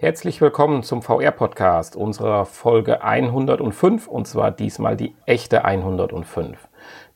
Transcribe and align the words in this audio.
Herzlich 0.00 0.40
willkommen 0.40 0.84
zum 0.84 1.02
VR-Podcast 1.02 1.96
unserer 1.96 2.46
Folge 2.46 3.02
105 3.02 4.06
und 4.06 4.28
zwar 4.28 4.52
diesmal 4.52 4.96
die 4.96 5.12
echte 5.26 5.64
105. 5.64 6.56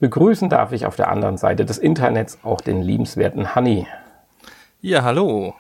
Begrüßen 0.01 0.49
darf 0.49 0.73
ich 0.73 0.85
auf 0.85 0.97
der 0.97 1.09
anderen 1.09 1.37
Seite 1.37 1.65
des 1.65 1.79
Internets 1.79 2.41
auch 2.43 2.61
den 2.61 2.83
liebenswerten 2.83 3.55
Hanni. 3.55 3.87
Ja, 4.81 5.05
hallo. 5.05 5.55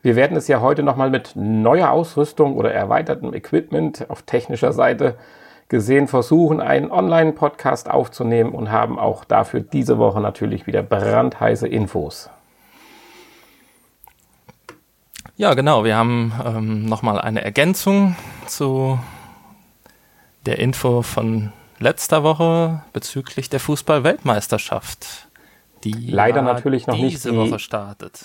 Wir 0.00 0.14
werden 0.14 0.36
es 0.36 0.46
ja 0.46 0.60
heute 0.60 0.84
nochmal 0.84 1.10
mit 1.10 1.32
neuer 1.34 1.90
Ausrüstung 1.90 2.56
oder 2.56 2.72
erweitertem 2.72 3.34
Equipment 3.34 4.08
auf 4.08 4.22
technischer 4.22 4.72
Seite 4.72 5.16
gesehen 5.68 6.06
versuchen, 6.06 6.60
einen 6.60 6.92
Online-Podcast 6.92 7.90
aufzunehmen 7.90 8.52
und 8.52 8.70
haben 8.70 9.00
auch 9.00 9.24
dafür 9.24 9.62
diese 9.62 9.98
Woche 9.98 10.20
natürlich 10.20 10.68
wieder 10.68 10.84
brandheiße 10.84 11.66
Infos. 11.66 12.30
Ja, 15.38 15.54
genau. 15.54 15.84
Wir 15.84 15.96
haben 15.96 16.32
ähm, 16.44 16.86
nochmal 16.86 17.20
eine 17.20 17.44
Ergänzung 17.44 18.16
zu 18.46 18.98
der 20.46 20.58
Info 20.58 21.02
von 21.02 21.52
letzter 21.78 22.24
Woche 22.24 22.82
bezüglich 22.92 23.48
der 23.48 23.60
Fußball-Weltmeisterschaft, 23.60 25.28
die 25.84 26.10
leider 26.10 26.42
natürlich 26.42 26.88
noch 26.88 26.96
diese 26.96 27.30
nicht 27.30 27.46
die, 27.46 27.50
Woche 27.52 27.60
startet. 27.60 28.24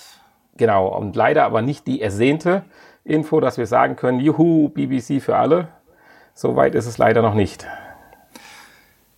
Genau, 0.56 0.88
und 0.88 1.14
leider 1.14 1.44
aber 1.44 1.62
nicht 1.62 1.86
die 1.86 2.02
ersehnte 2.02 2.64
Info, 3.04 3.38
dass 3.38 3.58
wir 3.58 3.66
sagen 3.68 3.94
können, 3.94 4.18
juhu, 4.18 4.70
BBC 4.70 5.22
für 5.22 5.36
alle. 5.36 5.68
Soweit 6.34 6.74
ist 6.74 6.86
es 6.86 6.98
leider 6.98 7.22
noch 7.22 7.34
nicht. 7.34 7.64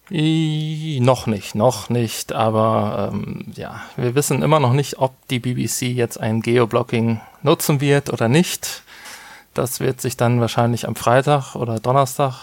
Noch 0.08 1.26
nicht, 1.26 1.56
noch 1.56 1.88
nicht, 1.88 2.32
aber 2.32 3.10
ähm, 3.12 3.52
ja, 3.56 3.80
wir 3.96 4.14
wissen 4.14 4.42
immer 4.42 4.60
noch 4.60 4.72
nicht, 4.72 4.98
ob 4.98 5.14
die 5.28 5.40
BBC 5.40 5.82
jetzt 5.82 6.20
ein 6.20 6.42
Geoblocking 6.42 7.20
nutzen 7.42 7.80
wird 7.80 8.12
oder 8.12 8.28
nicht. 8.28 8.84
Das 9.52 9.80
wird 9.80 10.00
sich 10.00 10.16
dann 10.16 10.40
wahrscheinlich 10.40 10.86
am 10.86 10.94
Freitag 10.94 11.56
oder 11.56 11.80
Donnerstag 11.80 12.34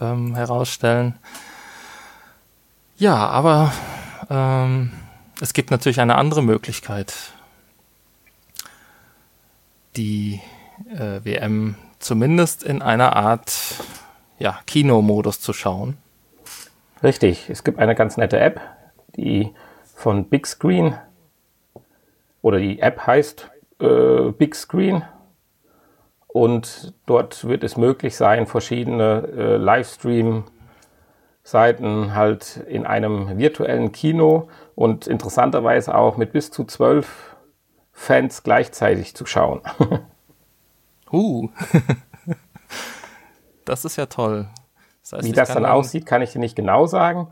ähm, 0.00 0.36
herausstellen. 0.36 1.18
Ja, 2.98 3.16
aber 3.16 3.72
ähm, 4.30 4.92
es 5.40 5.54
gibt 5.54 5.72
natürlich 5.72 6.00
eine 6.00 6.14
andere 6.14 6.42
Möglichkeit, 6.42 7.14
die 9.96 10.40
äh, 10.88 11.24
WM 11.24 11.74
zumindest 11.98 12.62
in 12.62 12.80
einer 12.80 13.16
Art 13.16 13.52
ja, 14.38 14.60
Kinomodus 14.66 15.40
zu 15.40 15.52
schauen. 15.52 15.96
Richtig, 17.02 17.50
es 17.50 17.64
gibt 17.64 17.80
eine 17.80 17.96
ganz 17.96 18.16
nette 18.16 18.38
App, 18.38 18.60
die 19.16 19.52
von 19.94 20.28
Big 20.28 20.46
Screen 20.46 20.94
oder 22.42 22.58
die 22.58 22.78
App 22.80 23.06
heißt 23.06 23.50
äh, 23.80 24.30
Big 24.30 24.54
Screen 24.54 25.02
und 26.28 26.94
dort 27.06 27.44
wird 27.44 27.64
es 27.64 27.76
möglich 27.76 28.14
sein, 28.16 28.46
verschiedene 28.46 29.26
äh, 29.36 29.56
Livestream-Seiten 29.56 32.14
halt 32.14 32.58
in 32.68 32.86
einem 32.86 33.36
virtuellen 33.36 33.90
Kino 33.90 34.48
und 34.76 35.08
interessanterweise 35.08 35.96
auch 35.96 36.16
mit 36.16 36.30
bis 36.32 36.52
zu 36.52 36.62
zwölf 36.64 37.34
Fans 37.92 38.44
gleichzeitig 38.44 39.14
zu 39.14 39.26
schauen. 39.26 39.60
uh, 41.12 41.48
das 43.64 43.84
ist 43.84 43.96
ja 43.96 44.06
toll. 44.06 44.48
Das 45.02 45.12
heißt, 45.12 45.24
Wie 45.24 45.32
das 45.32 45.52
dann 45.52 45.66
aussieht, 45.66 46.06
kann 46.06 46.22
ich 46.22 46.32
dir 46.32 46.38
nicht 46.38 46.56
genau 46.56 46.86
sagen. 46.86 47.28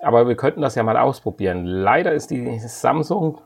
Aber 0.00 0.28
wir 0.28 0.36
könnten 0.36 0.60
das 0.60 0.74
ja 0.74 0.82
mal 0.82 0.96
ausprobieren. 0.96 1.64
Leider 1.64 2.12
ist 2.12 2.30
die 2.30 2.58
Samsung 2.60 3.40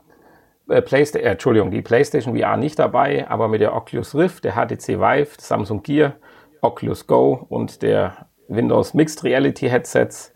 äh, 0.69 0.81
PlayStation, 0.81 1.27
äh, 1.27 1.31
Entschuldigung, 1.31 1.71
die 1.71 1.81
PlayStation 1.81 2.37
VR 2.37 2.57
nicht 2.57 2.79
dabei, 2.79 3.27
aber 3.29 3.47
mit 3.47 3.61
der 3.61 3.75
Oculus 3.75 4.15
Rift, 4.15 4.43
der 4.43 4.53
HTC 4.53 4.99
Vive, 4.99 5.29
Samsung 5.39 5.81
Gear, 5.83 6.13
Oculus 6.61 7.07
Go 7.07 7.45
und 7.49 7.81
der 7.81 8.27
Windows 8.47 8.93
Mixed 8.93 9.23
Reality 9.23 9.69
Headsets 9.69 10.33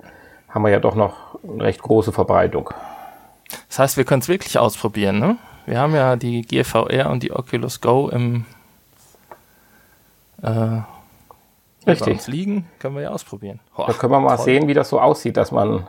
haben 0.50 0.64
wir 0.64 0.72
ja 0.72 0.80
doch 0.80 0.96
noch 0.96 1.42
eine 1.44 1.64
recht 1.64 1.82
große 1.82 2.12
Verbreitung. 2.12 2.72
Das 3.68 3.80
heißt, 3.80 3.98
wir 3.98 4.06
können 4.06 4.22
es 4.22 4.28
wirklich 4.28 4.58
ausprobieren, 4.58 5.20
ne? 5.20 5.38
Wir 5.66 5.80
haben 5.80 5.94
ja 5.94 6.16
die 6.16 6.44
Gear 6.44 6.64
VR 6.64 7.10
und 7.10 7.24
die 7.24 7.34
Oculus 7.34 7.82
Go 7.82 8.10
im 8.10 8.46
äh, 10.42 10.80
Richtig. 11.92 12.06
bei 12.06 12.12
uns 12.14 12.28
liegen, 12.28 12.68
können 12.80 12.96
wir 12.96 13.04
ja 13.04 13.10
ausprobieren. 13.10 13.60
Boah, 13.76 13.88
da 13.88 13.94
können 13.94 14.12
wir 14.12 14.20
mal 14.20 14.36
toll. 14.36 14.46
sehen, 14.46 14.68
wie 14.68 14.74
das 14.74 14.90
so 14.90 15.00
aussieht, 15.00 15.38
dass 15.38 15.52
man 15.52 15.88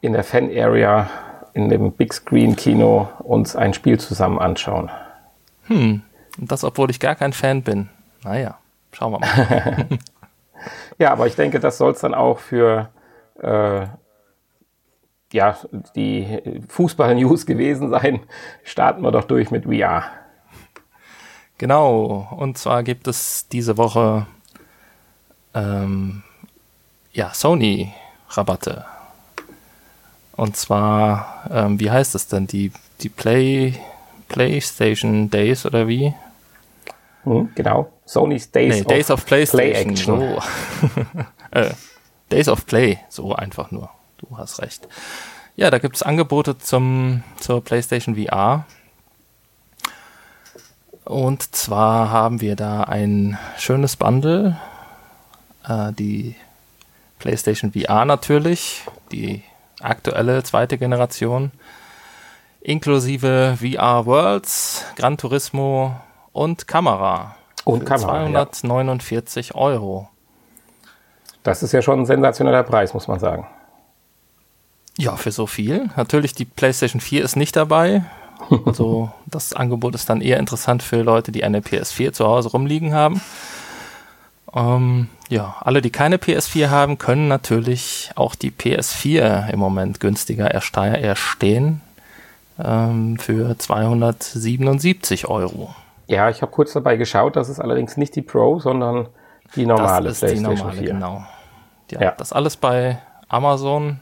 in 0.00 0.12
der 0.12 0.24
Fan-Area 0.24 1.08
in 1.54 1.68
dem 1.68 1.92
Big 1.92 2.12
Screen 2.12 2.56
Kino 2.56 3.08
uns 3.20 3.56
ein 3.56 3.74
Spiel 3.74 3.98
zusammen 3.98 4.38
anschauen. 4.38 4.90
Hm, 5.64 6.02
und 6.38 6.52
das, 6.52 6.64
obwohl 6.64 6.90
ich 6.90 7.00
gar 7.00 7.14
kein 7.14 7.32
Fan 7.32 7.62
bin. 7.62 7.88
Naja, 8.24 8.58
schauen 8.92 9.12
wir 9.12 9.20
mal. 9.20 9.88
ja, 10.98 11.12
aber 11.12 11.26
ich 11.26 11.36
denke, 11.36 11.60
das 11.60 11.78
soll 11.78 11.92
es 11.92 12.00
dann 12.00 12.14
auch 12.14 12.38
für 12.38 12.88
äh, 13.40 13.86
ja, 15.32 15.56
die 15.96 16.40
Fußball-News 16.68 17.46
gewesen 17.46 17.90
sein. 17.90 18.20
Starten 18.64 19.02
wir 19.02 19.10
doch 19.10 19.24
durch 19.24 19.50
mit 19.50 19.64
VR. 19.64 20.04
Genau, 21.58 22.28
und 22.36 22.58
zwar 22.58 22.82
gibt 22.82 23.06
es 23.06 23.48
diese 23.48 23.76
Woche 23.78 24.26
ähm, 25.54 26.22
ja, 27.12 27.32
Sony-Rabatte. 27.34 28.84
Und 30.36 30.56
zwar, 30.56 31.44
ähm, 31.50 31.78
wie 31.78 31.90
heißt 31.90 32.14
es 32.14 32.26
denn? 32.26 32.46
Die, 32.46 32.72
die 33.00 33.08
Play, 33.08 33.78
PlayStation 34.28 35.30
Days 35.30 35.66
oder 35.66 35.88
wie? 35.88 36.14
Hm, 37.24 37.50
genau. 37.54 37.92
Sony's 38.06 38.50
Days, 38.50 38.76
nee, 38.76 38.80
of, 38.80 38.86
Days 38.86 39.10
of 39.10 39.26
PlayStation. 39.26 39.94
Play 39.94 40.04
so. 40.04 40.42
äh, 41.50 41.70
Days 42.30 42.48
of 42.48 42.66
Play, 42.66 42.98
so 43.08 43.34
einfach 43.34 43.70
nur. 43.70 43.90
Du 44.18 44.38
hast 44.38 44.60
recht. 44.60 44.88
Ja, 45.54 45.70
da 45.70 45.78
gibt 45.78 45.96
es 45.96 46.02
Angebote 46.02 46.58
zum, 46.58 47.22
zur 47.38 47.62
PlayStation 47.62 48.16
VR. 48.16 48.64
Und 51.04 51.54
zwar 51.54 52.10
haben 52.10 52.40
wir 52.40 52.56
da 52.56 52.84
ein 52.84 53.38
schönes 53.58 53.96
Bundle 53.96 54.58
äh, 55.68 55.92
die 55.92 56.34
PlayStation 57.18 57.72
VR 57.72 58.04
natürlich, 58.04 58.82
die 59.10 59.42
aktuelle 59.80 60.42
zweite 60.42 60.78
Generation, 60.78 61.50
inklusive 62.60 63.58
VR 63.60 64.06
Worlds, 64.06 64.84
Gran 64.96 65.16
Turismo 65.16 65.96
und 66.32 66.66
Kamera. 66.66 67.36
Und 67.64 67.84
Kamera. 67.84 68.50
249 68.50 69.48
ja. 69.48 69.54
Euro. 69.54 70.08
Das 71.42 71.62
ist 71.62 71.72
ja 71.72 71.82
schon 71.82 72.00
ein 72.00 72.06
sensationeller 72.06 72.62
Preis, 72.62 72.94
muss 72.94 73.08
man 73.08 73.18
sagen. 73.18 73.46
Ja, 74.98 75.16
für 75.16 75.32
so 75.32 75.46
viel. 75.46 75.90
Natürlich, 75.96 76.34
die 76.34 76.44
PlayStation 76.44 77.00
4 77.00 77.24
ist 77.24 77.36
nicht 77.36 77.56
dabei. 77.56 78.04
Also, 78.66 79.12
das 79.26 79.52
Angebot 79.52 79.94
ist 79.94 80.10
dann 80.10 80.20
eher 80.20 80.38
interessant 80.38 80.82
für 80.82 81.02
Leute, 81.02 81.30
die 81.30 81.44
eine 81.44 81.60
PS4 81.60 82.12
zu 82.12 82.26
Hause 82.26 82.50
rumliegen 82.50 82.92
haben. 82.92 83.20
Ähm, 84.52 85.08
ja, 85.32 85.56
alle, 85.60 85.80
die 85.80 85.88
keine 85.88 86.18
PS4 86.18 86.68
haben, 86.68 86.98
können 86.98 87.26
natürlich 87.26 88.10
auch 88.16 88.34
die 88.34 88.50
PS4 88.50 89.48
im 89.48 89.58
Moment 89.58 89.98
günstiger 89.98 90.46
erstehen 90.50 91.80
ähm, 92.62 93.16
für 93.18 93.58
277 93.58 95.28
Euro. 95.28 95.74
Ja, 96.06 96.28
ich 96.28 96.42
habe 96.42 96.52
kurz 96.52 96.74
dabei 96.74 96.96
geschaut, 96.96 97.36
das 97.36 97.48
ist 97.48 97.60
allerdings 97.60 97.96
nicht 97.96 98.14
die 98.14 98.20
Pro, 98.20 98.60
sondern 98.60 99.08
die 99.56 99.64
normale 99.64 100.08
das 100.08 100.16
ist 100.16 100.20
PlayStation 100.20 100.54
die 100.54 100.60
normale, 100.60 100.82
4. 100.82 100.92
Genau. 100.92 101.24
Ja, 101.90 102.00
ja, 102.02 102.10
das 102.10 102.34
alles 102.34 102.58
bei 102.58 102.98
Amazon 103.28 104.00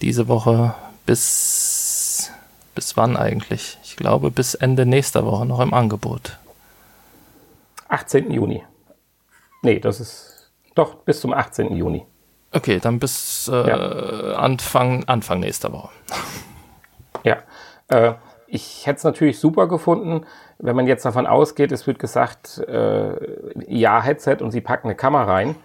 diese 0.00 0.26
Woche 0.26 0.74
bis 1.04 2.32
bis 2.74 2.96
wann 2.96 3.18
eigentlich? 3.18 3.76
Ich 3.84 3.96
glaube 3.96 4.30
bis 4.30 4.54
Ende 4.54 4.86
nächster 4.86 5.26
Woche 5.26 5.44
noch 5.44 5.60
im 5.60 5.74
Angebot. 5.74 6.38
18. 7.88 8.30
Juni. 8.30 8.62
Nee, 9.62 9.78
das 9.78 10.00
ist 10.00 10.52
doch 10.74 10.94
bis 10.96 11.20
zum 11.20 11.32
18. 11.32 11.74
Juni. 11.76 12.06
Okay, 12.52 12.80
dann 12.80 12.98
bis 12.98 13.48
äh, 13.48 13.68
ja. 13.68 14.36
Anfang, 14.36 15.04
Anfang 15.04 15.40
nächster 15.40 15.72
Woche. 15.72 15.90
Ja. 17.22 17.36
Äh, 17.88 18.14
ich 18.46 18.86
hätte 18.86 18.96
es 18.96 19.04
natürlich 19.04 19.38
super 19.38 19.68
gefunden, 19.68 20.24
wenn 20.58 20.76
man 20.76 20.86
jetzt 20.86 21.04
davon 21.04 21.26
ausgeht, 21.26 21.72
es 21.72 21.86
wird 21.86 21.98
gesagt, 21.98 22.58
äh, 22.66 23.14
ja, 23.66 24.02
Headset 24.02 24.38
und 24.40 24.50
sie 24.50 24.60
packen 24.60 24.88
eine 24.88 24.94
Kamera 24.94 25.24
rein. 25.24 25.56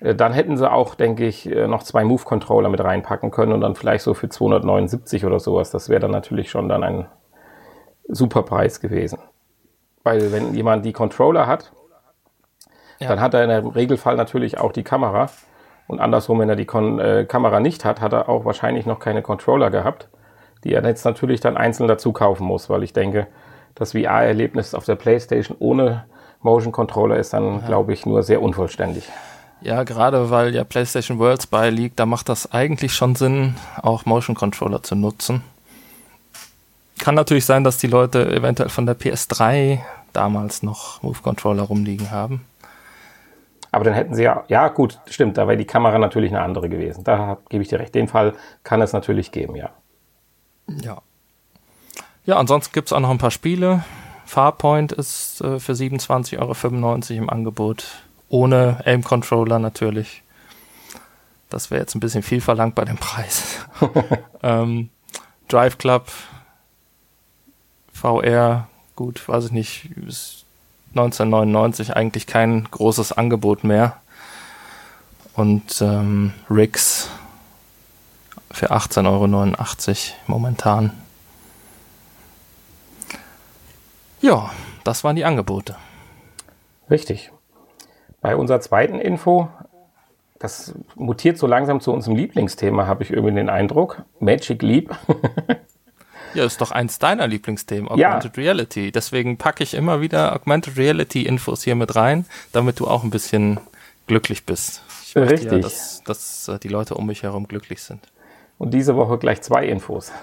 Äh, 0.00 0.14
dann 0.14 0.32
hätten 0.32 0.56
sie 0.56 0.70
auch, 0.70 0.94
denke 0.94 1.26
ich, 1.26 1.50
äh, 1.50 1.66
noch 1.66 1.82
zwei 1.82 2.04
Move-Controller 2.04 2.68
mit 2.68 2.82
reinpacken 2.82 3.30
können 3.30 3.52
und 3.52 3.60
dann 3.60 3.74
vielleicht 3.74 4.04
so 4.04 4.14
für 4.14 4.28
279 4.28 5.24
oder 5.24 5.40
sowas. 5.40 5.70
Das 5.70 5.88
wäre 5.88 6.00
dann 6.00 6.10
natürlich 6.10 6.50
schon 6.50 6.68
dann 6.68 6.84
ein 6.84 7.06
super 8.08 8.42
Preis 8.42 8.80
gewesen. 8.80 9.18
Weil 10.02 10.32
wenn 10.32 10.54
jemand 10.54 10.84
die 10.84 10.92
Controller 10.92 11.46
hat, 11.46 11.72
ja. 13.04 13.10
Dann 13.10 13.20
hat 13.20 13.34
er 13.34 13.58
im 13.58 13.66
Regelfall 13.68 14.16
natürlich 14.16 14.58
auch 14.58 14.72
die 14.72 14.82
Kamera. 14.82 15.28
Und 15.86 16.00
andersrum, 16.00 16.40
wenn 16.40 16.48
er 16.48 16.56
die 16.56 16.64
Kon 16.64 16.98
äh, 16.98 17.24
Kamera 17.28 17.60
nicht 17.60 17.84
hat, 17.84 18.00
hat 18.00 18.12
er 18.12 18.28
auch 18.28 18.44
wahrscheinlich 18.44 18.86
noch 18.86 18.98
keine 18.98 19.22
Controller 19.22 19.70
gehabt, 19.70 20.08
die 20.64 20.72
er 20.72 20.84
jetzt 20.84 21.04
natürlich 21.04 21.40
dann 21.40 21.56
einzeln 21.56 21.88
dazu 21.88 22.12
kaufen 22.12 22.46
muss, 22.46 22.70
weil 22.70 22.82
ich 22.82 22.92
denke, 22.92 23.26
Das 23.74 23.92
VR-Erlebnis 23.92 24.74
auf 24.74 24.84
der 24.84 24.94
PlayStation 24.94 25.56
ohne 25.58 26.04
Motion 26.40 26.72
Controller 26.72 27.16
ist 27.16 27.32
dann, 27.32 27.60
ja. 27.60 27.66
glaube 27.66 27.92
ich, 27.92 28.06
nur 28.06 28.22
sehr 28.22 28.40
unvollständig. 28.40 29.08
Ja, 29.60 29.82
gerade 29.82 30.30
weil 30.30 30.54
ja 30.54 30.62
PlayStation 30.62 31.18
Worlds 31.18 31.46
beiliegt, 31.46 31.98
da 31.98 32.06
macht 32.06 32.28
das 32.28 32.52
eigentlich 32.52 32.94
schon 32.94 33.14
Sinn, 33.14 33.56
auch 33.82 34.04
Motion 34.04 34.36
Controller 34.36 34.82
zu 34.82 34.94
nutzen. 34.94 35.42
Kann 36.98 37.14
natürlich 37.14 37.46
sein, 37.46 37.64
dass 37.64 37.78
die 37.78 37.86
Leute 37.86 38.32
eventuell 38.32 38.68
von 38.68 38.86
der 38.86 38.96
PS3 38.96 39.80
damals 40.12 40.62
noch 40.62 41.02
Move 41.02 41.18
Controller 41.22 41.64
rumliegen 41.64 42.10
haben. 42.10 42.44
Aber 43.74 43.82
dann 43.82 43.94
hätten 43.94 44.14
sie 44.14 44.22
ja, 44.22 44.44
ja 44.46 44.68
gut, 44.68 45.00
stimmt, 45.06 45.36
da 45.36 45.48
wäre 45.48 45.56
die 45.56 45.64
Kamera 45.64 45.98
natürlich 45.98 46.30
eine 46.30 46.42
andere 46.42 46.68
gewesen. 46.68 47.02
Da 47.02 47.38
gebe 47.48 47.64
ich 47.64 47.68
dir 47.68 47.80
recht. 47.80 47.92
Den 47.92 48.06
Fall 48.06 48.34
kann 48.62 48.80
es 48.80 48.92
natürlich 48.92 49.32
geben, 49.32 49.56
ja. 49.56 49.70
Ja. 50.68 51.02
Ja, 52.24 52.36
ansonsten 52.36 52.72
gibt 52.72 52.86
es 52.86 52.92
auch 52.92 53.00
noch 53.00 53.10
ein 53.10 53.18
paar 53.18 53.32
Spiele. 53.32 53.82
Farpoint 54.26 54.92
ist 54.92 55.40
äh, 55.40 55.58
für 55.58 55.72
27,95 55.72 56.38
Euro 56.38 57.18
im 57.18 57.28
Angebot. 57.28 58.04
Ohne 58.28 58.80
Aim-Controller 58.84 59.58
natürlich. 59.58 60.22
Das 61.50 61.72
wäre 61.72 61.80
jetzt 61.80 61.96
ein 61.96 62.00
bisschen 62.00 62.22
viel 62.22 62.40
verlangt 62.40 62.76
bei 62.76 62.84
dem 62.84 62.96
Preis. 62.96 63.66
ähm, 64.44 64.90
Drive 65.48 65.78
Club 65.78 66.12
VR, 67.92 68.68
gut, 68.94 69.28
weiß 69.28 69.46
ich 69.46 69.52
nicht, 69.52 69.90
ist 70.06 70.43
1999 70.94 71.96
eigentlich 71.96 72.26
kein 72.26 72.64
großes 72.70 73.12
Angebot 73.12 73.64
mehr. 73.64 73.96
Und 75.34 75.82
ähm, 75.82 76.32
Rix 76.48 77.10
für 78.50 78.70
18,89 78.70 79.08
Euro 79.08 80.16
momentan. 80.28 80.92
Ja, 84.20 84.50
das 84.84 85.02
waren 85.02 85.16
die 85.16 85.24
Angebote. 85.24 85.76
Richtig. 86.88 87.32
Bei 88.20 88.36
unserer 88.36 88.60
zweiten 88.60 89.00
Info, 89.00 89.48
das 90.38 90.74
mutiert 90.94 91.36
so 91.36 91.46
langsam 91.46 91.80
zu 91.80 91.92
unserem 91.92 92.16
Lieblingsthema, 92.16 92.86
habe 92.86 93.02
ich 93.02 93.10
irgendwie 93.10 93.34
den 93.34 93.50
Eindruck. 93.50 94.02
Magic 94.20 94.62
Leap. 94.62 94.96
ja, 96.34 96.44
ist 96.44 96.60
doch 96.60 96.70
eins 96.70 96.98
deiner 96.98 97.26
Lieblingsthemen, 97.26 97.88
Augmented 97.88 98.36
ja. 98.36 98.42
Reality. 98.42 98.92
Deswegen 98.92 99.38
packe 99.38 99.62
ich 99.62 99.74
immer 99.74 100.00
wieder 100.00 100.34
Augmented 100.34 100.76
Reality 100.76 101.22
Infos 101.22 101.62
hier 101.64 101.74
mit 101.74 101.96
rein, 101.96 102.26
damit 102.52 102.80
du 102.80 102.86
auch 102.86 103.04
ein 103.04 103.10
bisschen 103.10 103.60
glücklich 104.06 104.44
bist. 104.44 104.82
Ich 105.02 105.16
Richtig. 105.16 105.52
Ja, 105.52 105.58
dass, 105.58 106.02
dass 106.04 106.48
äh, 106.48 106.58
die 106.58 106.68
Leute 106.68 106.94
um 106.94 107.06
mich 107.06 107.22
herum 107.22 107.46
glücklich 107.46 107.82
sind. 107.82 108.00
Und 108.58 108.74
diese 108.74 108.96
Woche 108.96 109.18
gleich 109.18 109.42
zwei 109.42 109.66
Infos. 109.66 110.12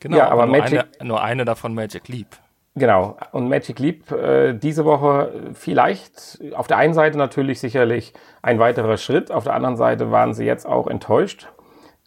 genau, 0.00 0.16
ja, 0.16 0.28
aber, 0.28 0.44
aber 0.44 0.46
nur, 0.46 0.58
Magic, 0.58 0.84
eine, 0.98 1.08
nur 1.08 1.22
eine 1.22 1.44
davon 1.44 1.74
Magic 1.74 2.08
Leap. 2.08 2.36
Genau. 2.76 3.16
Und 3.30 3.48
Magic 3.48 3.78
Leap 3.78 4.10
äh, 4.10 4.52
diese 4.54 4.84
Woche 4.84 5.52
vielleicht 5.54 6.40
auf 6.54 6.66
der 6.66 6.78
einen 6.78 6.94
Seite 6.94 7.16
natürlich 7.18 7.60
sicherlich 7.60 8.12
ein 8.42 8.58
weiterer 8.58 8.96
Schritt, 8.96 9.30
auf 9.30 9.44
der 9.44 9.54
anderen 9.54 9.76
Seite 9.76 10.10
waren 10.10 10.34
sie 10.34 10.44
jetzt 10.44 10.66
auch 10.66 10.88
enttäuscht, 10.88 11.48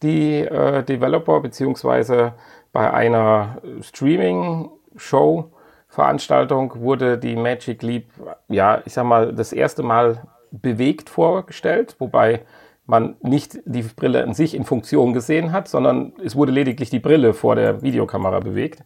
die 0.04 0.42
äh, 0.42 0.84
Developer, 0.84 1.40
beziehungsweise 1.40 2.34
bei 2.72 2.92
einer 2.92 3.62
Streaming-Show, 3.82 5.52
Veranstaltung 5.90 6.74
wurde 6.82 7.18
die 7.18 7.36
Magic 7.36 7.82
Leap, 7.82 8.10
ja, 8.50 8.82
ich 8.86 8.94
sag 8.94 9.06
mal, 9.06 9.34
das 9.34 9.54
erste 9.54 9.84
Mal 9.84 10.28
bewegt 10.52 11.10
vorgestellt, 11.10 11.96
wobei 12.00 12.42
man 12.86 13.16
nicht 13.22 13.60
die 13.66 13.82
Brille 13.82 14.24
an 14.24 14.34
sich 14.34 14.56
in 14.56 14.64
Funktion 14.64 15.14
gesehen 15.14 15.52
hat, 15.52 15.68
sondern 15.68 16.14
es 16.24 16.36
wurde 16.36 16.52
lediglich 16.52 16.90
die 16.90 17.00
Brille 17.00 17.34
vor 17.34 17.56
der 17.56 17.82
Videokamera 17.82 18.40
bewegt. 18.40 18.84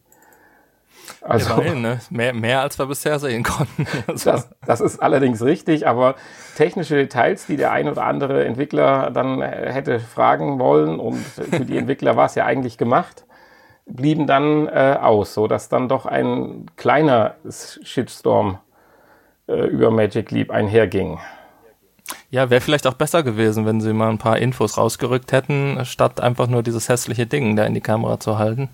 Also, 1.21 1.53
Immerhin, 1.53 1.81
ne? 1.81 1.99
mehr, 2.09 2.33
mehr 2.33 2.61
als 2.61 2.79
wir 2.79 2.87
bisher 2.87 3.19
sehen 3.19 3.43
konnten. 3.43 3.85
Also. 4.07 4.31
Das, 4.31 4.49
das, 4.65 4.81
ist 4.81 5.01
allerdings 5.01 5.43
richtig, 5.43 5.87
aber 5.87 6.15
technische 6.55 6.95
Details, 6.95 7.45
die 7.45 7.57
der 7.57 7.71
ein 7.71 7.87
oder 7.87 8.03
andere 8.03 8.45
Entwickler 8.45 9.11
dann 9.11 9.41
hätte 9.41 9.99
fragen 9.99 10.59
wollen 10.59 10.99
und 10.99 11.17
für 11.17 11.65
die 11.65 11.77
Entwickler 11.77 12.15
war 12.15 12.25
es 12.25 12.35
ja 12.35 12.45
eigentlich 12.45 12.77
gemacht, 12.77 13.25
blieben 13.85 14.27
dann 14.27 14.67
äh, 14.67 14.97
aus, 14.99 15.33
sodass 15.33 15.69
dann 15.69 15.87
doch 15.87 16.05
ein 16.05 16.65
kleiner 16.75 17.35
Shitstorm 17.83 18.59
äh, 19.47 19.67
über 19.67 19.91
Magic 19.91 20.31
Leap 20.31 20.51
einherging. 20.51 21.19
Ja, 22.29 22.49
wäre 22.49 22.61
vielleicht 22.61 22.87
auch 22.87 22.93
besser 22.93 23.23
gewesen, 23.23 23.65
wenn 23.65 23.81
sie 23.81 23.93
mal 23.93 24.09
ein 24.09 24.17
paar 24.17 24.37
Infos 24.37 24.77
rausgerückt 24.77 25.31
hätten, 25.31 25.85
statt 25.85 26.19
einfach 26.21 26.47
nur 26.47 26.63
dieses 26.63 26.89
hässliche 26.89 27.25
Ding 27.25 27.55
da 27.55 27.65
in 27.65 27.73
die 27.73 27.81
Kamera 27.81 28.19
zu 28.19 28.37
halten. 28.37 28.69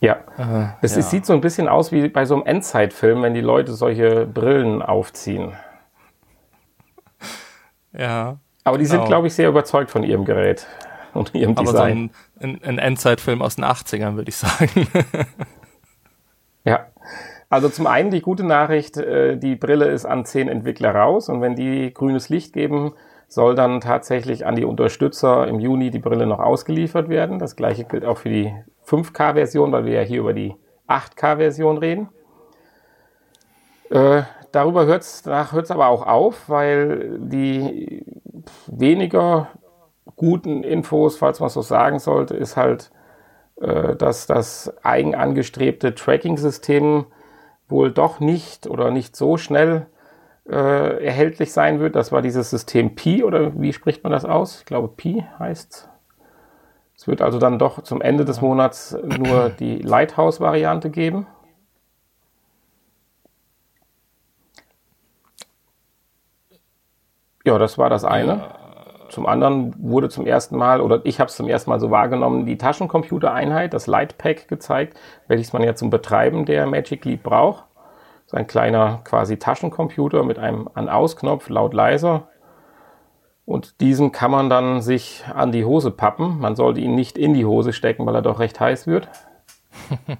Ja. 0.00 0.18
Äh, 0.38 0.68
es, 0.80 0.92
ja. 0.92 1.00
es, 1.00 1.10
sieht 1.10 1.26
so 1.26 1.32
ein 1.32 1.40
bisschen 1.40 1.68
aus 1.68 1.90
wie 1.92 2.08
bei 2.08 2.24
so 2.24 2.34
einem 2.34 2.46
Endzeitfilm, 2.46 3.22
wenn 3.22 3.34
die 3.34 3.40
Leute 3.40 3.72
solche 3.72 4.26
Brillen 4.26 4.82
aufziehen. 4.82 5.52
Ja. 7.90 8.36
Aber 8.64 8.76
die 8.76 8.84
sind, 8.84 8.98
genau. 8.98 9.08
glaube 9.08 9.26
ich, 9.28 9.34
sehr 9.34 9.48
überzeugt 9.48 9.90
von 9.90 10.02
ihrem 10.02 10.26
Gerät 10.26 10.66
und 11.14 11.34
ihrem 11.34 11.56
Aber 11.56 11.62
Design. 11.72 12.10
So 12.38 12.46
ein, 12.46 12.62
ein 12.62 12.78
Endzeitfilm 12.78 13.40
aus 13.40 13.56
den 13.56 13.64
80ern, 13.64 14.14
würde 14.14 14.28
ich 14.28 14.36
sagen. 14.36 14.86
ja. 16.64 16.86
Also 17.48 17.70
zum 17.70 17.86
einen 17.86 18.10
die 18.10 18.20
gute 18.20 18.44
Nachricht, 18.44 18.98
äh, 18.98 19.38
die 19.38 19.56
Brille 19.56 19.86
ist 19.86 20.04
an 20.04 20.26
zehn 20.26 20.48
Entwickler 20.48 20.94
raus 20.94 21.30
und 21.30 21.40
wenn 21.40 21.56
die 21.56 21.92
grünes 21.94 22.28
Licht 22.28 22.52
geben, 22.52 22.92
soll 23.28 23.54
dann 23.54 23.80
tatsächlich 23.80 24.46
an 24.46 24.56
die 24.56 24.64
Unterstützer 24.64 25.46
im 25.46 25.60
Juni 25.60 25.90
die 25.90 25.98
Brille 25.98 26.26
noch 26.26 26.40
ausgeliefert 26.40 27.10
werden. 27.10 27.38
Das 27.38 27.56
gleiche 27.56 27.84
gilt 27.84 28.04
auch 28.04 28.18
für 28.18 28.30
die 28.30 28.54
5K-Version, 28.86 29.70
weil 29.70 29.84
wir 29.84 29.92
ja 29.92 30.00
hier 30.00 30.20
über 30.20 30.32
die 30.32 30.56
8K-Version 30.88 31.76
reden. 31.76 32.08
Äh, 33.90 34.22
darüber 34.50 34.86
hört 34.86 35.02
es 35.02 35.70
aber 35.70 35.88
auch 35.88 36.06
auf, 36.06 36.48
weil 36.48 37.18
die 37.20 38.04
weniger 38.66 39.48
guten 40.16 40.62
Infos, 40.62 41.18
falls 41.18 41.40
man 41.40 41.50
so 41.50 41.60
sagen 41.60 41.98
sollte, 41.98 42.34
ist 42.34 42.56
halt, 42.56 42.90
äh, 43.60 43.94
dass 43.94 44.26
das 44.26 44.72
eigen 44.82 45.14
angestrebte 45.14 45.94
Tracking-System 45.94 47.04
wohl 47.68 47.92
doch 47.92 48.20
nicht 48.20 48.66
oder 48.66 48.90
nicht 48.90 49.16
so 49.16 49.36
schnell 49.36 49.86
äh, 50.48 51.04
erhältlich 51.04 51.52
sein 51.52 51.80
wird. 51.80 51.94
Das 51.94 52.10
war 52.12 52.22
dieses 52.22 52.50
System 52.50 52.94
Pi 52.94 53.22
oder 53.22 53.60
wie 53.60 53.72
spricht 53.72 54.02
man 54.02 54.12
das 54.12 54.24
aus? 54.24 54.60
Ich 54.60 54.64
glaube 54.64 54.88
Pi 54.88 55.24
heißt 55.38 55.88
es. 56.96 57.06
wird 57.06 57.22
also 57.22 57.38
dann 57.38 57.58
doch 57.58 57.82
zum 57.82 58.00
Ende 58.00 58.24
des 58.24 58.40
Monats 58.40 58.96
nur 59.02 59.50
die 59.60 59.78
Lighthouse-Variante 59.78 60.90
geben. 60.90 61.26
Ja, 67.44 67.58
das 67.58 67.78
war 67.78 67.88
das 67.88 68.04
eine. 68.04 68.58
Zum 69.10 69.26
anderen 69.26 69.74
wurde 69.78 70.10
zum 70.10 70.26
ersten 70.26 70.56
Mal, 70.56 70.82
oder 70.82 71.00
ich 71.04 71.18
habe 71.18 71.28
es 71.28 71.36
zum 71.36 71.48
ersten 71.48 71.70
Mal 71.70 71.80
so 71.80 71.90
wahrgenommen, 71.90 72.44
die 72.44 72.58
Taschencomputereinheit, 72.58 73.72
das 73.72 73.86
Lightpack 73.86 74.48
gezeigt, 74.48 74.98
welches 75.28 75.52
man 75.54 75.62
ja 75.62 75.74
zum 75.74 75.88
Betreiben 75.88 76.44
der 76.44 76.66
Magic 76.66 77.06
Leap 77.06 77.22
braucht. 77.22 77.64
So 78.28 78.36
ein 78.36 78.46
kleiner 78.46 79.00
quasi 79.04 79.38
Taschencomputer 79.38 80.22
mit 80.22 80.38
einem 80.38 80.68
An-Aus-Knopf, 80.74 81.48
laut 81.48 81.72
leiser. 81.72 82.28
Und 83.46 83.80
diesen 83.80 84.12
kann 84.12 84.30
man 84.30 84.50
dann 84.50 84.82
sich 84.82 85.24
an 85.34 85.50
die 85.50 85.64
Hose 85.64 85.90
pappen. 85.90 86.38
Man 86.38 86.54
sollte 86.54 86.82
ihn 86.82 86.94
nicht 86.94 87.16
in 87.16 87.32
die 87.32 87.46
Hose 87.46 87.72
stecken, 87.72 88.04
weil 88.04 88.14
er 88.14 88.20
doch 88.20 88.38
recht 88.38 88.60
heiß 88.60 88.86
wird. 88.86 89.08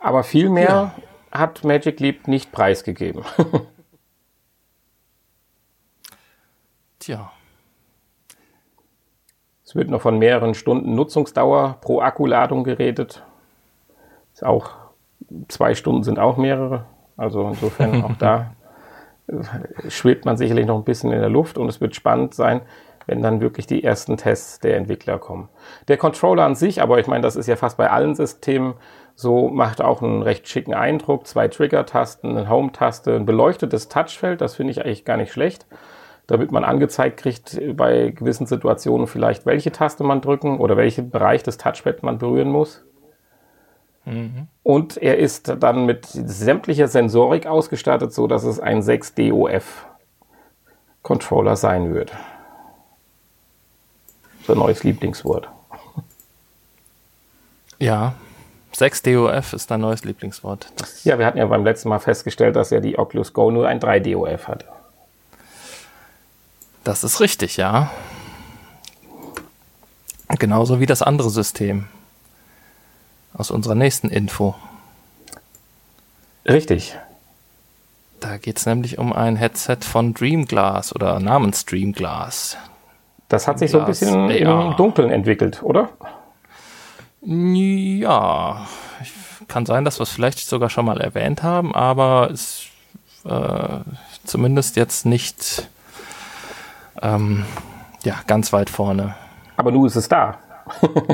Aber 0.00 0.22
viel 0.22 0.48
mehr 0.48 0.94
ja. 1.30 1.38
hat 1.38 1.64
Magic 1.64 2.00
Leap 2.00 2.26
nicht 2.26 2.50
preisgegeben. 2.50 3.22
Tja. 6.98 7.30
Es 9.62 9.74
wird 9.74 9.90
noch 9.90 10.00
von 10.00 10.18
mehreren 10.18 10.54
Stunden 10.54 10.94
Nutzungsdauer 10.94 11.76
pro 11.82 12.00
Akkuladung 12.00 12.64
geredet. 12.64 13.22
Ist 14.32 14.42
auch 14.42 14.79
zwei 15.48 15.74
Stunden 15.74 16.02
sind 16.02 16.18
auch 16.18 16.36
mehrere. 16.36 16.86
Also 17.16 17.48
insofern 17.48 18.04
auch 18.04 18.16
da 18.18 18.54
schwebt 19.88 20.24
man 20.24 20.36
sicherlich 20.36 20.66
noch 20.66 20.76
ein 20.76 20.84
bisschen 20.84 21.12
in 21.12 21.20
der 21.20 21.28
Luft 21.28 21.58
und 21.58 21.68
es 21.68 21.80
wird 21.80 21.94
spannend 21.94 22.34
sein, 22.34 22.62
wenn 23.06 23.22
dann 23.22 23.40
wirklich 23.40 23.66
die 23.66 23.82
ersten 23.82 24.16
Tests 24.16 24.60
der 24.60 24.76
Entwickler 24.76 25.18
kommen. 25.18 25.48
Der 25.88 25.96
Controller 25.96 26.44
an 26.44 26.54
sich, 26.54 26.80
aber 26.82 26.98
ich 26.98 27.06
meine, 27.06 27.22
das 27.22 27.36
ist 27.36 27.46
ja 27.46 27.56
fast 27.56 27.76
bei 27.76 27.90
allen 27.90 28.14
Systemen 28.14 28.74
so, 29.14 29.48
macht 29.48 29.82
auch 29.82 30.00
einen 30.00 30.22
recht 30.22 30.48
schicken 30.48 30.72
Eindruck. 30.72 31.26
Zwei 31.26 31.48
Trigger-Tasten, 31.48 32.36
eine 32.36 32.48
Home-Taste, 32.48 33.16
ein 33.16 33.26
beleuchtetes 33.26 33.88
Touchfeld, 33.88 34.40
das 34.40 34.54
finde 34.54 34.70
ich 34.70 34.82
eigentlich 34.82 35.04
gar 35.04 35.18
nicht 35.18 35.32
schlecht. 35.32 35.66
Damit 36.26 36.52
man 36.52 36.64
angezeigt 36.64 37.18
kriegt, 37.18 37.60
bei 37.76 38.10
gewissen 38.10 38.46
Situationen 38.46 39.06
vielleicht, 39.06 39.44
welche 39.44 39.72
Taste 39.72 40.04
man 40.04 40.20
drücken 40.20 40.58
oder 40.58 40.76
welchen 40.76 41.10
Bereich 41.10 41.42
des 41.42 41.58
Touchpads 41.58 42.02
man 42.02 42.18
berühren 42.18 42.50
muss. 42.50 42.84
Mhm. 44.10 44.48
Und 44.62 44.96
er 44.96 45.18
ist 45.18 45.54
dann 45.60 45.86
mit 45.86 46.06
sämtlicher 46.06 46.88
Sensorik 46.88 47.46
ausgestattet, 47.46 48.12
so 48.12 48.26
dass 48.26 48.44
es 48.44 48.60
ein 48.60 48.82
6DOF 48.82 49.62
Controller 51.02 51.56
sein 51.56 51.94
wird. 51.94 52.12
So 54.46 54.52
ein 54.52 54.58
neues 54.58 54.84
Lieblingswort. 54.84 55.48
Ja, 57.78 58.14
6 58.72 59.02
DOF 59.02 59.52
ist 59.54 59.70
dein 59.70 59.80
neues 59.80 60.04
Lieblingswort. 60.04 60.70
Das 60.76 61.04
ja, 61.04 61.18
wir 61.18 61.26
hatten 61.26 61.38
ja 61.38 61.46
beim 61.46 61.64
letzten 61.64 61.88
Mal 61.88 61.98
festgestellt, 61.98 62.56
dass 62.56 62.70
ja 62.70 62.80
die 62.80 62.98
Oculus 62.98 63.32
Go 63.32 63.50
nur 63.50 63.66
ein 63.66 63.80
3 63.80 64.00
DOF 64.00 64.48
hatte. 64.48 64.66
Das 66.84 67.04
ist 67.04 67.20
richtig, 67.20 67.56
ja. 67.56 67.90
Genauso 70.38 70.80
wie 70.80 70.86
das 70.86 71.02
andere 71.02 71.30
System. 71.30 71.88
Aus 73.32 73.50
unserer 73.50 73.74
nächsten 73.74 74.08
Info. 74.08 74.54
Richtig. 76.46 76.96
Da 78.20 78.36
geht 78.36 78.58
es 78.58 78.66
nämlich 78.66 78.98
um 78.98 79.12
ein 79.12 79.36
Headset 79.36 79.78
von 79.80 80.14
Dreamglass 80.14 80.94
oder 80.94 81.20
namens 81.20 81.64
Dreamglass. 81.64 82.56
Das 83.28 83.46
hat 83.46 83.58
sich 83.58 83.70
so 83.70 83.80
ein 83.80 83.86
bisschen 83.86 84.30
AR. 84.30 84.70
im 84.70 84.76
Dunkeln 84.76 85.10
entwickelt, 85.10 85.62
oder? 85.62 85.88
Ja, 87.22 88.66
kann 89.48 89.66
sein, 89.66 89.84
dass 89.84 89.98
wir 89.98 90.02
es 90.02 90.10
vielleicht 90.10 90.40
sogar 90.40 90.70
schon 90.70 90.84
mal 90.84 91.00
erwähnt 91.00 91.42
haben, 91.42 91.74
aber 91.74 92.30
es 92.30 92.66
äh, 93.24 93.80
zumindest 94.24 94.76
jetzt 94.76 95.06
nicht 95.06 95.68
ähm, 97.02 97.44
ja, 98.04 98.16
ganz 98.26 98.52
weit 98.52 98.70
vorne. 98.70 99.14
Aber 99.56 99.70
nun 99.70 99.86
ist 99.86 99.96
es 99.96 100.08
da. 100.08 100.38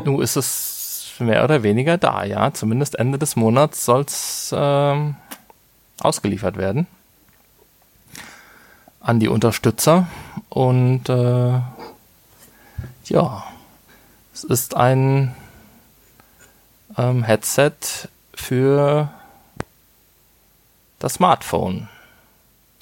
nun 0.05 0.23
ist 0.23 0.37
es 0.37 0.76
mehr 1.21 1.45
oder 1.45 1.63
weniger 1.63 1.99
da, 1.99 2.25
ja. 2.25 2.53
Zumindest 2.53 2.99
Ende 2.99 3.19
des 3.19 3.37
Monats 3.37 3.85
soll 3.85 4.03
es 4.03 4.55
ähm, 4.57 5.17
ausgeliefert 6.01 6.57
werden 6.57 6.87
an 9.01 9.21
die 9.21 9.29
Unterstützer. 9.29 10.09
Und 10.49 11.09
äh, 11.09 11.61
ja, 13.05 13.45
es 14.35 14.45
ist 14.45 14.77
ein 14.77 15.35
ähm, 16.99 17.23
Headset 17.23 17.73
für 18.35 19.09
das 20.99 21.15
Smartphone. 21.15 21.89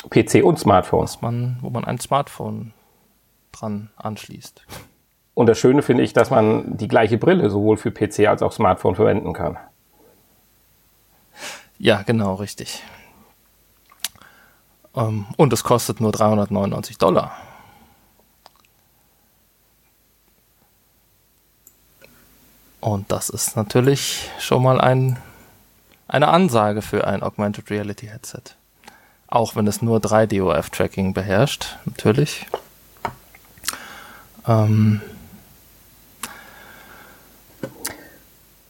PC 0.09 0.43
und 0.43 0.59
Smartphone. 0.59 1.09
Man, 1.21 1.59
wo 1.61 1.71
man 1.71 1.85
ein 1.85 2.01
Smartphone 2.01 2.73
dran 3.53 3.91
anschließt. 3.97 4.63
Und 5.35 5.47
das 5.47 5.59
Schöne 5.59 5.83
finde 5.83 6.05
ich, 6.05 6.13
dass 6.13 6.31
man 6.31 6.77
die 6.77 6.89
gleiche 6.89 7.19
Brille 7.19 7.51
sowohl 7.51 7.77
für 7.77 7.91
PC 7.91 8.29
als 8.29 8.43
auch 8.43 8.53
Smartphone 8.53 8.95
verwenden 8.95 9.33
kann. 9.33 9.59
Ja, 11.79 12.03
genau, 12.03 12.35
richtig. 12.35 12.83
Ähm, 14.95 15.27
und 15.37 15.53
es 15.53 15.65
kostet 15.65 16.01
nur 16.01 16.13
399 16.13 16.99
Dollar. 16.99 17.33
Und 22.81 23.11
das 23.11 23.31
ist 23.31 23.57
natürlich 23.57 24.31
schon 24.39 24.63
mal 24.63 24.81
ein, 24.81 25.19
eine 26.07 26.29
Ansage 26.29 26.83
für 26.83 27.07
ein 27.07 27.23
Augmented 27.23 27.71
Reality 27.71 28.07
Headset. 28.07 28.43
Auch 29.27 29.57
wenn 29.57 29.67
es 29.67 29.83
nur 29.83 30.01
3 30.01 30.27
DOF-Tracking 30.27 31.13
beherrscht, 31.15 31.79
natürlich. 31.87 32.47
Ähm, 34.47 35.01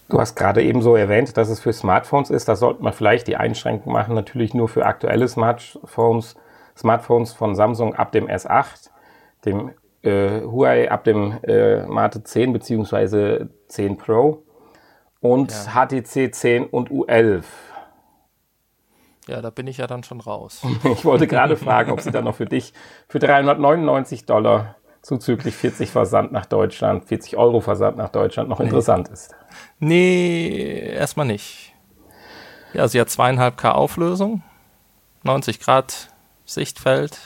Du 0.08 0.20
hast 0.20 0.34
gerade 0.34 0.62
eben 0.62 0.82
so 0.82 0.96
erwähnt, 0.96 1.36
dass 1.36 1.48
es 1.48 1.60
für 1.60 1.72
Smartphones 1.72 2.30
ist. 2.30 2.48
Da 2.48 2.56
sollte 2.56 2.82
man 2.82 2.92
vielleicht 2.92 3.26
die 3.26 3.36
Einschränkung 3.36 3.92
machen, 3.92 4.14
natürlich 4.14 4.54
nur 4.54 4.68
für 4.68 4.84
aktuelle 4.84 5.28
Smartphones, 5.28 6.36
Smartphones 6.76 7.32
von 7.32 7.54
Samsung 7.54 7.94
ab 7.94 8.12
dem 8.12 8.26
S8, 8.26 8.90
dem 9.44 9.72
äh, 10.02 10.42
Huawei 10.42 10.90
ab 10.90 11.04
dem 11.04 11.38
äh, 11.42 11.86
Mate 11.86 12.22
10 12.22 12.52
bzw. 12.52 13.46
10 13.68 13.96
Pro 13.96 14.42
und 15.20 15.52
ja. 15.52 15.86
HTC 15.86 16.34
10 16.34 16.66
und 16.66 16.90
U11. 16.90 17.44
Ja, 19.26 19.40
da 19.40 19.48
bin 19.48 19.66
ich 19.66 19.78
ja 19.78 19.86
dann 19.86 20.02
schon 20.02 20.20
raus. 20.20 20.62
ich 20.84 21.04
wollte 21.06 21.26
gerade 21.26 21.56
fragen, 21.56 21.90
ob 21.90 22.02
sie 22.02 22.10
dann 22.10 22.24
noch 22.24 22.34
für 22.34 22.44
dich 22.44 22.74
für 23.08 23.18
399 23.18 24.26
Dollar 24.26 24.76
zuzüglich 25.04 25.54
40 25.54 25.90
Versand 25.90 26.32
nach 26.32 26.46
Deutschland, 26.46 27.04
40 27.04 27.36
Euro 27.36 27.60
Versand 27.60 27.98
nach 27.98 28.08
Deutschland 28.08 28.48
noch 28.48 28.58
nee. 28.58 28.64
interessant 28.64 29.08
ist. 29.08 29.34
Nee, 29.78 30.92
erstmal 30.94 31.26
nicht. 31.26 31.74
Ja, 32.72 32.88
sie 32.88 33.00
hat 33.00 33.10
zweieinhalb 33.10 33.58
K 33.58 33.72
Auflösung, 33.72 34.42
90 35.22 35.60
Grad 35.60 36.08
Sichtfeld. 36.46 37.18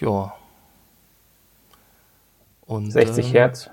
Ja. 0.00 0.34
Und 2.66 2.90
60 2.90 3.26
ähm, 3.26 3.32
Hertz. 3.32 3.70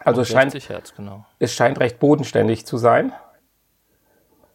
Also 0.00 0.22
es 0.22 0.28
scheint, 0.28 0.54
Hertz, 0.68 0.94
genau. 0.94 1.24
es 1.38 1.54
scheint 1.54 1.80
recht 1.80 1.98
bodenständig 1.98 2.66
zu 2.66 2.76
sein. 2.76 3.12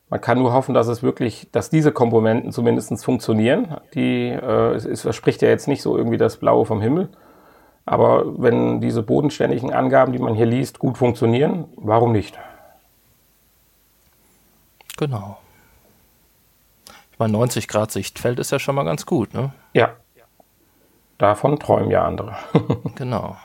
Man 0.09 0.21
kann 0.21 0.39
nur 0.39 0.53
hoffen, 0.53 0.73
dass 0.73 0.87
es 0.87 1.03
wirklich, 1.03 1.49
dass 1.51 1.69
diese 1.69 1.91
Komponenten 1.91 2.51
zumindest 2.51 3.03
funktionieren. 3.03 3.75
Die, 3.93 4.29
äh, 4.29 4.73
es, 4.73 4.85
es 4.85 5.01
verspricht 5.01 5.41
ja 5.41 5.49
jetzt 5.49 5.67
nicht 5.67 5.81
so 5.81 5.97
irgendwie 5.97 6.17
das 6.17 6.37
Blaue 6.37 6.65
vom 6.65 6.81
Himmel. 6.81 7.09
Aber 7.85 8.41
wenn 8.41 8.79
diese 8.81 9.03
bodenständigen 9.03 9.73
Angaben, 9.73 10.11
die 10.13 10.19
man 10.19 10.33
hier 10.33 10.45
liest, 10.45 10.79
gut 10.79 10.97
funktionieren, 10.97 11.65
warum 11.75 12.11
nicht? 12.11 12.37
Genau. 14.97 15.37
Ich 17.11 17.19
meine, 17.19 17.33
90 17.33 17.67
Grad 17.67 17.91
Sichtfeld 17.91 18.39
ist 18.39 18.51
ja 18.51 18.59
schon 18.59 18.75
mal 18.75 18.83
ganz 18.83 19.05
gut, 19.05 19.33
ne? 19.33 19.51
Ja. 19.73 19.95
Davon 21.17 21.59
träumen 21.59 21.89
ja 21.89 22.05
andere. 22.05 22.35
genau. 22.95 23.37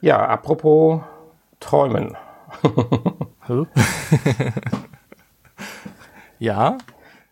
Ja, 0.00 0.26
apropos 0.26 1.00
Träumen. 1.60 2.16
ja. 6.38 6.78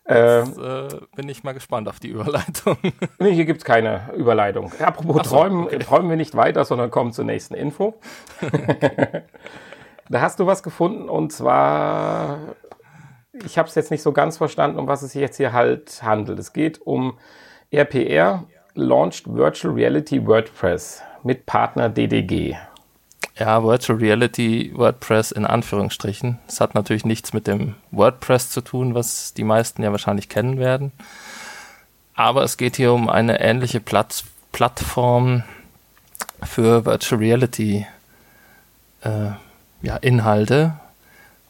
Jetzt, 0.08 0.58
äh, 0.58 0.88
bin 1.16 1.28
ich 1.28 1.42
mal 1.42 1.52
gespannt 1.52 1.88
auf 1.88 1.98
die 1.98 2.08
Überleitung. 2.08 2.76
nee, 3.18 3.32
hier 3.32 3.44
gibt 3.44 3.58
es 3.58 3.64
keine 3.64 4.12
Überleitung. 4.16 4.72
Apropos 4.78 5.16
so, 5.16 5.36
träumen, 5.36 5.64
okay. 5.64 5.78
träumen 5.78 6.08
wir 6.10 6.16
nicht 6.16 6.36
weiter, 6.36 6.64
sondern 6.64 6.92
kommen 6.92 7.12
zur 7.12 7.24
nächsten 7.24 7.54
Info. 7.54 7.94
da 10.08 10.20
hast 10.20 10.38
du 10.38 10.46
was 10.46 10.62
gefunden 10.62 11.08
und 11.08 11.32
zwar, 11.32 12.38
ich 13.44 13.58
habe 13.58 13.68
es 13.68 13.74
jetzt 13.74 13.90
nicht 13.90 14.02
so 14.02 14.12
ganz 14.12 14.36
verstanden, 14.36 14.78
um 14.78 14.86
was 14.86 15.02
es 15.02 15.12
sich 15.12 15.20
jetzt 15.20 15.38
hier 15.38 15.52
halt 15.52 16.02
handelt. 16.04 16.38
Es 16.38 16.52
geht 16.52 16.80
um 16.80 17.18
RPR 17.72 18.44
Launched 18.74 19.26
Virtual 19.26 19.74
Reality 19.74 20.24
WordPress 20.24 21.02
mit 21.24 21.46
Partner 21.46 21.88
DDG. 21.88 22.56
Ja, 23.38 23.62
Virtual 23.62 23.98
Reality 23.98 24.72
WordPress 24.74 25.30
in 25.30 25.44
Anführungsstrichen. 25.44 26.38
Es 26.48 26.60
hat 26.60 26.74
natürlich 26.74 27.04
nichts 27.04 27.34
mit 27.34 27.46
dem 27.46 27.74
WordPress 27.90 28.50
zu 28.50 28.62
tun, 28.62 28.94
was 28.94 29.34
die 29.34 29.44
meisten 29.44 29.82
ja 29.82 29.90
wahrscheinlich 29.90 30.30
kennen 30.30 30.58
werden. 30.58 30.92
Aber 32.14 32.42
es 32.44 32.56
geht 32.56 32.76
hier 32.76 32.92
um 32.92 33.10
eine 33.10 33.40
ähnliche 33.40 33.80
Platt 33.80 34.24
Plattform 34.52 35.42
für 36.42 36.86
Virtual 36.86 37.20
Reality 37.20 37.86
äh, 39.02 39.32
ja, 39.82 39.96
Inhalte. 39.98 40.72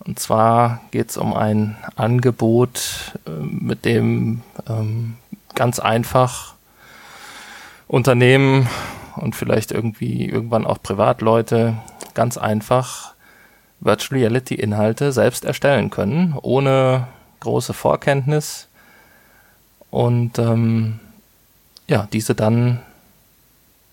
Und 0.01 0.19
zwar 0.19 0.81
geht 0.91 1.11
es 1.11 1.17
um 1.17 1.35
ein 1.35 1.77
Angebot, 1.95 3.13
äh, 3.27 3.31
mit 3.31 3.85
dem 3.85 4.43
ähm, 4.69 5.19
ganz 5.55 5.79
einfach 5.79 6.55
Unternehmen 7.87 8.69
und 9.17 9.35
vielleicht 9.35 9.73
irgendwie 9.73 10.27
irgendwann 10.29 10.67
auch 10.67 10.83
Privatleute 10.83 11.75
ganz 12.15 12.37
einfach 12.39 13.15
Virtual 13.81 14.19
Reality 14.19 14.55
Inhalte 14.55 15.13
selbst 15.13 15.45
erstellen 15.45 15.91
können, 15.91 16.37
ohne 16.41 17.09
große 17.41 17.75
Vorkenntnis 17.75 18.69
und 19.91 20.39
ähm, 20.39 20.99
ja, 21.89 22.09
diese 22.13 22.35
dann 22.35 22.81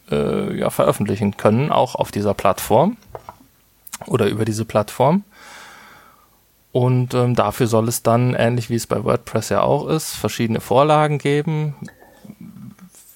äh, 0.09 0.57
ja, 0.57 0.69
veröffentlichen 0.69 1.37
können, 1.37 1.71
auch 1.71 1.95
auf 1.95 2.11
dieser 2.11 2.33
Plattform 2.33 2.97
oder 4.05 4.27
über 4.27 4.45
diese 4.45 4.65
Plattform. 4.65 5.23
Und 6.71 7.13
ähm, 7.13 7.35
dafür 7.35 7.67
soll 7.67 7.87
es 7.87 8.01
dann, 8.01 8.33
ähnlich 8.33 8.71
wie 8.71 8.75
es 8.75 8.87
bei 8.87 9.03
WordPress 9.03 9.49
ja 9.49 9.61
auch 9.61 9.87
ist, 9.87 10.15
verschiedene 10.15 10.59
Vorlagen 10.59 11.19
geben, 11.19 11.75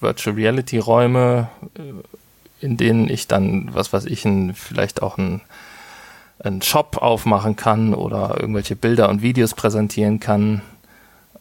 Virtual 0.00 0.36
Reality 0.36 0.78
Räume, 0.78 1.48
äh, 1.76 2.64
in 2.64 2.76
denen 2.76 3.08
ich 3.08 3.28
dann, 3.28 3.70
was 3.72 3.92
weiß 3.92 4.06
ich, 4.06 4.24
ein, 4.24 4.54
vielleicht 4.54 5.02
auch 5.02 5.18
ein 5.18 5.40
einen 6.40 6.62
Shop 6.62 6.98
aufmachen 6.98 7.56
kann 7.56 7.94
oder 7.94 8.36
irgendwelche 8.38 8.76
Bilder 8.76 9.08
und 9.08 9.22
Videos 9.22 9.54
präsentieren 9.54 10.20
kann 10.20 10.62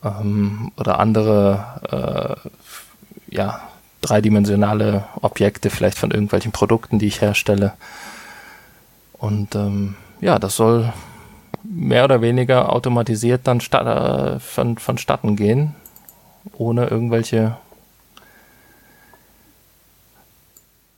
ähm, 0.03 0.71
oder 0.77 0.99
andere 0.99 2.39
äh, 3.29 3.35
ja, 3.35 3.61
dreidimensionale 4.01 5.05
Objekte 5.21 5.69
vielleicht 5.69 5.97
von 5.97 6.11
irgendwelchen 6.11 6.51
Produkten, 6.51 6.99
die 6.99 7.07
ich 7.07 7.21
herstelle. 7.21 7.73
Und 9.13 9.55
ähm, 9.55 9.95
ja, 10.21 10.39
das 10.39 10.55
soll 10.55 10.91
mehr 11.63 12.05
oder 12.05 12.21
weniger 12.21 12.71
automatisiert 12.71 13.41
dann 13.45 13.59
äh, 13.59 14.39
von, 14.39 14.77
vonstatten 14.77 15.35
gehen, 15.35 15.75
ohne 16.53 16.87
irgendwelche 16.87 17.57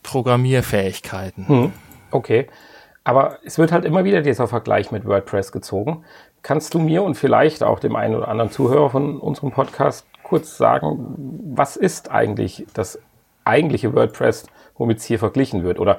Programmierfähigkeiten. 0.10 1.48
Hm, 1.48 1.74
okay. 2.12 2.48
Aber 3.04 3.38
es 3.44 3.58
wird 3.58 3.72
halt 3.72 3.86
immer 3.86 4.04
wieder 4.04 4.22
dieser 4.22 4.48
Vergleich 4.48 4.92
mit 4.92 5.06
WordPress 5.06 5.52
gezogen. 5.52 6.04
Kannst 6.42 6.74
du 6.74 6.80
mir 6.80 7.04
und 7.04 7.16
vielleicht 7.16 7.64
auch 7.64 7.80
dem 7.80 7.96
einen 7.96 8.16
oder 8.16 8.28
anderen 8.28 8.52
Zuhörer 8.52 8.90
von 8.90 9.20
unserem 9.20 9.52
Podcast 9.52 10.06
kurz 10.24 10.58
sagen, 10.58 11.16
was 11.56 11.76
ist 11.76 12.12
eigentlich 12.12 12.66
das 12.74 13.00
eigentliche 13.46 13.94
WordPress, 13.94 14.46
womit 14.78 15.00
es 15.00 15.06
hier 15.06 15.20
verglichen 15.20 15.64
wird? 15.64 15.80
Oder 15.80 15.98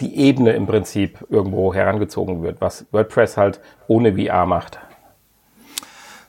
die 0.00 0.18
Ebene 0.18 0.52
im 0.52 0.66
Prinzip 0.66 1.24
irgendwo 1.28 1.74
herangezogen 1.74 2.42
wird, 2.42 2.60
was 2.60 2.86
WordPress 2.92 3.36
halt 3.36 3.60
ohne 3.86 4.14
VR 4.16 4.46
macht. 4.46 4.78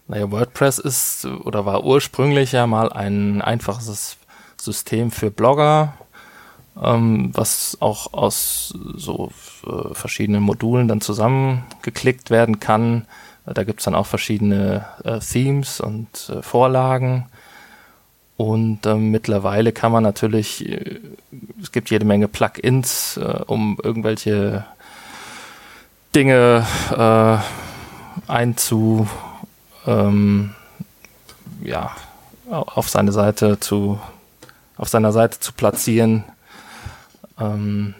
Naja, 0.08 0.30
WordPress 0.30 0.80
ist 0.80 1.26
oder 1.26 1.66
war 1.66 1.84
ursprünglich 1.86 2.52
ja 2.52 2.68
mal 2.68 2.92
ein 2.92 3.42
einfaches 3.42 4.18
System 4.60 5.10
für 5.10 5.32
Blogger, 5.32 5.94
ähm, 6.82 7.32
was 7.34 7.78
auch 7.80 8.14
aus 8.14 8.74
so 8.96 9.32
äh, 9.66 9.94
verschiedenen 9.94 10.44
Modulen 10.44 10.88
dann 10.88 11.02
zusammengeklickt 11.02 12.30
werden 12.30 12.60
kann. 12.60 13.06
Da 13.46 13.64
gibt 13.64 13.80
es 13.80 13.86
dann 13.86 13.96
auch 13.96 14.06
verschiedene 14.06 14.86
äh, 15.04 15.20
Themes 15.20 15.82
und 15.82 16.30
äh, 16.30 16.42
Vorlagen. 16.42 17.26
Und 18.38 18.86
äh, 18.86 18.96
mittlerweile 18.96 19.72
kann 19.72 19.92
man 19.92 20.04
natürlich, 20.04 20.68
äh, 20.68 21.00
es 21.62 21.72
gibt 21.72 21.90
jede 21.90 22.06
Menge 22.06 22.28
Plugins, 22.28 23.18
äh, 23.18 23.42
um 23.46 23.78
irgendwelche 23.84 24.66
Dinge 26.16 26.66
äh, 26.92 28.32
einzu, 28.32 29.08
ähm, 29.86 30.56
ja, 31.64 31.92
auf 32.50 32.90
seine 32.90 33.12
Seite 33.12 33.60
zu, 33.60 34.00
auf 34.78 34.90
seiner 34.90 35.12
Seite 35.12 35.40
zu 35.40 35.54
platzieren. 35.54 36.24
Ähm, 37.42 37.96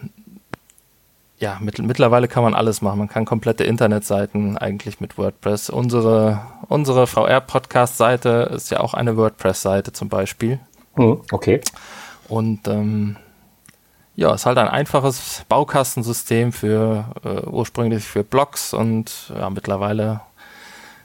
ja, 1.38 1.58
mit, 1.60 1.80
mittlerweile 1.80 2.28
kann 2.28 2.44
man 2.44 2.54
alles 2.54 2.82
machen. 2.82 3.00
Man 3.00 3.08
kann 3.08 3.24
komplette 3.24 3.64
Internetseiten 3.64 4.56
eigentlich 4.56 5.00
mit 5.00 5.18
WordPress. 5.18 5.70
Unsere, 5.70 6.40
unsere 6.68 7.08
VR-Podcast-Seite 7.08 8.52
ist 8.54 8.70
ja 8.70 8.78
auch 8.78 8.94
eine 8.94 9.16
WordPress-Seite 9.16 9.92
zum 9.92 10.08
Beispiel. 10.08 10.60
Hm, 10.94 11.20
okay. 11.32 11.60
Und 12.28 12.68
ähm, 12.68 13.16
ja, 14.14 14.32
ist 14.32 14.46
halt 14.46 14.58
ein 14.58 14.68
einfaches 14.68 15.42
Baukastensystem 15.48 16.52
für 16.52 17.06
äh, 17.24 17.46
ursprünglich 17.48 18.04
für 18.04 18.22
Blogs 18.22 18.72
und 18.72 19.32
ja, 19.36 19.50
mittlerweile 19.50 20.20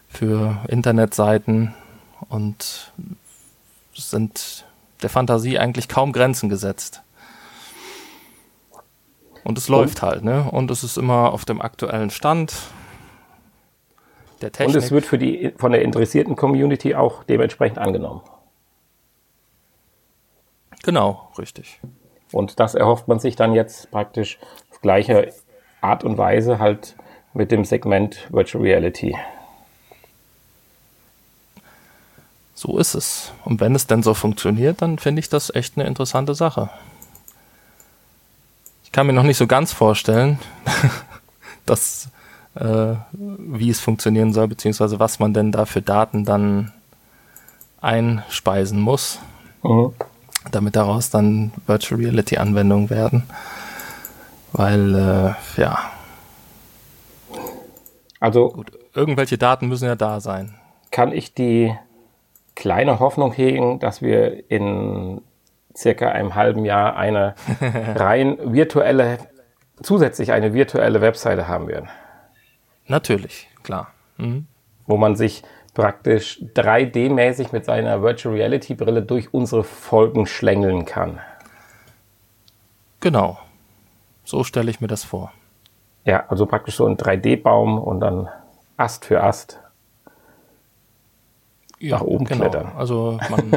für 0.08 0.58
Internetseiten 0.68 1.74
und 2.30 2.92
sind 3.94 4.66
der 5.02 5.10
Fantasie 5.10 5.58
eigentlich 5.58 5.88
kaum 5.88 6.12
Grenzen 6.12 6.50
gesetzt. 6.50 7.02
Und 9.48 9.58
es 9.58 9.70
läuft 9.70 10.02
halt, 10.02 10.26
ne? 10.26 10.52
Und 10.52 10.70
es 10.72 10.84
ist 10.84 10.98
immer 10.98 11.32
auf 11.32 11.46
dem 11.46 11.62
aktuellen 11.62 12.10
Stand 12.10 12.54
der 14.42 14.52
Technik. 14.52 14.76
Und 14.76 14.84
es 14.84 14.92
wird 14.92 15.06
für 15.06 15.18
die, 15.18 15.54
von 15.56 15.72
der 15.72 15.84
interessierten 15.84 16.36
Community 16.36 16.96
auch 16.96 17.24
dementsprechend 17.24 17.78
angenommen. 17.78 18.20
Genau, 20.84 21.32
richtig. 21.38 21.80
Und 22.34 22.60
das 22.60 22.76
erhofft 22.76 23.08
man 23.08 23.20
sich 23.20 23.38
dann 23.38 23.54
jetzt 23.54 23.90
praktisch 23.90 24.38
auf 24.70 24.82
gleiche 24.82 25.32
Art 25.80 26.04
und 26.04 26.18
Weise 26.18 26.60
halt 26.60 26.98
mit 27.34 27.50
dem 27.50 27.64
Segment 27.64 28.28
Virtual 28.30 28.62
Reality. 28.62 29.16
So 32.54 32.78
ist 32.78 32.96
es. 32.96 33.32
Und 33.46 33.62
wenn 33.62 33.76
es 33.76 33.88
denn 33.88 34.04
so 34.04 34.14
funktioniert, 34.14 34.82
dann 34.82 35.00
finde 35.00 35.22
ich 35.22 35.30
das 35.30 35.56
echt 35.56 35.78
eine 35.78 35.88
interessante 35.88 36.36
Sache. 36.36 36.70
Ich 38.88 38.94
kann 38.94 39.06
mir 39.06 39.12
noch 39.12 39.24
nicht 39.24 39.38
so 39.38 39.48
ganz 39.48 39.74
vorstellen, 39.74 40.40
dass, 41.66 42.08
äh, 42.56 42.94
wie 43.12 43.70
es 43.70 43.82
funktionieren 43.82 44.32
soll, 44.32 44.48
beziehungsweise 44.48 44.98
was 44.98 45.20
man 45.20 45.34
denn 45.34 45.52
da 45.52 45.66
für 45.66 45.82
Daten 45.82 46.24
dann 46.24 46.72
einspeisen 47.82 48.80
muss, 48.80 49.20
mhm. 49.62 49.94
damit 50.52 50.78
daraus 50.78 51.10
dann 51.10 51.52
Virtual 51.66 52.00
Reality 52.00 52.38
Anwendungen 52.38 52.90
werden. 52.90 53.24
Weil, 54.54 54.96
äh, 54.96 55.62
ja. 55.62 55.80
Also. 58.22 58.52
Gut, 58.52 58.72
irgendwelche 58.94 59.38
Daten 59.38 59.68
müssen 59.68 59.86
ja 59.86 59.98
da 59.98 60.22
sein. 60.22 60.56
Kann 60.92 61.12
ich 61.12 61.34
die 61.34 61.76
kleine 62.56 63.02
Hoffnung 63.02 63.34
hegen, 63.34 63.80
dass 63.80 64.02
wir 64.02 64.50
in 64.50 65.20
circa 65.78 66.10
einem 66.10 66.36
halben 66.36 66.66
Jahr 66.66 66.96
eine 66.96 67.36
rein 67.96 68.38
virtuelle, 68.42 69.20
zusätzlich 69.82 70.32
eine 70.32 70.54
virtuelle 70.54 71.02
Webseite 71.02 71.48
haben 71.48 71.68
werden. 71.68 71.90
Natürlich, 72.88 73.48
klar. 73.64 73.92
Mhm. 74.18 74.48
Wo 74.86 74.98
man 74.98 75.16
sich 75.16 75.44
praktisch 75.74 76.42
3D-mäßig 76.56 77.52
mit 77.52 77.66
seiner 77.66 78.02
Virtual 78.02 78.34
Reality 78.34 78.74
Brille 78.74 79.04
durch 79.04 79.34
unsere 79.34 79.64
Folgen 79.64 80.26
schlängeln 80.26 80.86
kann. 80.86 81.20
Genau. 83.00 83.38
So 84.24 84.44
stelle 84.44 84.72
ich 84.72 84.82
mir 84.82 84.88
das 84.88 85.04
vor. 85.04 85.32
Ja, 86.04 86.26
also 86.30 86.46
praktisch 86.48 86.78
so 86.78 86.88
ein 86.88 86.98
3D-Baum 86.98 87.78
und 87.78 88.00
dann 88.00 88.28
Ast 88.76 89.06
für 89.06 89.24
Ast 89.24 89.60
ja, 91.80 91.98
nach 91.98 92.04
oben 92.04 92.26
genau. 92.26 92.50
klettern. 92.50 92.72
Also 92.76 93.20
man 93.30 93.52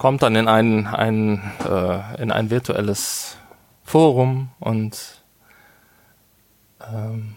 kommt 0.00 0.22
dann 0.22 0.34
in 0.34 0.48
ein, 0.48 0.86
ein, 0.86 1.52
äh, 1.68 2.22
in 2.22 2.32
ein 2.32 2.48
virtuelles 2.48 3.36
Forum 3.84 4.48
und 4.58 5.20
ähm, 6.90 7.34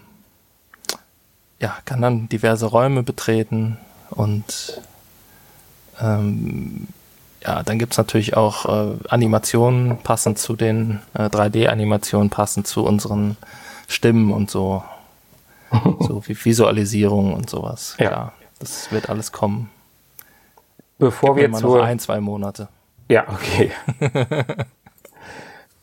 ja, 1.60 1.76
kann 1.84 2.02
dann 2.02 2.30
diverse 2.30 2.68
Räume 2.68 3.04
betreten 3.04 3.78
und 4.12 4.82
ähm, 6.00 6.88
ja, 7.44 7.64
dann 7.64 7.80
gibt 7.80 7.92
es 7.92 7.98
natürlich 7.98 8.38
auch 8.38 8.66
äh, 8.66 8.96
Animationen 9.10 9.98
passend 9.98 10.40
zu 10.40 10.56
den 10.56 11.02
äh, 11.16 11.24
3D-Animationen, 11.24 12.30
passend 12.30 12.66
zu 12.66 12.86
unseren 12.86 13.36
Stimmen 13.90 14.32
und 14.32 14.50
so. 14.50 14.86
so 16.00 16.24
wie 16.28 16.46
Visualisierung 16.46 17.34
und 17.34 17.50
sowas. 17.50 17.98
Ja. 18.00 18.08
Klar. 18.08 18.34
Das 18.60 18.90
wird 18.94 19.10
alles 19.10 19.34
kommen. 19.34 19.70
Bevor 21.04 21.36
wir 21.36 21.52
zu 21.52 21.82
ein, 21.82 22.00
zwei 22.00 22.22
Monate. 22.22 22.70
Ja, 23.10 23.26
okay. 23.28 23.72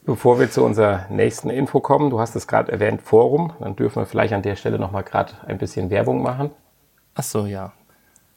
Bevor 0.07 0.41
wir 0.41 0.51
zu 0.51 0.65
unserer 0.65 1.05
nächsten 1.11 1.51
Info 1.51 1.81
kommen, 1.81 2.09
du 2.09 2.19
hast 2.19 2.35
es 2.37 2.47
gerade 2.47 2.73
erwähnt, 2.73 3.03
Forum, 3.03 3.53
dann 3.61 3.77
dürfen 3.77 4.01
wir 4.01 4.07
vielleicht 4.07 4.33
an 4.33 4.41
der 4.41 4.57
Stelle 4.57 4.79
nochmal 4.79 5.03
gerade 5.03 5.35
ein 5.47 5.59
bisschen 5.59 5.91
Werbung 5.91 6.23
machen. 6.23 6.53
Ach 7.15 7.23
so, 7.23 7.45
ja. 7.45 7.73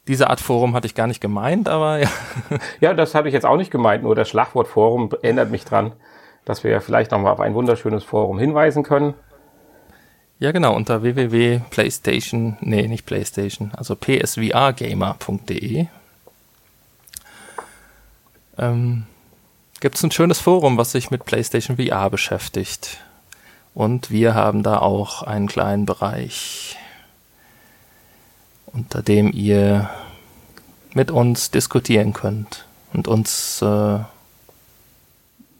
Diese 0.08 0.28
Art 0.28 0.40
Forum 0.40 0.74
hatte 0.74 0.86
ich 0.86 0.94
gar 0.94 1.06
nicht 1.06 1.22
gemeint, 1.22 1.70
aber 1.70 2.00
ja. 2.00 2.08
ja, 2.82 2.92
das 2.92 3.14
habe 3.14 3.28
ich 3.28 3.34
jetzt 3.34 3.46
auch 3.46 3.56
nicht 3.56 3.70
gemeint, 3.70 4.02
nur 4.02 4.14
das 4.14 4.28
Schlagwort 4.28 4.68
Forum 4.68 5.08
erinnert 5.22 5.50
mich 5.50 5.64
dran, 5.64 5.92
dass 6.44 6.64
wir 6.64 6.82
vielleicht 6.82 7.12
nochmal 7.12 7.32
auf 7.32 7.40
ein 7.40 7.54
wunderschönes 7.54 8.04
Forum 8.04 8.38
hinweisen 8.38 8.82
können. 8.82 9.14
Ja, 10.38 10.52
genau, 10.52 10.76
unter 10.76 11.02
www.playstation, 11.02 12.58
nee, 12.60 12.86
nicht 12.88 13.06
Playstation, 13.06 13.72
also 13.74 13.96
psvrgamer.de 13.96 15.86
ähm, 18.58 19.06
gibt 19.80 19.96
es 19.96 20.02
ein 20.02 20.10
schönes 20.10 20.40
Forum, 20.40 20.76
was 20.78 20.92
sich 20.92 21.10
mit 21.10 21.24
PlayStation 21.24 21.76
VR 21.76 22.10
beschäftigt. 22.10 22.98
Und 23.74 24.10
wir 24.10 24.34
haben 24.34 24.62
da 24.62 24.78
auch 24.78 25.22
einen 25.22 25.48
kleinen 25.48 25.84
Bereich, 25.84 26.76
unter 28.66 29.02
dem 29.02 29.32
ihr 29.32 29.90
mit 30.94 31.10
uns 31.10 31.50
diskutieren 31.50 32.12
könnt 32.12 32.66
und 32.92 33.08
uns 33.08 33.60
äh, 33.62 33.98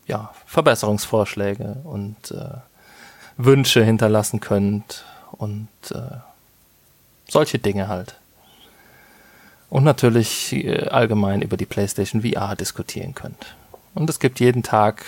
ja, 0.07 0.33
Verbesserungsvorschläge 0.46 1.80
und 1.85 2.30
äh, 2.30 2.59
Wünsche 3.37 3.85
hinterlassen 3.85 4.40
könnt 4.40 5.04
und 5.33 5.68
äh, 5.90 6.18
solche 7.28 7.59
Dinge 7.59 7.88
halt. 7.88 8.16
Und 9.74 9.82
natürlich 9.82 10.52
äh, 10.52 10.87
allgemein 10.87 11.42
über 11.42 11.56
die 11.56 11.66
PlayStation 11.66 12.22
VR 12.22 12.54
diskutieren 12.54 13.12
könnt. 13.12 13.56
Und 13.96 14.08
es 14.08 14.20
gibt 14.20 14.38
jeden 14.38 14.62
Tag 14.62 15.04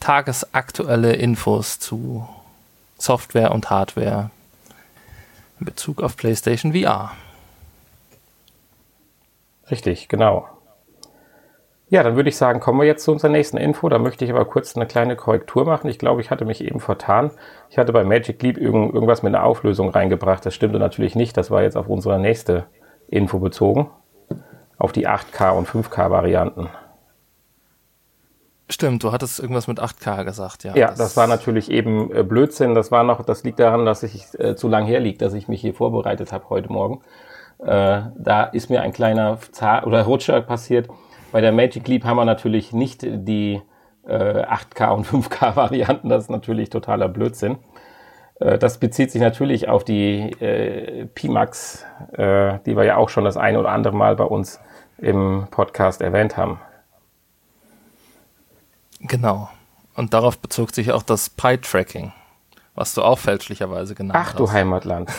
tagesaktuelle 0.00 1.12
Infos 1.12 1.78
zu 1.78 2.26
Software 2.98 3.52
und 3.52 3.70
Hardware 3.70 4.30
in 5.60 5.66
Bezug 5.66 6.02
auf 6.02 6.16
PlayStation 6.16 6.72
VR. 6.72 7.12
Richtig, 9.70 10.08
genau. 10.08 10.48
Ja, 11.88 12.02
dann 12.02 12.16
würde 12.16 12.30
ich 12.30 12.36
sagen, 12.36 12.58
kommen 12.58 12.80
wir 12.80 12.86
jetzt 12.88 13.04
zu 13.04 13.12
unserer 13.12 13.30
nächsten 13.30 13.56
Info. 13.56 13.88
Da 13.88 14.00
möchte 14.00 14.24
ich 14.24 14.32
aber 14.32 14.46
kurz 14.46 14.74
eine 14.74 14.86
kleine 14.86 15.14
Korrektur 15.14 15.64
machen. 15.64 15.88
Ich 15.88 16.00
glaube, 16.00 16.20
ich 16.20 16.32
hatte 16.32 16.44
mich 16.44 16.60
eben 16.60 16.80
vertan. 16.80 17.30
Ich 17.70 17.78
hatte 17.78 17.92
bei 17.92 18.02
Magic 18.02 18.42
Leap 18.42 18.58
irgend, 18.58 18.92
irgendwas 18.92 19.22
mit 19.22 19.32
einer 19.32 19.44
Auflösung 19.44 19.90
reingebracht. 19.90 20.44
Das 20.44 20.56
stimmte 20.56 20.80
natürlich 20.80 21.14
nicht. 21.14 21.36
Das 21.36 21.52
war 21.52 21.62
jetzt 21.62 21.76
auf 21.76 21.86
unsere 21.86 22.18
nächste 22.18 22.66
Info 23.08 23.38
bezogen. 23.38 23.90
Auf 24.78 24.92
die 24.92 25.08
8K 25.08 25.52
und 25.52 25.68
5K 25.68 26.10
Varianten. 26.10 26.68
Stimmt, 28.68 29.04
du 29.04 29.12
hattest 29.12 29.38
irgendwas 29.38 29.68
mit 29.68 29.80
8K 29.80 30.24
gesagt, 30.24 30.64
ja. 30.64 30.74
Ja, 30.74 30.88
das, 30.88 30.98
das 30.98 31.16
war 31.16 31.28
natürlich 31.28 31.70
eben 31.70 32.12
äh, 32.12 32.24
Blödsinn. 32.24 32.74
Das 32.74 32.90
war 32.90 33.04
noch, 33.04 33.24
das 33.24 33.44
liegt 33.44 33.60
daran, 33.60 33.86
dass 33.86 34.02
ich 34.02 34.26
äh, 34.38 34.56
zu 34.56 34.68
lang 34.68 34.86
herliegt, 34.86 35.22
dass 35.22 35.34
ich 35.34 35.46
mich 35.46 35.60
hier 35.60 35.72
vorbereitet 35.72 36.32
habe 36.32 36.50
heute 36.50 36.70
Morgen. 36.72 37.00
Äh, 37.58 38.02
da 38.16 38.44
ist 38.44 38.68
mir 38.68 38.82
ein 38.82 38.92
kleiner 38.92 39.38
Zahl 39.52 39.84
oder 39.84 40.02
Rutscher 40.02 40.40
passiert. 40.40 40.88
Bei 41.30 41.40
der 41.40 41.52
Magic 41.52 41.86
Leap 41.86 42.04
haben 42.04 42.16
wir 42.16 42.24
natürlich 42.24 42.72
nicht 42.72 43.02
die 43.02 43.62
äh, 44.06 44.44
8K 44.44 44.90
und 44.90 45.06
5K 45.06 45.54
Varianten. 45.56 46.08
Das 46.08 46.24
ist 46.24 46.30
natürlich 46.30 46.68
totaler 46.68 47.08
Blödsinn. 47.08 47.58
Äh, 48.40 48.58
das 48.58 48.78
bezieht 48.78 49.10
sich 49.10 49.20
natürlich 49.20 49.68
auf 49.68 49.84
die 49.84 50.30
äh, 50.40 51.06
Pimax, 51.06 51.84
äh, 52.12 52.58
die 52.66 52.76
wir 52.76 52.84
ja 52.84 52.96
auch 52.96 53.08
schon 53.08 53.24
das 53.24 53.36
eine 53.36 53.58
oder 53.58 53.70
andere 53.70 53.96
Mal 53.96 54.16
bei 54.16 54.24
uns 54.24 54.60
im 54.98 55.46
Podcast 55.50 56.00
erwähnt 56.00 56.36
haben. 56.36 56.60
Genau. 59.00 59.50
Und 59.94 60.12
darauf 60.14 60.38
bezog 60.38 60.74
sich 60.74 60.92
auch 60.92 61.02
das 61.02 61.30
Pi-Tracking, 61.30 62.12
was 62.74 62.94
du 62.94 63.02
auch 63.02 63.18
fälschlicherweise 63.18 63.94
genannt 63.94 64.18
Ach, 64.18 64.26
hast. 64.26 64.34
Ach 64.34 64.38
du 64.38 64.52
Heimatland. 64.52 65.10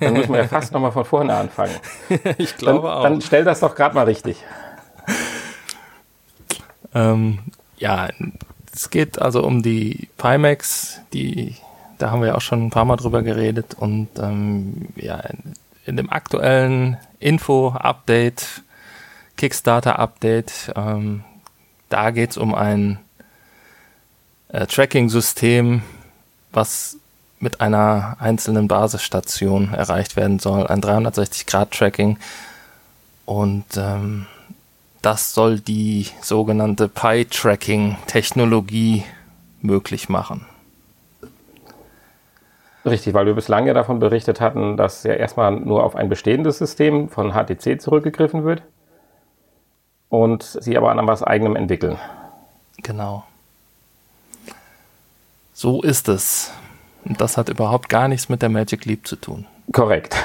Dann 0.00 0.12
müssen 0.12 0.32
wir 0.32 0.42
ja 0.42 0.48
fast 0.48 0.72
nochmal 0.72 0.92
von 0.92 1.04
vorne 1.04 1.34
anfangen. 1.34 1.74
ich 2.38 2.56
glaube 2.56 2.88
dann, 2.88 2.96
auch. 2.96 3.02
Dann 3.02 3.20
stell 3.20 3.44
das 3.44 3.60
doch 3.60 3.74
gerade 3.74 3.94
mal 3.94 4.04
richtig. 4.04 4.44
Ähm, 6.94 7.40
ja, 7.76 8.08
es 8.72 8.90
geht 8.90 9.20
also 9.20 9.44
um 9.44 9.62
die 9.62 10.08
Pimax, 10.16 11.00
die, 11.12 11.56
da 12.00 12.10
haben 12.10 12.20
wir 12.20 12.28
ja 12.28 12.34
auch 12.34 12.40
schon 12.40 12.66
ein 12.66 12.70
paar 12.70 12.84
Mal 12.84 12.96
drüber 12.96 13.22
geredet 13.22 13.74
und 13.74 14.08
ähm, 14.18 14.88
ja, 14.96 15.22
in, 15.84 15.96
dem 15.96 16.10
aktuellen 16.10 16.96
Info-Update, 17.18 18.62
Kickstarter-Update, 19.36 20.72
ähm, 20.76 21.24
da 21.88 22.10
geht 22.10 22.30
es 22.30 22.36
um 22.36 22.54
ein 22.54 22.98
äh, 24.48 24.66
Tracking-System, 24.66 25.82
was 26.52 26.96
mit 27.38 27.60
einer 27.60 28.16
einzelnen 28.18 28.66
Basisstation 28.68 29.74
erreicht 29.74 30.16
werden 30.16 30.38
soll, 30.38 30.66
ein 30.66 30.80
360-Grad-Tracking. 30.80 32.18
Und 33.24 33.64
ähm, 33.76 34.26
das 35.02 35.34
soll 35.34 35.60
die 35.60 36.08
sogenannte 36.20 36.88
Pi-Tracking-Technologie 36.88 39.04
möglich 39.62 40.08
machen. 40.08 40.46
Richtig, 42.90 43.14
weil 43.14 43.26
wir 43.26 43.34
bislang 43.34 43.66
ja 43.66 43.74
davon 43.74 44.00
berichtet 44.00 44.40
hatten, 44.40 44.76
dass 44.76 45.04
ja 45.04 45.14
erstmal 45.14 45.52
nur 45.52 45.84
auf 45.84 45.94
ein 45.94 46.08
bestehendes 46.08 46.58
System 46.58 47.08
von 47.08 47.32
HTC 47.32 47.80
zurückgegriffen 47.80 48.44
wird 48.44 48.62
und 50.08 50.42
sie 50.42 50.76
aber 50.76 50.90
an 50.90 51.06
was 51.06 51.22
eigenem 51.22 51.56
entwickeln. 51.56 51.98
Genau. 52.82 53.24
So 55.54 55.82
ist 55.82 56.08
es. 56.08 56.52
Und 57.04 57.20
das 57.20 57.36
hat 57.36 57.48
überhaupt 57.48 57.88
gar 57.88 58.08
nichts 58.08 58.28
mit 58.28 58.42
der 58.42 58.48
Magic 58.48 58.84
Leap 58.84 59.06
zu 59.06 59.16
tun. 59.16 59.46
Korrekt. 59.72 60.16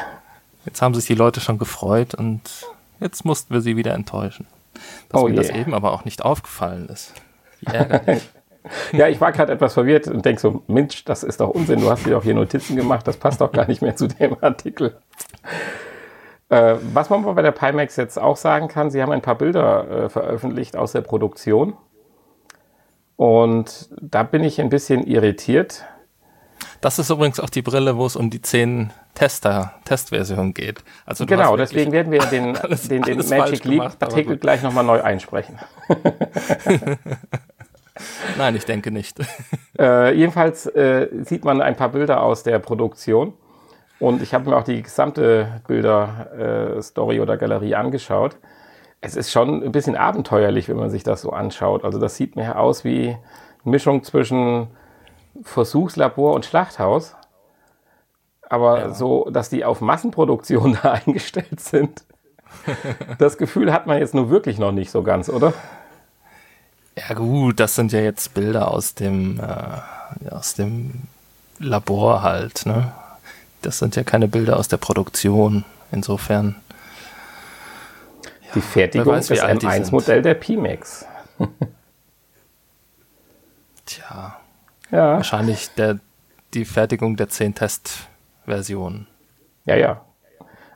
Jetzt 0.66 0.82
haben 0.82 0.96
sich 0.96 1.06
die 1.06 1.16
Leute 1.16 1.40
schon 1.42 1.60
gefreut 1.60 2.16
und 2.16 2.66
jetzt 3.00 3.26
mussten 3.26 3.54
wir 3.54 3.62
sie 3.62 3.78
wieder 3.78 3.94
enttäuschen. 3.94 4.48
Dass 5.10 5.22
oh 5.22 5.28
mir 5.28 5.36
je. 5.36 5.38
das 5.38 5.50
eben 5.50 5.74
aber 5.74 5.94
auch 5.94 6.04
nicht 6.04 6.26
aufgefallen 6.26 6.90
ist. 6.90 7.14
Wie 7.60 7.68
ärgerlich. 7.74 8.28
Ja, 8.92 9.08
ich 9.08 9.22
war 9.22 9.32
gerade 9.32 9.54
etwas 9.54 9.74
verwirrt 9.74 10.08
und 10.08 10.26
denke 10.26 10.42
so, 10.42 10.64
Mensch, 10.68 11.06
das 11.06 11.24
ist 11.24 11.40
doch 11.40 11.50
Unsinn, 11.50 11.82
du 11.82 11.90
hast 11.90 12.06
dir 12.06 12.12
doch 12.12 12.24
hier 12.24 12.34
Notizen 12.34 12.76
gemacht, 12.76 13.08
das 13.08 13.18
passt 13.18 13.42
doch 13.42 13.52
gar 13.52 13.68
nicht 13.68 13.82
mehr 13.82 13.96
zu 13.96 14.08
dem 14.08 14.38
Artikel. 14.42 14.98
Äh, 16.50 16.76
was 16.94 17.10
man 17.10 17.24
bei 17.24 17.42
der 17.42 17.52
Pimax 17.52 17.96
jetzt 17.96 18.20
auch 18.20 18.38
sagen 18.38 18.68
kann, 18.68 18.92
sie 18.92 19.02
haben 19.02 19.12
ein 19.12 19.22
paar 19.22 19.36
Bilder 19.36 20.06
äh, 20.06 20.10
veröffentlicht 20.10 20.76
aus 20.76 20.92
der 20.92 21.02
Produktion. 21.02 21.76
Und 23.16 23.90
da 24.00 24.24
bin 24.24 24.44
ich 24.44 24.60
ein 24.60 24.70
bisschen 24.70 25.08
irritiert. 25.08 25.86
Das 26.82 27.00
ist 27.00 27.10
übrigens 27.10 27.40
auch 27.40 27.50
die 27.50 27.62
Brille, 27.62 27.98
wo 27.98 28.06
es 28.06 28.16
um 28.16 28.30
die 28.30 28.42
10 28.42 28.92
Tester, 29.16 29.74
Testversion 29.86 30.54
geht. 30.54 30.84
Also 31.06 31.26
genau, 31.26 31.56
deswegen 31.58 31.92
werden 31.92 32.12
wir 32.12 32.22
den, 32.26 32.58
alles, 32.62 32.88
den, 32.88 33.02
den 33.02 33.28
Magic 33.28 33.64
Leap 33.64 33.94
Artikel 34.00 34.38
gleich 34.38 34.62
nochmal 34.62 34.84
neu 34.84 35.02
einsprechen. 35.02 35.58
Nein, 38.38 38.56
ich 38.56 38.66
denke 38.66 38.92
nicht. 38.92 39.18
Äh, 39.78 40.14
jedenfalls 40.14 40.68
äh, 40.68 41.10
sieht 41.24 41.44
man 41.44 41.62
ein 41.62 41.76
paar 41.76 41.90
Bilder 41.90 42.24
aus 42.24 42.44
der 42.44 42.60
Produktion. 42.60 43.34
Und 44.00 44.22
ich 44.22 44.34
habe 44.34 44.50
mir 44.50 44.56
auch 44.56 44.64
die 44.64 44.84
gesamte 44.84 45.62
Bilder-Story 45.68 47.18
äh, 47.18 47.20
oder 47.20 47.36
Galerie 47.36 47.76
angeschaut 47.76 48.38
es 49.06 49.16
ist 49.16 49.32
schon 49.32 49.64
ein 49.64 49.72
bisschen 49.72 49.96
abenteuerlich, 49.96 50.68
wenn 50.68 50.78
man 50.78 50.90
sich 50.90 51.04
das 51.04 51.22
so 51.22 51.32
anschaut. 51.32 51.84
Also 51.84 52.00
das 52.00 52.16
sieht 52.16 52.36
mehr 52.36 52.60
aus 52.60 52.84
wie 52.84 53.10
eine 53.10 53.20
Mischung 53.64 54.04
zwischen 54.04 54.68
Versuchslabor 55.44 56.34
und 56.34 56.46
Schlachthaus. 56.46 57.16
Aber 58.50 58.80
ja. 58.80 58.90
so, 58.90 59.30
dass 59.30 59.50
die 59.50 59.64
auf 59.64 59.82
Massenproduktion 59.82 60.78
da 60.84 60.94
eingestellt 60.94 61.60
sind, 61.60 62.04
das 63.20 63.38
Gefühl 63.38 63.72
hat 63.74 63.86
man 63.86 64.00
jetzt 64.00 64.14
nur 64.14 64.30
wirklich 64.30 64.60
noch 64.60 64.72
nicht 64.72 64.90
so 64.90 65.04
ganz, 65.04 65.30
oder? 65.30 65.54
Ja 66.98 67.14
gut, 67.14 67.60
das 67.60 67.76
sind 67.76 67.92
ja 67.92 68.00
jetzt 68.00 68.34
Bilder 68.34 68.72
aus 68.72 68.96
dem, 68.96 69.40
äh, 69.40 70.30
aus 70.30 70.54
dem 70.54 71.04
Labor 71.60 72.22
halt. 72.22 72.66
Ne? 72.66 72.92
Das 73.62 73.80
sind 73.80 73.96
ja 73.96 74.04
keine 74.04 74.28
Bilder 74.28 74.58
aus 74.58 74.68
der 74.68 74.78
Produktion. 74.78 75.66
Insofern 75.92 76.56
die 78.54 78.62
Fertigung 78.62 79.14
weiß, 79.14 79.28
des 79.28 79.42
M1-Modell 79.42 80.22
der 80.22 80.36
Pimax. 80.36 81.06
Tja. 83.86 84.40
Ja. 84.92 85.16
Wahrscheinlich 85.16 85.70
der, 85.76 86.00
die 86.54 86.64
Fertigung 86.66 87.18
der 87.18 87.28
10 87.30 87.56
Testversionen. 87.56 89.08
Ja, 89.66 89.76
ja. 89.76 90.02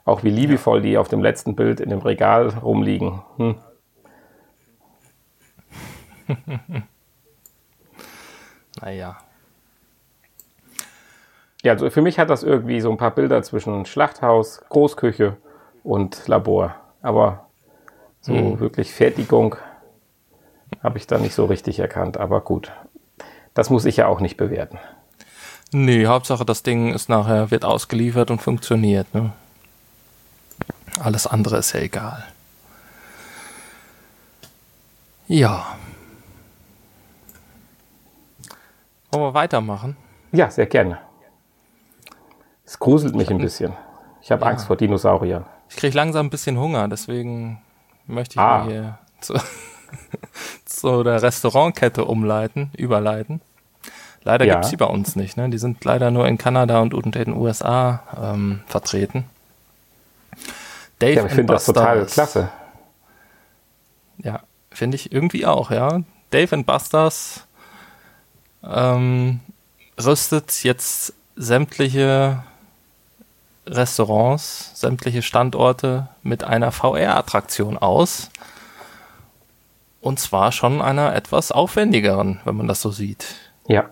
Auch 0.04 0.22
wie 0.22 0.30
liebevoll 0.30 0.78
ja. 0.78 0.82
die 0.82 0.98
auf 0.98 1.08
dem 1.08 1.22
letzten 1.22 1.56
Bild 1.56 1.80
in 1.80 1.90
dem 1.90 2.00
Regal 2.00 2.48
rumliegen. 2.48 3.22
Hm. 3.36 3.56
naja. 8.82 9.18
Ja, 11.62 11.72
also 11.72 11.90
für 11.90 12.02
mich 12.02 12.18
hat 12.18 12.30
das 12.30 12.42
irgendwie 12.42 12.80
so 12.80 12.90
ein 12.90 12.96
paar 12.96 13.10
Bilder 13.10 13.42
zwischen 13.42 13.84
Schlachthaus, 13.84 14.62
Großküche 14.68 15.36
und 15.82 16.26
Labor. 16.26 16.74
Aber 17.02 17.46
so 18.20 18.32
mhm. 18.32 18.60
wirklich 18.60 18.92
Fertigung 18.92 19.56
habe 20.82 20.98
ich 20.98 21.06
da 21.06 21.18
nicht 21.18 21.34
so 21.34 21.44
richtig 21.46 21.78
erkannt, 21.78 22.16
aber 22.16 22.40
gut. 22.40 22.72
Das 23.54 23.68
muss 23.68 23.84
ich 23.84 23.98
ja 23.98 24.06
auch 24.06 24.20
nicht 24.20 24.36
bewerten. 24.36 24.78
Nee, 25.72 26.06
Hauptsache 26.06 26.44
das 26.44 26.62
Ding 26.62 26.92
ist 26.92 27.08
nachher, 27.08 27.50
wird 27.50 27.64
ausgeliefert 27.64 28.30
und 28.30 28.40
funktioniert. 28.40 29.12
Ne? 29.14 29.32
Alles 31.00 31.26
andere 31.26 31.58
ist 31.58 31.72
ja 31.72 31.80
egal. 31.80 32.24
Ja. 35.28 35.76
Wollen 39.10 39.24
wir 39.24 39.34
weitermachen? 39.34 39.96
Ja, 40.32 40.50
sehr 40.50 40.66
gerne. 40.66 40.98
Es 42.64 42.78
gruselt 42.78 43.16
mich 43.16 43.30
ein 43.30 43.38
bisschen. 43.38 43.72
Ich 44.22 44.30
habe 44.30 44.44
ja. 44.44 44.50
Angst 44.50 44.66
vor 44.66 44.76
Dinosauriern. 44.76 45.44
Ich 45.68 45.76
kriege 45.76 45.96
langsam 45.96 46.26
ein 46.26 46.30
bisschen 46.30 46.58
Hunger, 46.58 46.86
deswegen 46.88 47.60
möchte 48.06 48.34
ich 48.34 48.40
ah. 48.40 48.58
mal 48.58 48.68
hier 48.68 48.98
zu, 49.20 49.34
zu 50.64 51.02
der 51.02 51.22
Restaurantkette 51.22 52.04
umleiten, 52.04 52.70
überleiten. 52.76 53.40
Leider 54.22 54.44
ja. 54.44 54.54
gibt 54.54 54.64
es 54.66 54.70
die 54.70 54.76
bei 54.76 54.86
uns 54.86 55.16
nicht. 55.16 55.36
Ne? 55.36 55.48
Die 55.48 55.58
sind 55.58 55.84
leider 55.84 56.10
nur 56.10 56.28
in 56.28 56.38
Kanada 56.38 56.80
und 56.80 56.92
in 56.92 57.10
den 57.10 57.32
USA 57.36 58.02
ähm, 58.20 58.60
vertreten. 58.66 59.24
Dave 60.98 61.14
ja, 61.14 61.26
ich 61.26 61.32
finde 61.32 61.54
das 61.54 61.64
total 61.64 62.04
klasse. 62.06 62.50
Ja, 64.18 64.40
finde 64.70 64.96
ich 64.96 65.12
irgendwie 65.12 65.46
auch, 65.46 65.70
ja. 65.70 66.02
Dave 66.30 66.54
and 66.54 66.66
Busters 66.66 67.46
ähm, 68.64 69.40
rüstet 69.98 70.62
jetzt 70.62 71.14
sämtliche 71.36 72.42
Restaurants, 73.66 74.72
sämtliche 74.74 75.22
Standorte 75.22 76.08
mit 76.22 76.44
einer 76.44 76.72
VR-Attraktion 76.72 77.78
aus. 77.78 78.30
Und 80.00 80.18
zwar 80.18 80.50
schon 80.50 80.80
einer 80.80 81.14
etwas 81.14 81.52
aufwendigeren, 81.52 82.40
wenn 82.44 82.56
man 82.56 82.66
das 82.66 82.80
so 82.80 82.90
sieht. 82.90 83.34
Ja. 83.68 83.86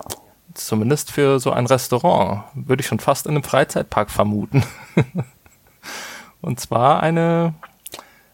Zumindest 0.55 1.11
für 1.11 1.39
so 1.39 1.51
ein 1.51 1.67
Restaurant. 1.67 2.43
Würde 2.55 2.81
ich 2.81 2.87
schon 2.87 2.99
fast 2.99 3.27
in 3.27 3.33
einem 3.33 3.43
Freizeitpark 3.43 4.09
vermuten. 4.09 4.63
Und 6.41 6.59
zwar 6.59 7.03
eine 7.03 7.53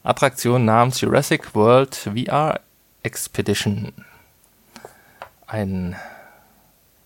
Attraktion 0.04 0.66
namens 0.66 1.02
Jurassic 1.02 1.54
World 1.54 1.96
VR 1.96 2.62
Expedition. 3.04 3.92
Ein 5.48 5.96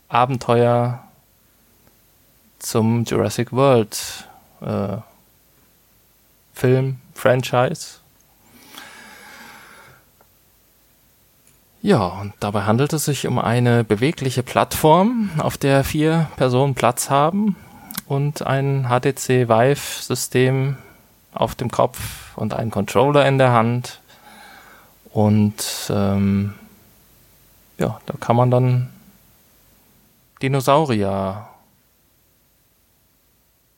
Abenteuer 0.09 1.03
zum 2.59 3.05
Jurassic 3.05 3.53
World 3.53 4.27
äh, 4.61 4.97
Film, 6.53 6.97
Franchise. 7.13 7.99
Ja, 11.81 12.05
und 12.05 12.33
dabei 12.41 12.63
handelt 12.63 12.91
es 12.91 13.05
sich 13.05 13.25
um 13.25 13.39
eine 13.39 13.85
bewegliche 13.85 14.43
Plattform, 14.43 15.29
auf 15.37 15.57
der 15.57 15.85
vier 15.85 16.27
Personen 16.35 16.75
Platz 16.75 17.09
haben 17.09 17.55
und 18.05 18.45
ein 18.45 18.89
HTC 18.89 19.47
Vive-System 19.47 20.77
auf 21.33 21.55
dem 21.55 21.71
Kopf 21.71 22.35
und 22.35 22.53
einen 22.53 22.71
Controller 22.71 23.25
in 23.25 23.37
der 23.37 23.53
Hand. 23.53 24.01
Und 25.11 25.63
ähm, 25.89 26.55
ja, 27.77 28.01
da 28.05 28.13
kann 28.19 28.35
man 28.35 28.51
dann 28.51 28.89
Dinosaurier 30.41 31.47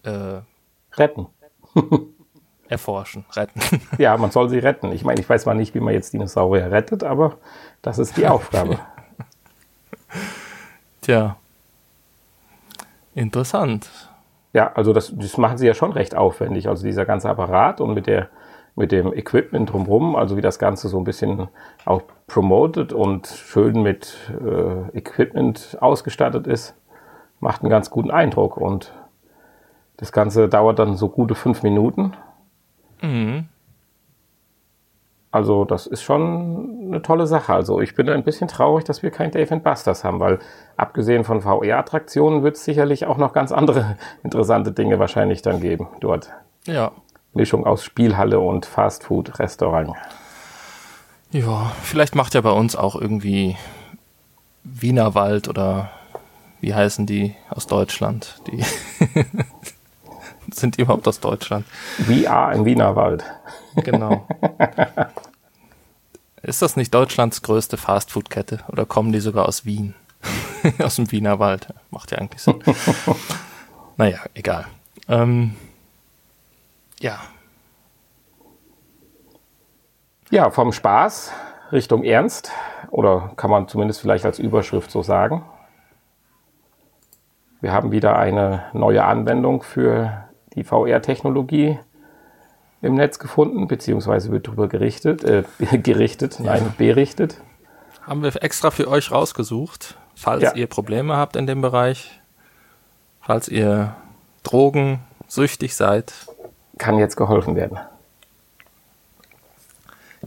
äh, 0.04 0.42
retten. 0.94 1.28
erforschen, 2.70 3.26
retten. 3.36 3.62
Ja, 3.98 4.16
man 4.18 4.32
soll 4.32 4.50
sie 4.50 4.60
retten. 4.60 4.92
Ich 4.94 5.04
meine, 5.04 5.20
ich 5.20 5.30
weiß 5.30 5.46
mal 5.46 5.56
nicht, 5.56 5.76
wie 5.76 5.82
man 5.82 5.94
jetzt 5.94 6.14
Dinosaurier 6.14 6.72
rettet, 6.72 7.04
aber 7.04 7.38
das 7.82 8.00
ist 8.00 8.16
die 8.16 8.28
Aufgabe. 8.28 8.80
Tja. 11.02 11.36
Interessant. 13.14 13.90
Ja, 14.54 14.72
also 14.74 14.94
das, 14.94 15.14
das 15.16 15.38
machen 15.38 15.58
sie 15.58 15.68
ja 15.68 15.74
schon 15.74 15.92
recht 15.92 16.16
aufwendig. 16.16 16.68
Also 16.68 16.86
dieser 16.86 17.06
ganze 17.06 17.30
Apparat 17.30 17.82
und 17.82 17.94
mit 17.94 18.08
der 18.08 18.30
mit 18.76 18.92
dem 18.92 19.14
Equipment 19.14 19.72
drumherum, 19.72 20.16
also 20.16 20.38
wie 20.38 20.42
das 20.42 20.60
Ganze 20.60 20.88
so 20.88 20.98
ein 20.98 21.04
bisschen 21.04 21.50
auch 21.86 22.04
promoted 22.28 22.94
und 22.94 23.28
schön 23.28 23.82
mit 23.82 24.32
äh, 24.44 24.98
Equipment 24.98 25.78
ausgestattet 25.82 26.48
ist, 26.48 26.76
macht 27.40 27.62
einen 27.62 27.70
ganz 27.70 27.90
guten 27.90 28.12
Eindruck. 28.12 28.58
Und 28.58 28.94
das 29.98 30.12
Ganze 30.12 30.48
dauert 30.48 30.80
dann 30.80 30.96
so 30.96 31.10
gute 31.10 31.36
fünf 31.36 31.64
Minuten. 31.64 32.14
Mhm. 33.02 33.50
Also 35.32 35.64
das 35.64 35.88
ist 35.88 36.02
schon 36.04 36.88
eine 36.88 37.02
tolle 37.02 37.26
Sache. 37.26 37.54
Also 37.54 37.80
ich 37.80 37.96
bin 37.96 38.10
ein 38.10 38.24
bisschen 38.24 38.50
traurig, 38.50 38.84
dass 38.84 39.02
wir 39.02 39.12
kein 39.12 39.32
Dave 39.32 39.58
Busters 39.58 40.04
haben, 40.04 40.20
weil 40.20 40.40
abgesehen 40.76 41.24
von 41.24 41.42
VR-Attraktionen 41.42 42.44
wird 42.44 42.58
es 42.58 42.66
sicherlich 42.66 43.06
auch 43.06 43.18
noch 43.18 43.32
ganz 43.32 43.54
andere 43.54 43.98
interessante 44.24 44.74
Dinge 44.74 45.00
wahrscheinlich 45.00 45.42
dann 45.42 45.62
geben 45.62 45.88
dort. 46.02 46.32
Ja. 46.66 46.92
Mischung 47.34 47.66
aus 47.66 47.84
Spielhalle 47.86 48.42
und 48.42 48.66
Fastfood-Restaurant. 48.66 49.94
Ja, 51.32 51.72
vielleicht 51.82 52.14
macht 52.16 52.34
ja 52.34 52.42
bei 52.42 52.52
uns 52.52 52.76
auch 52.76 52.96
irgendwie 52.96 53.56
Wienerwald 54.64 55.48
oder 55.48 55.92
wie 56.60 56.76
heißen 56.76 57.06
die 57.06 57.36
aus 57.50 57.68
Deutschland? 57.68 58.42
Die 58.48 58.64
sind 60.60 60.78
die 60.78 60.82
überhaupt 60.82 61.08
aus 61.08 61.20
Deutschland? 61.20 61.66
VR 62.06 62.54
im 62.54 62.66
Wienerwald. 62.66 63.24
Genau. 63.76 64.28
Ist 66.44 66.62
das 66.62 66.76
nicht 66.76 66.94
Deutschlands 66.94 67.42
größte 67.44 67.78
Fastfood-Kette 67.78 68.62
oder 68.68 68.86
kommen 68.86 69.12
die 69.12 69.20
sogar 69.20 69.48
aus 69.48 69.66
Wien? 69.66 69.94
aus 70.80 70.96
dem 70.96 71.12
Wienerwald. 71.12 71.68
Macht 71.92 72.12
ja 72.12 72.18
eigentlich 72.18 72.42
Sinn. 72.42 72.64
naja, 73.98 74.20
egal. 74.34 74.66
Ähm, 75.08 75.56
ja. 77.00 77.20
Ja, 80.32 80.50
vom 80.50 80.72
Spaß 80.72 81.32
Richtung 81.72 82.04
Ernst, 82.04 82.52
oder 82.90 83.32
kann 83.38 83.50
man 83.50 83.68
zumindest 83.68 84.02
vielleicht 84.02 84.26
als 84.26 84.40
Überschrift 84.40 84.92
so 84.92 85.02
sagen. 85.04 85.46
Wir 87.62 87.72
haben 87.72 87.92
wieder 87.92 88.18
eine 88.18 88.66
neue 88.74 89.04
Anwendung 89.04 89.64
für 89.64 90.26
die 90.56 90.64
VR-Technologie 90.64 91.80
im 92.82 92.96
Netz 92.96 93.20
gefunden, 93.20 93.68
beziehungsweise 93.68 94.32
wird 94.32 94.48
darüber 94.48 94.68
gerichtet, 94.68 95.24
äh, 95.24 95.44
gerichtet, 95.78 96.40
nein, 96.40 96.64
ja. 96.64 96.74
berichtet. 96.78 97.38
Haben 98.02 98.24
wir 98.24 98.44
extra 98.44 98.72
für 98.72 98.88
euch 98.88 99.12
rausgesucht, 99.12 99.98
falls 100.16 100.44
ja. 100.44 100.56
ihr 100.56 100.68
Probleme 100.68 101.16
habt 101.16 101.36
in 101.36 101.46
dem 101.46 101.62
Bereich, 101.62 102.20
falls 103.22 103.48
ihr 103.48 103.96
drogensüchtig 104.44 105.76
seid. 105.76 106.14
Kann 106.78 106.98
jetzt 106.98 107.16
geholfen 107.16 107.56
werden. 107.56 107.78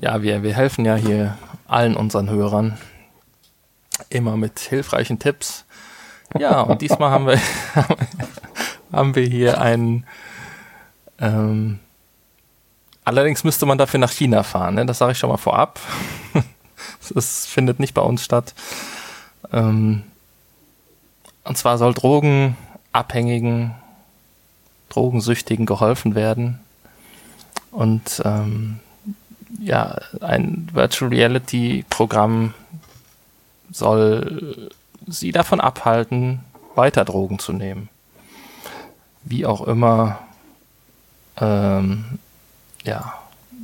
Ja, 0.01 0.23
wir, 0.23 0.43
wir 0.43 0.55
helfen 0.55 0.85
ja 0.85 0.95
hier 0.95 1.37
allen 1.67 1.97
unseren 1.97 2.31
Hörern 2.31 2.79
immer 4.09 4.37
mit 4.37 4.59
hilfreichen 4.61 5.19
Tipps. 5.19 5.65
Ja, 6.37 6.63
und 6.63 6.83
diesmal 6.83 7.11
haben 7.11 7.27
wir, 7.27 7.39
haben 8.95 9.15
wir 9.15 9.27
hier 9.27 9.61
einen 9.61 10.07
ähm, 11.21 11.79
Allerdings 13.05 13.45
müsste 13.45 13.67
man 13.67 13.77
dafür 13.77 14.01
nach 14.01 14.11
China 14.11 14.43
fahren, 14.43 14.77
ne? 14.77 14.87
das 14.87 14.99
sage 14.99 15.13
ich 15.13 15.19
schon 15.19 15.31
mal 15.31 15.37
vorab. 15.37 15.81
Das 17.13 17.45
findet 17.45 17.81
nicht 17.81 17.93
bei 17.93 18.01
uns 18.01 18.25
statt. 18.25 18.55
Ähm, 19.53 20.05
und 21.45 21.59
zwar 21.59 21.77
soll 21.77 21.93
Drogenabhängigen, 21.93 23.75
Drogensüchtigen 24.89 25.67
geholfen 25.67 26.15
werden. 26.15 26.61
Und 27.71 28.23
ähm, 28.25 28.81
ja, 29.61 29.99
ein 30.23 30.71
Virtual 30.73 31.11
Reality 31.11 31.85
Programm 31.91 32.55
soll 33.71 34.71
sie 35.07 35.31
davon 35.31 35.61
abhalten, 35.61 36.41
weiter 36.75 37.05
Drogen 37.05 37.39
zu 37.39 37.53
nehmen. 37.53 37.91
Wie 39.25 39.47
auch 39.47 39.67
immer 39.67 40.19
ähm, 41.41 42.19
ja, 42.85 43.15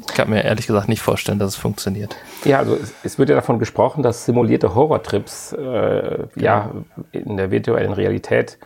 ich 0.08 0.14
kann 0.14 0.30
mir 0.30 0.42
ehrlich 0.42 0.66
gesagt 0.66 0.88
nicht 0.88 1.02
vorstellen, 1.02 1.38
dass 1.38 1.50
es 1.50 1.56
funktioniert. 1.56 2.16
Ja, 2.44 2.58
also 2.58 2.74
es, 2.74 2.94
es 3.04 3.18
wird 3.18 3.28
ja 3.28 3.34
davon 3.34 3.58
gesprochen, 3.58 4.02
dass 4.02 4.24
simulierte 4.24 4.74
Horrortrips 4.74 5.52
äh, 5.52 5.60
ja. 5.60 6.26
ja 6.36 6.70
in 7.12 7.36
der 7.36 7.50
virtuellen 7.50 7.92
Realität 7.92 8.58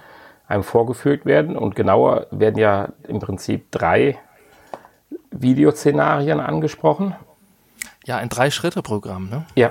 einem 0.46 0.62
vorgeführt 0.62 1.26
werden 1.26 1.56
und 1.56 1.74
genauer 1.74 2.26
werden 2.30 2.58
ja 2.58 2.90
im 3.08 3.18
Prinzip 3.18 3.70
drei 3.70 4.18
Videoszenarien 5.30 6.38
angesprochen. 6.38 7.14
Ja, 8.04 8.18
ein 8.18 8.28
Drei-Schritte-Programm, 8.28 9.30
ne? 9.30 9.46
Ja. 9.54 9.70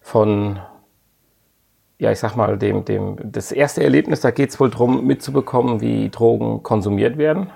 Von, 0.00 0.58
ja, 1.98 2.12
ich 2.12 2.18
sag 2.18 2.36
mal, 2.36 2.58
dem, 2.58 2.84
dem, 2.84 3.16
das 3.22 3.52
erste 3.52 3.82
Erlebnis, 3.82 4.20
da 4.20 4.30
geht 4.30 4.50
es 4.50 4.60
wohl 4.60 4.70
darum, 4.70 5.04
mitzubekommen, 5.04 5.80
wie 5.80 6.10
Drogen 6.10 6.62
konsumiert 6.62 7.18
werden 7.18 7.50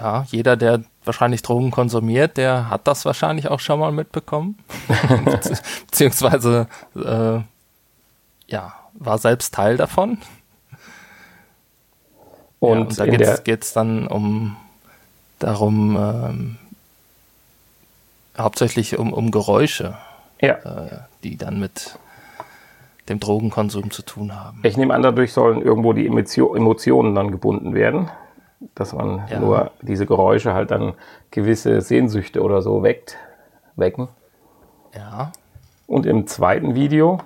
ja, 0.00 0.24
jeder, 0.30 0.56
der 0.56 0.82
wahrscheinlich 1.04 1.42
Drogen 1.42 1.70
konsumiert, 1.70 2.36
der 2.36 2.70
hat 2.70 2.86
das 2.86 3.04
wahrscheinlich 3.04 3.48
auch 3.48 3.60
schon 3.60 3.80
mal 3.80 3.92
mitbekommen. 3.92 4.58
Beziehungsweise, 5.86 6.68
äh, 6.94 7.40
ja, 8.50 8.74
war 8.94 9.18
selbst 9.18 9.54
Teil 9.54 9.76
davon. 9.76 10.18
Und, 12.60 12.96
ja, 12.96 13.04
und 13.04 13.20
da 13.20 13.36
geht 13.36 13.64
es 13.64 13.72
dann 13.72 14.06
um 14.06 14.56
darum, 15.40 15.96
ähm, 15.96 16.58
hauptsächlich 18.38 18.98
um, 18.98 19.12
um 19.12 19.32
Geräusche, 19.32 19.96
ja. 20.40 20.54
äh, 20.54 20.98
die 21.24 21.36
dann 21.36 21.58
mit 21.58 21.98
dem 23.08 23.20
Drogenkonsum 23.20 23.90
zu 23.90 24.02
tun 24.02 24.34
haben. 24.34 24.60
Ich 24.62 24.76
nehme 24.76 24.94
an, 24.94 25.02
dadurch 25.02 25.32
sollen 25.32 25.60
irgendwo 25.60 25.92
die 25.92 26.06
Emotionen 26.06 27.14
dann 27.14 27.30
gebunden 27.30 27.74
werden 27.74 28.10
dass 28.74 28.92
man 28.92 29.22
ja. 29.28 29.38
nur 29.38 29.70
diese 29.80 30.06
Geräusche 30.06 30.54
halt 30.54 30.70
dann 30.70 30.94
gewisse 31.30 31.80
Sehnsüchte 31.80 32.42
oder 32.42 32.62
so 32.62 32.82
weckt, 32.82 33.16
wecken. 33.76 34.08
Ja. 34.94 35.32
Und 35.86 36.06
im 36.06 36.26
zweiten 36.26 36.74
Video 36.74 37.18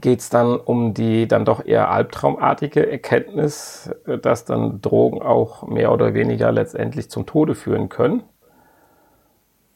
geht 0.00 0.20
es 0.20 0.30
dann 0.30 0.56
um 0.56 0.94
die 0.94 1.28
dann 1.28 1.44
doch 1.44 1.64
eher 1.64 1.90
albtraumartige 1.90 2.90
Erkenntnis, 2.90 3.90
dass 4.22 4.44
dann 4.44 4.80
Drogen 4.80 5.20
auch 5.20 5.66
mehr 5.66 5.92
oder 5.92 6.14
weniger 6.14 6.50
letztendlich 6.50 7.10
zum 7.10 7.26
Tode 7.26 7.54
führen 7.54 7.88
können. 7.88 8.22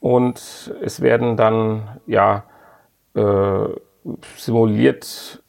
Und 0.01 0.75
es 0.83 1.01
werden 1.01 1.37
dann 1.37 1.89
ja 2.07 2.45
äh, 3.15 3.69
simuliert 4.37 5.43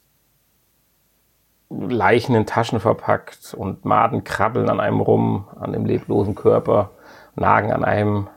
Leichen 1.70 2.36
in 2.36 2.46
Taschen 2.46 2.80
verpackt 2.80 3.54
und 3.54 3.84
Maden 3.86 4.24
krabbeln 4.24 4.70
an 4.70 4.80
einem 4.80 5.02
rum, 5.02 5.48
an 5.60 5.74
dem 5.74 5.86
leblosen 5.86 6.36
Körper, 6.36 6.92
nagen 7.36 7.72
an 7.74 7.84
einem. 7.84 8.28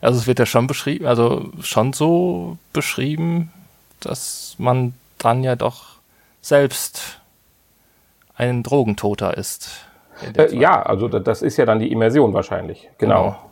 Also 0.00 0.18
es 0.18 0.26
wird 0.26 0.38
ja 0.38 0.46
schon 0.46 0.66
beschrieben, 0.66 1.06
also 1.06 1.50
schon 1.60 1.92
so 1.92 2.56
beschrieben, 2.72 3.52
dass 4.00 4.56
man 4.58 4.94
dann 5.18 5.44
ja 5.44 5.56
doch 5.56 5.98
selbst 6.40 7.20
ein 8.34 8.62
Drogentoter 8.62 9.36
ist. 9.36 9.86
Äh, 10.36 10.54
ja, 10.56 10.82
also 10.82 11.08
das 11.08 11.42
ist 11.42 11.56
ja 11.58 11.66
dann 11.66 11.80
die 11.80 11.92
Immersion 11.92 12.32
wahrscheinlich, 12.32 12.88
genau. 12.98 13.22
genau. 13.22 13.47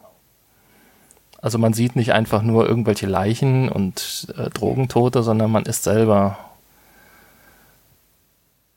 Also 1.46 1.58
man 1.58 1.74
sieht 1.74 1.94
nicht 1.94 2.12
einfach 2.12 2.42
nur 2.42 2.68
irgendwelche 2.68 3.06
Leichen 3.06 3.68
und 3.68 4.34
äh, 4.36 4.50
Drogentote, 4.50 5.22
sondern 5.22 5.52
man 5.52 5.62
ist 5.62 5.84
selber 5.84 6.38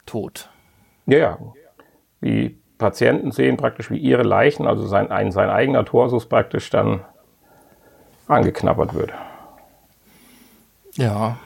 tot. 0.06 0.52
Ja, 1.08 1.18
ja. 1.18 1.38
Die 2.22 2.60
Patienten 2.78 3.32
sehen 3.32 3.58
praktisch, 3.58 3.90
wie 3.90 3.98
ihre 3.98 4.22
Leichen, 4.22 4.68
also 4.68 4.86
sein, 4.86 5.10
ein, 5.10 5.32
sein 5.32 5.50
eigener 5.50 5.84
Torsus 5.84 6.28
praktisch 6.28 6.70
dann 6.70 7.02
angeknabbert 8.28 8.94
wird. 8.94 9.14
Ja. 10.94 11.38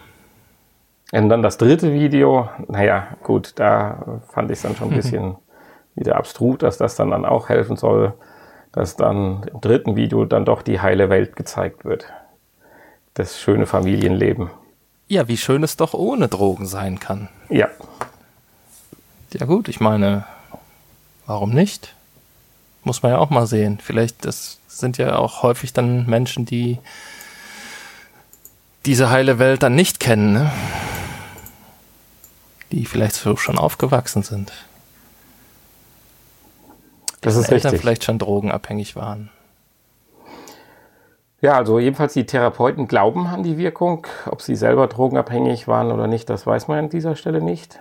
Und 1.13 1.29
dann 1.29 1.41
das 1.41 1.57
dritte 1.57 1.93
Video, 1.93 2.49
naja, 2.67 3.15
gut, 3.23 3.53
da 3.55 4.19
fand 4.27 4.51
ich 4.51 4.57
es 4.57 4.63
dann 4.63 4.75
schon 4.75 4.89
ein 4.89 4.95
bisschen 4.97 5.37
wieder 5.95 6.17
abstrus, 6.17 6.57
dass 6.57 6.77
das 6.77 6.97
dann, 6.97 7.11
dann 7.11 7.23
auch 7.23 7.47
helfen 7.47 7.77
soll, 7.77 8.13
dass 8.73 8.97
dann 8.97 9.43
im 9.43 9.61
dritten 9.61 9.95
Video 9.95 10.25
dann 10.25 10.43
doch 10.43 10.61
die 10.61 10.81
heile 10.81 11.09
Welt 11.09 11.37
gezeigt 11.37 11.85
wird. 11.85 12.05
Das 13.13 13.39
schöne 13.39 13.65
Familienleben. 13.65 14.49
Ja, 15.07 15.27
wie 15.27 15.37
schön 15.37 15.63
es 15.63 15.77
doch 15.77 15.93
ohne 15.93 16.27
Drogen 16.27 16.65
sein 16.65 16.99
kann. 16.99 17.29
Ja. 17.49 17.69
Ja 19.31 19.45
gut, 19.45 19.67
ich 19.67 19.79
meine, 19.79 20.25
warum 21.25 21.51
nicht? 21.51 21.93
Muss 22.83 23.03
man 23.03 23.13
ja 23.13 23.19
auch 23.19 23.29
mal 23.29 23.45
sehen. 23.45 23.79
Vielleicht, 23.81 24.25
das 24.25 24.59
sind 24.67 24.97
ja 24.97 25.17
auch 25.17 25.43
häufig 25.43 25.71
dann 25.71 26.07
Menschen, 26.07 26.45
die 26.45 26.79
diese 28.85 29.09
heile 29.11 29.39
Welt 29.39 29.63
dann 29.63 29.75
nicht 29.75 29.99
kennen, 29.99 30.33
ne? 30.33 30.51
die 32.71 32.85
vielleicht 32.85 33.15
so 33.15 33.37
schon 33.37 33.59
aufgewachsen 33.59 34.23
sind. 34.23 34.51
Das 37.23 37.35
ist 37.35 37.49
Eltern 37.49 37.71
richtig. 37.71 37.81
vielleicht 37.81 38.03
schon 38.03 38.19
drogenabhängig 38.19 38.95
waren. 38.95 39.29
Ja, 41.41 41.53
also 41.53 41.77
jedenfalls 41.77 42.13
die 42.13 42.25
Therapeuten 42.25 42.87
glauben 42.87 43.27
an 43.27 43.43
die 43.43 43.57
Wirkung. 43.57 44.07
Ob 44.27 44.41
sie 44.41 44.55
selber 44.55 44.87
drogenabhängig 44.87 45.67
waren 45.67 45.91
oder 45.91 46.07
nicht, 46.07 46.29
das 46.29 46.47
weiß 46.47 46.67
man 46.69 46.79
an 46.79 46.89
dieser 46.89 47.15
Stelle 47.15 47.41
nicht. 47.41 47.79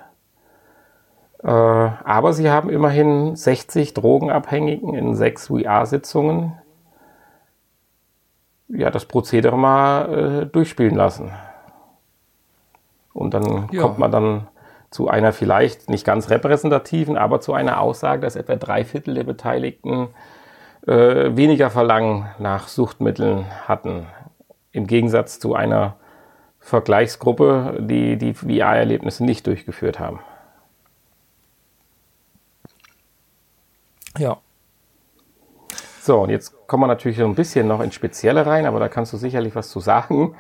Äh, 1.45 1.49
aber 1.49 2.33
sie 2.33 2.51
haben 2.51 2.71
immerhin 2.71 3.37
60 3.37 3.95
Drogenabhängigen 3.95 4.95
in 4.95 5.15
sechs 5.15 5.47
VR-Sitzungen 5.49 6.55
ja, 8.69 8.91
das 8.91 9.05
Prozedere 9.05 9.59
mal 9.59 10.43
äh, 10.43 10.47
durchspielen 10.47 10.95
lassen. 10.97 11.31
Und 13.13 13.35
dann 13.35 13.69
Ja. 13.71 13.83
kommt 13.83 13.99
man 13.99 14.11
dann 14.11 14.49
zu 14.93 15.09
einer 15.09 15.33
vielleicht 15.33 15.89
nicht 15.89 16.05
ganz 16.05 16.31
repräsentativen, 16.31 17.17
aber 17.17 17.41
zu 17.41 17.55
einer 17.55 17.81
Aussage, 17.81 18.21
dass 18.21 18.37
etwa 18.37 18.57
drei 18.57 18.85
Viertel 18.85 19.15
der 19.15 19.25
Beteiligten 19.25 20.09
äh, 20.87 21.35
weniger 21.35 21.71
Verlangen 21.71 22.27
nach 22.39 22.69
Suchtmitteln 22.69 23.47
hatten. 23.67 24.07
Im 24.71 24.87
Gegensatz 24.87 25.41
zu 25.41 25.55
einer 25.55 25.97
Vergleichsgruppe, 26.61 27.79
die 27.81 28.17
die 28.19 28.35
VR-Erlebnisse 28.35 29.25
nicht 29.25 29.47
durchgeführt 29.47 29.99
haben. 29.99 30.21
Ja. 34.19 34.39
So, 36.01 36.21
und 36.21 36.31
jetzt 36.31 36.67
kommen 36.67 36.83
wir 36.83 36.89
natürlich 36.89 37.17
so 37.17 37.25
ein 37.25 37.35
bisschen 37.35 37.67
noch 37.67 37.81
ins 37.81 37.95
Spezielle 37.95 38.45
rein, 38.45 38.67
aber 38.67 38.79
da 38.79 38.89
kannst 38.89 39.13
du 39.13 39.17
sicherlich 39.17 39.55
was 39.55 39.71
zu 39.71 39.81
sagen. 39.81 40.35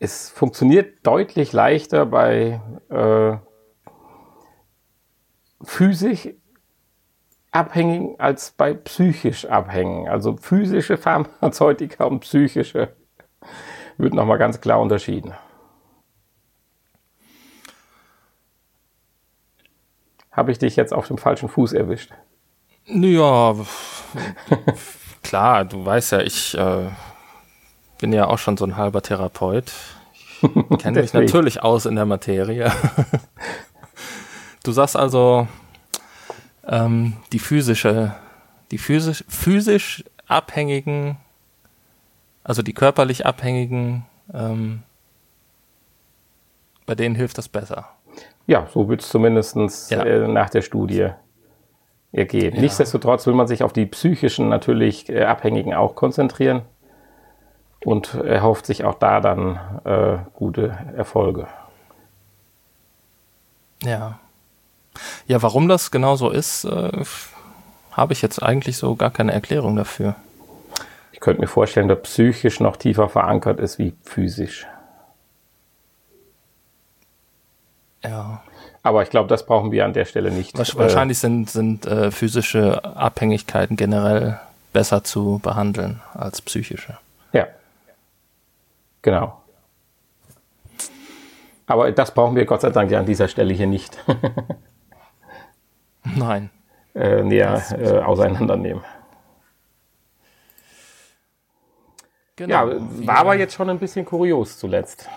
Es 0.00 0.30
funktioniert 0.30 1.06
deutlich 1.06 1.52
leichter 1.52 2.06
bei 2.06 2.60
äh, 2.90 3.36
physisch 5.64 6.28
Abhängigen 7.50 8.18
als 8.18 8.50
bei 8.50 8.74
psychisch 8.74 9.46
Abhängigen. 9.46 10.08
Also 10.08 10.36
physische 10.36 10.96
Pharmazeutika 10.96 12.04
und 12.04 12.20
psychische 12.20 12.96
wird 13.96 14.12
nochmal 14.12 14.38
ganz 14.38 14.60
klar 14.60 14.80
unterschieden. 14.80 15.34
Habe 20.32 20.50
ich 20.50 20.58
dich 20.58 20.74
jetzt 20.74 20.92
auf 20.92 21.06
dem 21.06 21.16
falschen 21.16 21.48
Fuß 21.48 21.74
erwischt? 21.74 22.10
Ja, 22.86 23.54
klar, 25.22 25.64
du 25.64 25.86
weißt 25.86 26.12
ja, 26.12 26.20
ich 26.20 26.58
äh, 26.58 26.88
bin 28.00 28.12
ja 28.12 28.26
auch 28.26 28.38
schon 28.38 28.56
so 28.56 28.64
ein 28.64 28.76
halber 28.76 29.00
Therapeut. 29.00 29.72
Ich 30.42 30.78
kenne 30.78 31.00
mich 31.00 31.12
natürlich 31.14 31.62
aus 31.62 31.86
in 31.86 31.94
der 31.94 32.04
Materie. 32.04 32.72
Du 34.64 34.72
sagst 34.72 34.96
also, 34.96 35.46
ähm, 36.66 37.12
die 37.32 37.38
physische, 37.38 38.14
die 38.70 38.78
physisch, 38.78 39.22
physisch 39.28 40.02
Abhängigen, 40.26 41.18
also 42.42 42.62
die 42.62 42.72
körperlich 42.72 43.26
Abhängigen, 43.26 44.06
ähm, 44.32 44.82
bei 46.86 46.94
denen 46.94 47.14
hilft 47.14 47.38
das 47.38 47.48
besser. 47.48 47.88
Ja, 48.46 48.66
so 48.72 48.88
wird 48.88 49.02
es 49.02 49.08
zumindest 49.10 49.56
Ja. 49.90 50.02
äh, 50.02 50.26
nach 50.28 50.50
der 50.50 50.62
Studie 50.62 51.10
ergeben. 52.12 52.56
Ja. 52.56 52.62
Nichtsdestotrotz 52.62 53.26
will 53.26 53.34
man 53.34 53.46
sich 53.46 53.62
auf 53.62 53.72
die 53.74 53.86
psychischen 53.86 54.48
natürlich 54.48 55.08
äh, 55.10 55.24
Abhängigen 55.24 55.74
auch 55.74 55.94
konzentrieren 55.94 56.62
und 57.84 58.14
erhofft 58.14 58.64
sich 58.64 58.84
auch 58.84 58.94
da 58.94 59.20
dann 59.20 59.58
äh, 59.84 60.18
gute 60.32 60.76
Erfolge. 60.96 61.46
Ja. 63.82 64.18
Ja, 65.26 65.42
warum 65.42 65.68
das 65.68 65.90
genau 65.90 66.16
so 66.16 66.30
ist, 66.30 66.64
äh, 66.64 67.04
habe 67.92 68.12
ich 68.12 68.22
jetzt 68.22 68.42
eigentlich 68.42 68.76
so 68.76 68.94
gar 68.96 69.10
keine 69.10 69.32
Erklärung 69.32 69.76
dafür. 69.76 70.16
Ich 71.12 71.20
könnte 71.20 71.40
mir 71.40 71.46
vorstellen, 71.48 71.88
dass 71.88 72.02
psychisch 72.02 72.60
noch 72.60 72.76
tiefer 72.76 73.08
verankert 73.08 73.58
ist 73.60 73.78
wie 73.78 73.94
physisch. 74.02 74.66
Ja. 78.02 78.42
Aber 78.82 79.02
ich 79.02 79.08
glaube, 79.08 79.28
das 79.28 79.46
brauchen 79.46 79.72
wir 79.72 79.84
an 79.86 79.94
der 79.94 80.04
Stelle 80.04 80.30
nicht. 80.30 80.56
Wasch- 80.58 80.76
Wahrscheinlich 80.76 81.18
sind, 81.18 81.48
sind 81.48 81.86
äh, 81.86 82.10
physische 82.10 82.84
Abhängigkeiten 82.84 83.76
generell 83.76 84.38
besser 84.74 85.04
zu 85.04 85.40
behandeln 85.42 86.02
als 86.12 86.42
psychische. 86.42 86.98
Äh, 87.32 87.38
ja. 87.38 87.46
Genau. 89.00 89.40
Aber 91.66 91.90
das 91.92 92.12
brauchen 92.12 92.36
wir 92.36 92.44
Gott 92.44 92.60
sei 92.60 92.68
Dank 92.70 92.90
ja 92.90 92.98
an 92.98 93.06
dieser 93.06 93.28
Stelle 93.28 93.54
hier 93.54 93.66
nicht 93.66 93.96
Nein. 96.04 96.50
äh, 96.94 97.22
näher 97.22 97.62
äh, 97.78 97.98
auseinandernehmen. 97.98 98.82
Genau. 102.36 102.68
Ja, 102.68 102.78
war 103.06 103.18
aber 103.18 103.36
jetzt 103.36 103.54
schon 103.54 103.70
ein 103.70 103.78
bisschen 103.78 104.04
kurios 104.04 104.58
zuletzt. 104.58 105.08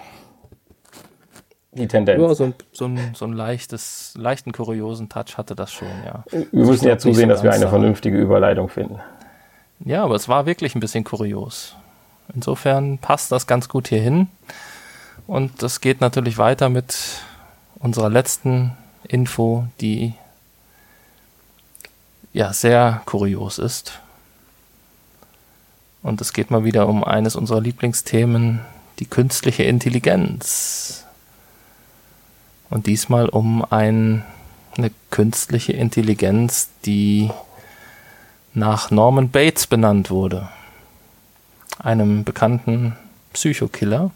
Die 1.72 1.88
Tendenz. 1.88 2.22
Ja, 2.22 2.34
so 2.34 2.44
ein, 2.46 2.54
so 2.72 2.86
ein, 2.86 3.12
so 3.14 3.26
ein 3.26 3.34
leichtes, 3.34 4.14
leichten 4.18 4.52
kuriosen 4.52 5.10
Touch 5.10 5.38
hatte 5.38 5.56
das 5.56 5.72
schon, 5.72 5.88
ja. 6.06 6.24
wir 6.32 6.66
müssen 6.66 6.88
ja 6.88 6.98
zusehen, 6.98 7.30
so 7.30 7.36
dass 7.36 7.44
wir 7.44 7.52
eine 7.52 7.68
vernünftige 7.68 8.18
Überleitung 8.18 8.70
finden. 8.70 9.00
Ja, 9.80 10.04
aber 10.04 10.16
es 10.16 10.28
war 10.28 10.46
wirklich 10.48 10.76
ein 10.76 10.80
bisschen 10.80 11.04
kurios. 11.04 11.76
Insofern 12.34 12.98
passt 12.98 13.32
das 13.32 13.46
ganz 13.46 13.70
gut 13.70 13.88
hier 13.88 14.02
hin. 14.02 14.28
Und 15.28 15.62
das 15.62 15.82
geht 15.82 16.02
natürlich 16.02 16.38
weiter 16.38 16.70
mit 16.70 17.22
unserer 17.80 18.10
letzten 18.10 18.76
Info, 19.08 19.68
die 19.80 20.14
ja 22.38 22.54
sehr 22.54 23.02
kurios 23.06 23.58
ist. 23.58 24.00
Und 26.04 26.22
es 26.22 26.34
geht 26.34 26.52
mal 26.52 26.64
wieder 26.64 26.88
um 26.88 27.04
eines 27.04 27.36
unserer 27.36 27.60
Lieblingsthemen, 27.60 28.62
die 29.00 29.06
künstliche 29.06 29.64
Intelligenz. 29.64 31.04
Und 32.70 32.86
diesmal 32.86 33.28
um 33.28 33.66
ein, 33.70 34.24
eine 34.78 34.92
künstliche 35.10 35.74
Intelligenz, 35.74 36.70
die 36.86 37.32
nach 38.54 38.92
Norman 38.92 39.30
Bates 39.30 39.66
benannt 39.66 40.12
wurde. 40.12 40.48
Einem 41.80 42.24
bekannten 42.24 42.96
Psychokiller. 43.34 44.12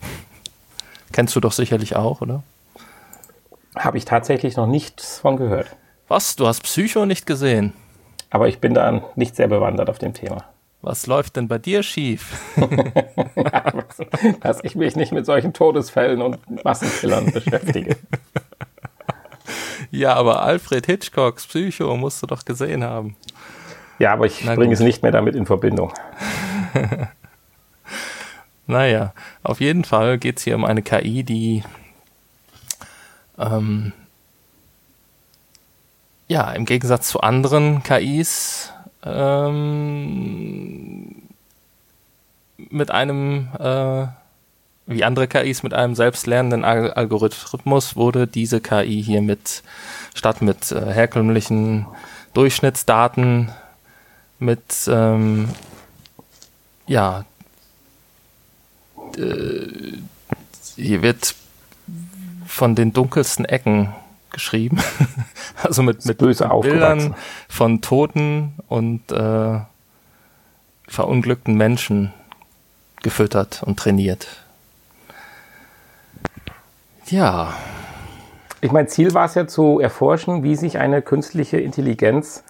Kennst 1.12 1.36
du 1.36 1.40
doch 1.40 1.52
sicherlich 1.52 1.94
auch, 1.94 2.20
oder? 2.20 2.42
Habe 3.76 3.98
ich 3.98 4.04
tatsächlich 4.04 4.56
noch 4.56 4.66
nichts 4.66 5.18
von 5.18 5.36
gehört. 5.36 5.76
Was? 6.08 6.36
Du 6.36 6.46
hast 6.46 6.62
Psycho 6.62 7.06
nicht 7.06 7.26
gesehen? 7.26 7.72
Aber 8.30 8.48
ich 8.48 8.58
bin 8.60 8.74
da 8.74 9.02
nicht 9.14 9.36
sehr 9.36 9.48
bewandert 9.48 9.90
auf 9.90 9.98
dem 9.98 10.14
Thema. 10.14 10.44
Was 10.82 11.06
läuft 11.06 11.36
denn 11.36 11.48
bei 11.48 11.58
dir 11.58 11.82
schief? 11.82 12.38
Dass 14.40 14.62
ich 14.62 14.76
mich 14.76 14.94
nicht 14.94 15.12
mit 15.12 15.26
solchen 15.26 15.52
Todesfällen 15.52 16.22
und 16.22 16.64
Massenkillern 16.64 17.32
beschäftige. 17.32 17.96
Ja, 19.90 20.14
aber 20.14 20.42
Alfred 20.42 20.86
Hitchcocks 20.86 21.46
Psycho 21.46 21.96
musst 21.96 22.22
du 22.22 22.26
doch 22.26 22.44
gesehen 22.44 22.84
haben. 22.84 23.16
Ja, 23.98 24.12
aber 24.12 24.26
ich 24.26 24.44
bringe 24.44 24.74
es 24.74 24.80
nicht 24.80 25.02
mehr 25.02 25.12
damit 25.12 25.34
in 25.34 25.46
Verbindung. 25.46 25.92
Naja, 28.66 29.14
auf 29.44 29.60
jeden 29.60 29.84
Fall 29.84 30.18
geht 30.18 30.38
es 30.38 30.42
hier 30.42 30.56
um 30.56 30.64
eine 30.64 30.82
KI, 30.82 31.22
die 31.22 31.62
ähm, 33.38 33.92
ja 36.28 36.52
im 36.52 36.64
Gegensatz 36.64 37.08
zu 37.08 37.20
anderen 37.20 37.82
KIs 37.82 38.72
ähm, 39.04 40.42
mit 42.56 42.90
einem 42.90 43.48
äh, 43.58 44.06
wie 44.88 45.04
andere 45.04 45.26
KIs 45.26 45.62
mit 45.62 45.74
einem 45.74 45.94
selbstlernenden 45.94 46.64
Al 46.64 46.92
Algorithmus 46.92 47.96
wurde 47.96 48.26
diese 48.26 48.60
KI 48.60 49.02
hier 49.02 49.22
mit 49.22 49.62
statt 50.14 50.42
mit 50.42 50.70
äh, 50.72 50.92
herkömmlichen 50.92 51.86
Durchschnittsdaten 52.34 53.50
mit 54.38 54.88
ähm, 54.88 55.48
ja 56.86 57.24
hier 60.76 61.02
wird 61.02 61.34
von 62.46 62.74
den 62.74 62.92
dunkelsten 62.92 63.44
Ecken 63.44 63.94
geschrieben. 64.30 64.78
also 65.62 65.82
mit, 65.82 66.04
mit 66.04 66.18
Bildern 66.18 67.14
von 67.48 67.80
Toten 67.80 68.54
und 68.68 69.10
äh, 69.12 69.60
verunglückten 70.88 71.56
Menschen 71.56 72.12
gefüttert 73.02 73.62
und 73.64 73.78
trainiert. 73.78 74.26
Ja. 77.06 77.54
Ich 78.60 78.72
mein 78.72 78.88
Ziel 78.88 79.14
war 79.14 79.26
es 79.26 79.34
ja 79.34 79.46
zu 79.46 79.78
erforschen, 79.78 80.42
wie 80.42 80.56
sich 80.56 80.78
eine 80.78 81.02
künstliche 81.02 81.58
Intelligenz, 81.58 82.42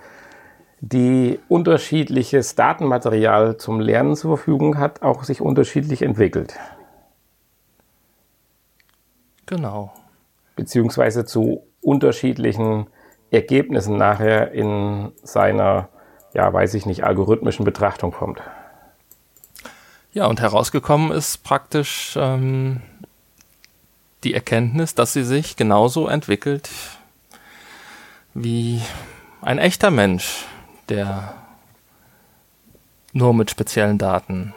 die 0.80 1.40
unterschiedliches 1.48 2.54
Datenmaterial 2.54 3.56
zum 3.56 3.80
Lernen 3.80 4.14
zur 4.16 4.36
Verfügung 4.36 4.78
hat, 4.78 5.02
auch 5.02 5.24
sich 5.24 5.40
unterschiedlich 5.40 6.02
entwickelt. 6.02 6.54
Genau. 9.46 9.92
Beziehungsweise 10.57 11.24
zu 11.24 11.62
unterschiedlichen 11.80 12.88
Ergebnissen 13.30 13.96
nachher 13.96 14.52
in 14.52 15.12
seiner, 15.22 15.88
ja, 16.34 16.52
weiß 16.52 16.74
ich 16.74 16.86
nicht, 16.86 17.04
algorithmischen 17.04 17.64
Betrachtung 17.64 18.12
kommt. 18.12 18.40
Ja, 20.12 20.26
und 20.26 20.40
herausgekommen 20.40 21.12
ist 21.12 21.44
praktisch 21.44 22.16
ähm, 22.18 22.80
die 24.24 24.34
Erkenntnis, 24.34 24.94
dass 24.94 25.12
sie 25.12 25.24
sich 25.24 25.57
genauso 25.57 26.09
entwickelt 26.09 26.70
wie 28.32 28.80
ein 29.42 29.59
echter 29.59 29.90
Mensch, 29.90 30.46
der 30.88 31.34
nur 33.12 33.34
mit 33.34 33.50
speziellen 33.50 33.98
Daten 33.98 34.54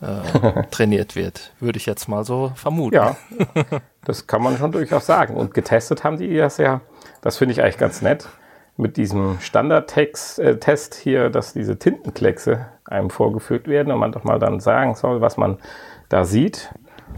äh, 0.00 0.64
trainiert 0.70 1.16
wird, 1.16 1.52
würde 1.60 1.78
ich 1.78 1.86
jetzt 1.86 2.08
mal 2.08 2.24
so 2.24 2.52
vermuten. 2.54 2.94
Ja, 2.94 3.16
das 4.08 4.26
kann 4.26 4.42
man 4.42 4.56
schon 4.56 4.72
durchaus 4.72 5.04
sagen. 5.04 5.36
Und 5.36 5.52
getestet 5.52 6.02
haben 6.02 6.16
die 6.16 6.34
das 6.34 6.56
ja, 6.56 6.80
das 7.20 7.36
finde 7.36 7.52
ich 7.52 7.62
eigentlich 7.62 7.76
ganz 7.76 8.00
nett, 8.00 8.26
mit 8.78 8.96
diesem 8.96 9.38
Standardtest 9.40 10.38
äh, 10.38 11.02
hier, 11.02 11.28
dass 11.28 11.52
diese 11.52 11.78
Tintenkleckse 11.78 12.66
einem 12.86 13.10
vorgeführt 13.10 13.68
werden 13.68 13.92
und 13.92 13.98
man 13.98 14.12
doch 14.12 14.24
mal 14.24 14.38
dann 14.38 14.60
sagen 14.60 14.94
soll, 14.94 15.20
was 15.20 15.36
man 15.36 15.58
da 16.08 16.24
sieht. 16.24 16.72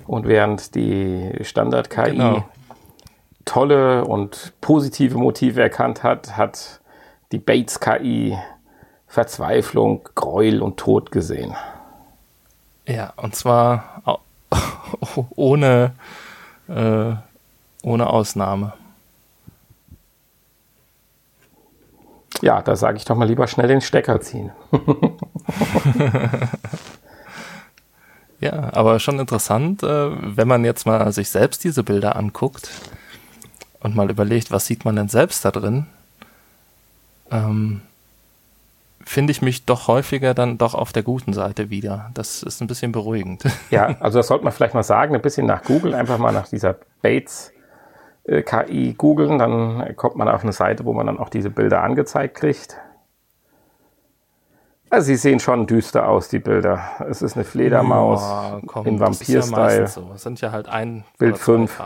Und 0.06 0.26
während 0.26 0.74
die 0.74 1.30
Standard-KI 1.42 2.10
genau. 2.10 2.44
tolle 3.44 4.04
und 4.04 4.52
positive 4.60 5.16
Motive 5.16 5.62
erkannt 5.62 6.02
hat, 6.02 6.36
hat 6.36 6.80
die 7.30 7.38
Bates-KI 7.38 8.36
Verzweiflung, 9.06 10.08
Gräuel 10.16 10.60
und 10.60 10.76
Tod 10.76 11.12
gesehen. 11.12 11.54
Ja, 12.88 13.12
und 13.16 13.36
zwar 13.36 14.20
ohne, 15.36 15.92
äh, 16.70 17.14
ohne 17.82 18.08
Ausnahme. 18.08 18.72
Ja, 22.42 22.62
da 22.62 22.74
sage 22.76 22.96
ich 22.96 23.04
doch 23.04 23.16
mal 23.16 23.28
lieber 23.28 23.46
schnell 23.46 23.68
den 23.68 23.82
Stecker 23.82 24.20
ziehen. 24.20 24.50
ja, 28.40 28.72
aber 28.72 28.98
schon 28.98 29.18
interessant, 29.18 29.82
äh, 29.82 30.36
wenn 30.36 30.48
man 30.48 30.64
jetzt 30.64 30.86
mal 30.86 31.12
sich 31.12 31.28
selbst 31.28 31.64
diese 31.64 31.82
Bilder 31.82 32.16
anguckt 32.16 32.70
und 33.80 33.94
mal 33.94 34.10
überlegt, 34.10 34.50
was 34.50 34.64
sieht 34.66 34.86
man 34.86 34.96
denn 34.96 35.08
selbst 35.08 35.44
da 35.44 35.50
drin? 35.50 35.86
Ähm, 37.30 37.82
finde 39.04 39.30
ich 39.30 39.42
mich 39.42 39.66
doch 39.66 39.88
häufiger 39.88 40.34
dann 40.34 40.58
doch 40.58 40.74
auf 40.74 40.92
der 40.92 41.02
guten 41.02 41.32
Seite 41.32 41.70
wieder. 41.70 42.10
Das 42.14 42.42
ist 42.42 42.60
ein 42.60 42.66
bisschen 42.66 42.92
beruhigend. 42.92 43.44
Ja, 43.70 43.96
also 44.00 44.18
das 44.18 44.26
sollte 44.26 44.44
man 44.44 44.52
vielleicht 44.52 44.74
mal 44.74 44.82
sagen, 44.82 45.14
ein 45.14 45.22
bisschen 45.22 45.46
nach 45.46 45.62
Google, 45.62 45.94
einfach 45.94 46.18
mal 46.18 46.32
nach 46.32 46.48
dieser 46.48 46.76
Bates 47.02 47.52
äh, 48.24 48.42
KI 48.42 48.94
googeln, 48.94 49.38
dann 49.38 49.94
kommt 49.96 50.16
man 50.16 50.28
auf 50.28 50.42
eine 50.42 50.52
Seite, 50.52 50.84
wo 50.84 50.92
man 50.92 51.06
dann 51.06 51.18
auch 51.18 51.28
diese 51.28 51.50
Bilder 51.50 51.82
angezeigt 51.82 52.36
kriegt. 52.36 52.76
Also 54.90 55.06
sie 55.06 55.16
sehen 55.16 55.38
schon 55.38 55.68
düster 55.68 56.08
aus, 56.08 56.28
die 56.28 56.40
Bilder. 56.40 56.82
Es 57.08 57.22
ist 57.22 57.36
eine 57.36 57.44
Fledermaus 57.44 58.22
ja, 58.22 58.60
komm, 58.66 58.86
in 58.86 58.98
Vampir-Style. 58.98 59.80
Ja 59.80 59.86
so. 59.86 60.10
sind 60.16 60.40
ja 60.40 60.50
halt 60.50 60.68
ein 60.68 61.04
Bild 61.16 61.38
5. 61.38 61.80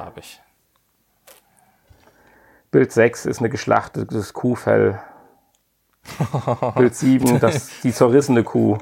Bild 2.71 2.91
6 2.91 3.27
ist 3.27 3.41
eine 3.41 3.51
geschlachtetes 3.51 4.33
Kuhfell. 4.33 4.99
Bild 6.77 6.95
7, 6.95 7.41
das, 7.41 7.71
die 7.83 7.93
zerrissene 7.93 8.45
Kuh. 8.45 8.79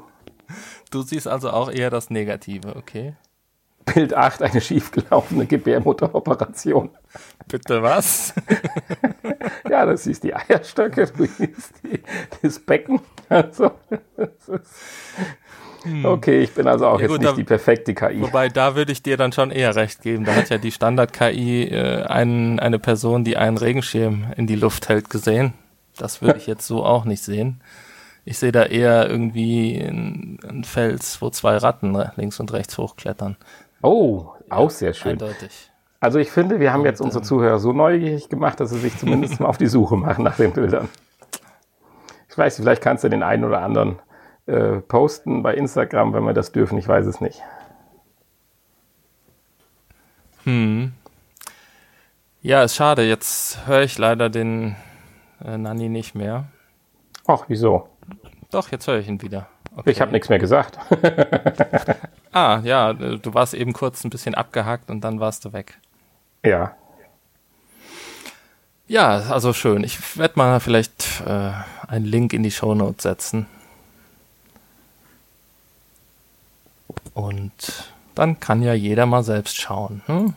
Du 0.91 1.03
siehst 1.03 1.29
also 1.29 1.51
auch 1.51 1.71
eher 1.71 1.91
das 1.91 2.11
Negative, 2.11 2.77
okay? 2.77 3.15
Bild 3.85 4.15
8, 4.15 4.43
eine 4.43 4.61
schiefgelaufene 4.61 5.47
Gebärmutteroperation. 5.47 6.91
Bitte 7.49 7.83
was? 7.83 8.35
ja, 9.69 9.87
das 9.87 10.07
ist 10.07 10.23
die 10.23 10.35
Eierstöcke, 10.35 11.07
du 11.07 11.27
siehst 11.27 11.73
die, 11.83 12.01
das 12.43 12.61
Becken. 12.61 13.01
Also, 13.29 13.73
das 14.17 14.49
ist 14.49 14.75
hm. 15.85 16.05
Okay, 16.05 16.43
ich 16.43 16.53
bin 16.53 16.67
also 16.69 16.87
auch 16.87 17.01
ja, 17.01 17.03
jetzt 17.03 17.11
gut, 17.11 17.21
nicht 17.21 17.33
da, 17.33 17.37
die 17.37 17.45
perfekte 17.45 17.95
KI. 17.95 18.21
Wobei, 18.21 18.49
da 18.49 18.77
würde 18.77 18.93
ich 18.93 19.03
dir 19.03 19.17
dann 19.17 19.33
schon 19.33 19.51
eher 19.51 19.75
recht 19.75 20.03
geben. 20.03 20.25
Da 20.25 20.35
hat 20.35 20.51
ja 20.51 20.59
die 20.59 20.71
Standard-KI 20.71 21.65
äh, 21.65 22.03
ein, 22.05 22.61
eine 22.61 22.79
Person, 22.79 23.25
die 23.25 23.37
einen 23.37 23.57
Regenschirm 23.57 24.27
in 24.37 24.47
die 24.47 24.55
Luft 24.55 24.89
hält, 24.89 25.11
gesehen. 25.11 25.55
Das 25.97 26.23
würde 26.23 26.39
ich 26.39 26.47
jetzt 26.47 26.67
so 26.67 26.85
auch 26.85 27.05
nicht 27.05 27.23
sehen. 27.23 27.61
Ich 28.25 28.39
sehe 28.39 28.53
da 28.53 28.65
eher 28.65 29.09
irgendwie 29.09 29.83
einen 29.83 30.65
Fels, 30.65 31.21
wo 31.21 31.31
zwei 31.31 31.57
Ratten 31.57 31.97
links 32.17 32.39
und 32.39 32.53
rechts 32.53 32.79
hochklettern. 32.79 33.37
Oh, 33.83 34.29
auch 34.49 34.71
sehr 34.71 34.95
schön. 34.95 35.13
Eindeutig. 35.13 35.71
Also 35.99 36.19
ich 36.19 36.31
finde, 36.31 36.61
wir 36.61 36.73
haben 36.73 36.85
jetzt 36.85 37.01
unsere 37.01 37.23
Zuhörer 37.23 37.59
so 37.59 37.73
neugierig 37.73 38.29
gemacht, 38.29 38.59
dass 38.61 38.71
sie 38.71 38.79
sich 38.79 38.97
zumindest 38.99 39.41
mal 39.41 39.47
auf 39.47 39.59
die 39.59 39.67
Suche 39.67 39.97
machen 39.97 40.25
nach 40.25 40.37
den 40.37 40.53
Bildern. 40.53 40.89
Ich 42.29 42.39
weiß, 42.39 42.57
vielleicht 42.57 42.83
kannst 42.83 43.05
du 43.05 43.09
den 43.09 43.23
einen 43.23 43.45
oder 43.45 43.61
anderen 43.61 43.99
äh, 44.47 44.81
posten 44.81 45.43
bei 45.43 45.55
Instagram, 45.55 46.13
wenn 46.15 46.25
wir 46.25 46.33
das 46.33 46.51
dürfen. 46.51 46.79
Ich 46.79 46.89
weiß 46.89 47.07
es 47.07 47.21
nicht. 47.21 47.41
Hm. 50.45 50.93
Ja, 52.41 52.65
ist 52.65 52.75
schade. 52.75 53.07
Jetzt 53.07 53.67
höre 53.67 53.83
ich 53.83 53.99
leider 53.99 54.29
den 54.29 54.75
äh, 55.45 55.59
Nanni 55.59 55.89
nicht 55.89 56.15
mehr. 56.15 56.49
Ach, 57.27 57.45
wieso? 57.49 57.89
Doch, 58.51 58.71
jetzt 58.71 58.87
höre 58.87 58.99
ich 58.99 59.09
ihn 59.09 59.23
wieder. 59.23 59.49
Okay. 59.75 59.91
Ich 59.91 60.01
habe 60.01 60.13
nichts 60.13 60.29
mehr 60.29 60.39
gesagt. 60.39 60.79
ah, 62.33 62.61
ja, 62.63 62.91
äh, 62.91 63.19
du 63.19 63.35
warst 63.35 63.55
eben 63.55 63.73
kurz 63.73 64.05
ein 64.05 64.11
bisschen 64.11 64.35
abgehakt 64.35 64.91
und 64.91 65.01
dann 65.01 65.21
warst 65.21 65.45
du 65.45 65.53
weg. 65.53 65.79
Ja. 66.45 66.77
Ja, 68.89 69.09
also 69.31 69.53
schön. 69.53 69.85
Ich 69.85 70.19
werde 70.19 70.35
mal 70.37 70.61
vielleicht 70.61 71.23
äh, 71.27 71.53
einen 71.89 72.05
Link 72.05 72.35
in 72.35 72.43
die 72.43 72.51
Show 72.51 72.75
Notes 72.75 73.05
setzen. 73.05 73.47
Und 77.15 77.53
dann 78.15 78.41
kann 78.41 78.63
ja 78.63 78.75
jeder 78.75 79.07
mal 79.07 79.23
selbst 79.23 79.59
schauen. 79.59 80.03
Hm? 80.07 80.35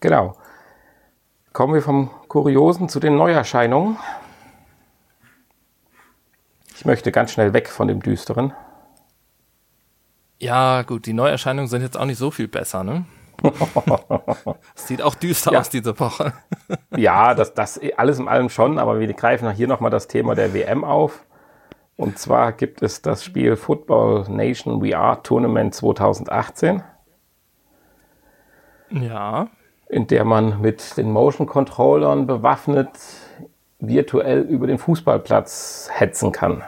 Genau. 0.00 0.36
Kommen 1.52 1.74
wir 1.74 1.82
vom 1.82 2.10
Kuriosen 2.28 2.88
zu 2.88 2.98
den 2.98 3.16
Neuerscheinungen. 3.16 3.98
Ich 6.74 6.86
möchte 6.86 7.12
ganz 7.12 7.32
schnell 7.32 7.52
weg 7.52 7.68
von 7.68 7.88
dem 7.88 8.00
Düsteren. 8.00 8.54
Ja, 10.38 10.82
gut, 10.82 11.04
die 11.04 11.12
Neuerscheinungen 11.12 11.68
sind 11.68 11.82
jetzt 11.82 11.96
auch 11.96 12.06
nicht 12.06 12.18
so 12.18 12.30
viel 12.30 12.48
besser, 12.48 12.84
ne? 12.84 13.04
sieht 14.74 15.02
auch 15.02 15.14
düster 15.14 15.52
ja. 15.52 15.60
aus 15.60 15.68
diese 15.68 15.98
Woche. 16.00 16.32
ja, 16.96 17.34
das, 17.34 17.52
das 17.54 17.78
alles 17.96 18.18
in 18.18 18.28
allem 18.28 18.48
schon, 18.48 18.78
aber 18.78 18.98
wir 18.98 19.12
greifen 19.12 19.50
hier 19.50 19.68
nochmal 19.68 19.90
das 19.90 20.08
Thema 20.08 20.34
der 20.34 20.54
WM 20.54 20.84
auf. 20.84 21.26
Und 21.96 22.18
zwar 22.18 22.52
gibt 22.52 22.82
es 22.82 23.02
das 23.02 23.24
Spiel 23.24 23.56
Football 23.56 24.24
Nation 24.30 24.80
VR 24.84 25.22
Tournament 25.22 25.74
2018. 25.74 26.82
Ja 28.90 29.48
in 29.92 30.06
der 30.06 30.24
man 30.24 30.62
mit 30.62 30.96
den 30.96 31.10
Motion 31.10 31.46
Controllern 31.46 32.26
bewaffnet 32.26 32.88
virtuell 33.78 34.40
über 34.40 34.66
den 34.66 34.78
Fußballplatz 34.78 35.90
hetzen 35.92 36.32
kann. 36.32 36.62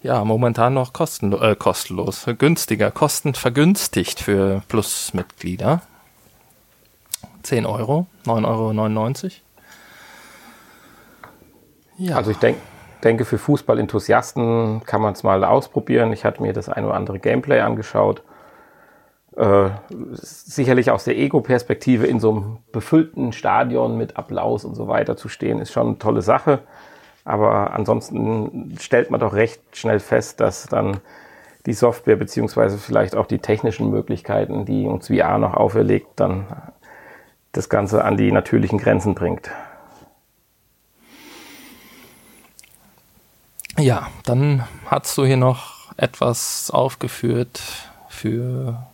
Ja, 0.00 0.24
momentan 0.24 0.72
noch 0.72 0.94
kostenlo 0.94 1.38
äh, 1.42 1.54
kostenlos, 1.54 2.24
günstiger, 2.38 2.90
kostenvergünstigt 2.90 4.20
für 4.20 4.62
Plus-Mitglieder. 4.68 5.82
10 7.42 7.66
Euro, 7.66 8.06
9,99 8.24 9.24
Euro. 9.24 9.32
Ja. 11.98 12.16
Also 12.16 12.30
ich 12.30 12.38
denk, 12.38 12.56
denke, 13.04 13.26
für 13.26 13.36
Fußballenthusiasten 13.36 14.82
kann 14.86 15.02
man 15.02 15.12
es 15.12 15.24
mal 15.24 15.44
ausprobieren. 15.44 16.10
Ich 16.14 16.24
hatte 16.24 16.40
mir 16.40 16.54
das 16.54 16.70
ein 16.70 16.86
oder 16.86 16.94
andere 16.94 17.18
Gameplay 17.18 17.60
angeschaut 17.60 18.22
äh, 19.36 19.70
sicherlich 20.12 20.90
aus 20.90 21.04
der 21.04 21.16
Ego-Perspektive 21.16 22.06
in 22.06 22.20
so 22.20 22.30
einem 22.30 22.58
befüllten 22.72 23.32
Stadion 23.32 23.96
mit 23.96 24.16
Applaus 24.16 24.64
und 24.64 24.74
so 24.74 24.88
weiter 24.88 25.16
zu 25.16 25.28
stehen, 25.28 25.58
ist 25.58 25.72
schon 25.72 25.86
eine 25.86 25.98
tolle 25.98 26.22
Sache. 26.22 26.60
Aber 27.24 27.72
ansonsten 27.72 28.76
stellt 28.80 29.10
man 29.10 29.20
doch 29.20 29.32
recht 29.32 29.62
schnell 29.72 30.00
fest, 30.00 30.40
dass 30.40 30.66
dann 30.66 30.98
die 31.66 31.72
Software 31.72 32.16
beziehungsweise 32.16 32.76
vielleicht 32.76 33.14
auch 33.14 33.26
die 33.26 33.38
technischen 33.38 33.90
Möglichkeiten, 33.90 34.64
die 34.64 34.86
uns 34.86 35.06
VR 35.06 35.38
noch 35.38 35.54
auferlegt, 35.54 36.08
dann 36.16 36.46
das 37.52 37.68
Ganze 37.68 38.04
an 38.04 38.16
die 38.16 38.32
natürlichen 38.32 38.78
Grenzen 38.78 39.14
bringt. 39.14 39.50
Ja, 43.78 44.08
dann 44.24 44.64
hast 44.86 45.16
du 45.16 45.24
hier 45.24 45.36
noch 45.36 45.92
etwas 45.96 46.70
aufgeführt 46.70 47.62
für 48.08 48.86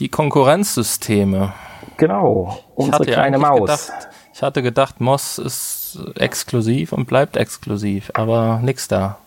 die 0.00 0.08
Konkurrenzsysteme. 0.08 1.52
Genau, 1.96 2.58
unsere 2.74 3.04
kleine 3.04 3.38
Maus. 3.38 3.60
Gedacht, 3.60 4.08
ich 4.32 4.42
hatte 4.42 4.62
gedacht, 4.62 5.00
Moss 5.00 5.38
ist 5.38 5.98
exklusiv 6.16 6.92
und 6.92 7.06
bleibt 7.06 7.36
exklusiv, 7.36 8.10
aber 8.14 8.60
nix 8.62 8.88
da. 8.88 9.18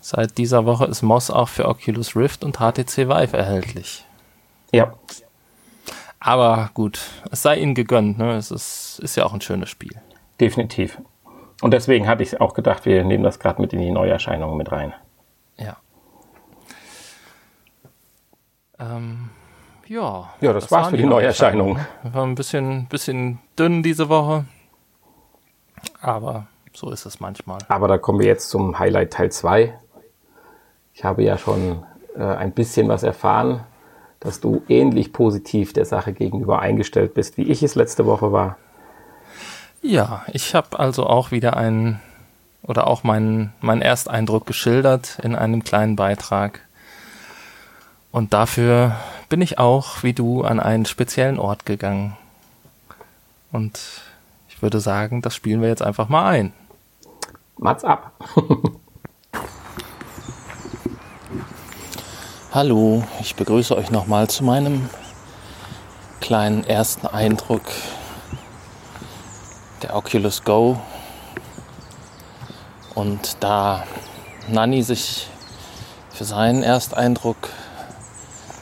Seit 0.00 0.38
dieser 0.38 0.66
Woche 0.66 0.86
ist 0.86 1.02
Moss 1.02 1.30
auch 1.30 1.48
für 1.48 1.66
Oculus 1.68 2.16
Rift 2.16 2.44
und 2.44 2.58
HTC 2.58 3.08
Vive 3.08 3.36
erhältlich. 3.36 4.04
Ja. 4.72 4.92
Aber 6.18 6.70
gut, 6.74 7.00
es 7.30 7.42
sei 7.42 7.58
ihnen 7.58 7.74
gegönnt, 7.74 8.18
ne? 8.18 8.36
Es 8.36 8.50
ist, 8.50 8.98
ist 9.02 9.16
ja 9.16 9.24
auch 9.24 9.32
ein 9.32 9.40
schönes 9.40 9.70
Spiel. 9.70 9.92
Definitiv. 10.40 10.98
Und 11.62 11.72
deswegen 11.72 12.08
hatte 12.08 12.22
ich 12.22 12.40
auch 12.40 12.54
gedacht, 12.54 12.84
wir 12.84 13.04
nehmen 13.04 13.24
das 13.24 13.38
gerade 13.38 13.60
mit 13.60 13.72
in 13.72 13.80
die 13.80 13.90
Neuerscheinungen 13.90 14.56
mit 14.56 14.72
rein. 14.72 14.92
Ähm, 18.78 19.30
ja. 19.86 20.30
Ja, 20.40 20.52
das, 20.52 20.64
das 20.64 20.72
war's 20.72 20.88
für 20.88 20.96
die 20.96 21.04
Neuerscheinungen. 21.04 21.84
War 22.02 22.24
ein 22.24 22.34
bisschen, 22.34 22.86
bisschen 22.86 23.38
dünn 23.58 23.82
diese 23.82 24.08
Woche. 24.08 24.44
Aber 26.00 26.46
so 26.72 26.90
ist 26.90 27.06
es 27.06 27.20
manchmal. 27.20 27.58
Aber 27.68 27.88
da 27.88 27.98
kommen 27.98 28.18
wir 28.18 28.26
jetzt 28.26 28.50
zum 28.50 28.78
Highlight 28.78 29.12
Teil 29.12 29.30
2. 29.30 29.78
Ich 30.94 31.04
habe 31.04 31.22
ja 31.22 31.38
schon 31.38 31.84
äh, 32.16 32.22
ein 32.22 32.52
bisschen 32.52 32.88
was 32.88 33.02
erfahren, 33.02 33.60
dass 34.20 34.40
du 34.40 34.62
ähnlich 34.68 35.12
positiv 35.12 35.72
der 35.72 35.84
Sache 35.84 36.12
gegenüber 36.12 36.60
eingestellt 36.60 37.14
bist, 37.14 37.36
wie 37.36 37.44
ich 37.44 37.62
es 37.62 37.74
letzte 37.74 38.06
Woche 38.06 38.32
war. 38.32 38.56
Ja, 39.82 40.24
ich 40.32 40.54
habe 40.54 40.78
also 40.78 41.06
auch 41.06 41.30
wieder 41.30 41.56
einen 41.56 42.00
oder 42.62 42.86
auch 42.88 43.04
meinen, 43.04 43.52
meinen 43.60 43.82
Ersteindruck 43.82 44.46
geschildert 44.46 45.18
in 45.22 45.36
einem 45.36 45.62
kleinen 45.62 45.96
Beitrag. 45.96 46.65
Und 48.12 48.32
dafür 48.32 48.96
bin 49.28 49.40
ich 49.40 49.58
auch, 49.58 50.02
wie 50.02 50.12
du, 50.12 50.42
an 50.42 50.60
einen 50.60 50.86
speziellen 50.86 51.38
Ort 51.38 51.66
gegangen. 51.66 52.16
Und 53.52 53.80
ich 54.48 54.62
würde 54.62 54.80
sagen, 54.80 55.22
das 55.22 55.34
spielen 55.34 55.60
wir 55.60 55.68
jetzt 55.68 55.82
einfach 55.82 56.08
mal 56.08 56.26
ein. 56.26 56.52
Mats 57.58 57.84
ab. 57.84 58.12
Hallo, 62.52 63.04
ich 63.20 63.34
begrüße 63.34 63.76
euch 63.76 63.90
nochmal 63.90 64.30
zu 64.30 64.44
meinem 64.44 64.88
kleinen 66.20 66.64
ersten 66.64 67.06
Eindruck 67.06 67.64
der 69.82 69.94
Oculus 69.94 70.42
Go. 70.42 70.80
Und 72.94 73.36
da 73.40 73.84
Nani 74.48 74.82
sich 74.82 75.28
für 76.12 76.24
seinen 76.24 76.62
Ersteindruck 76.62 77.36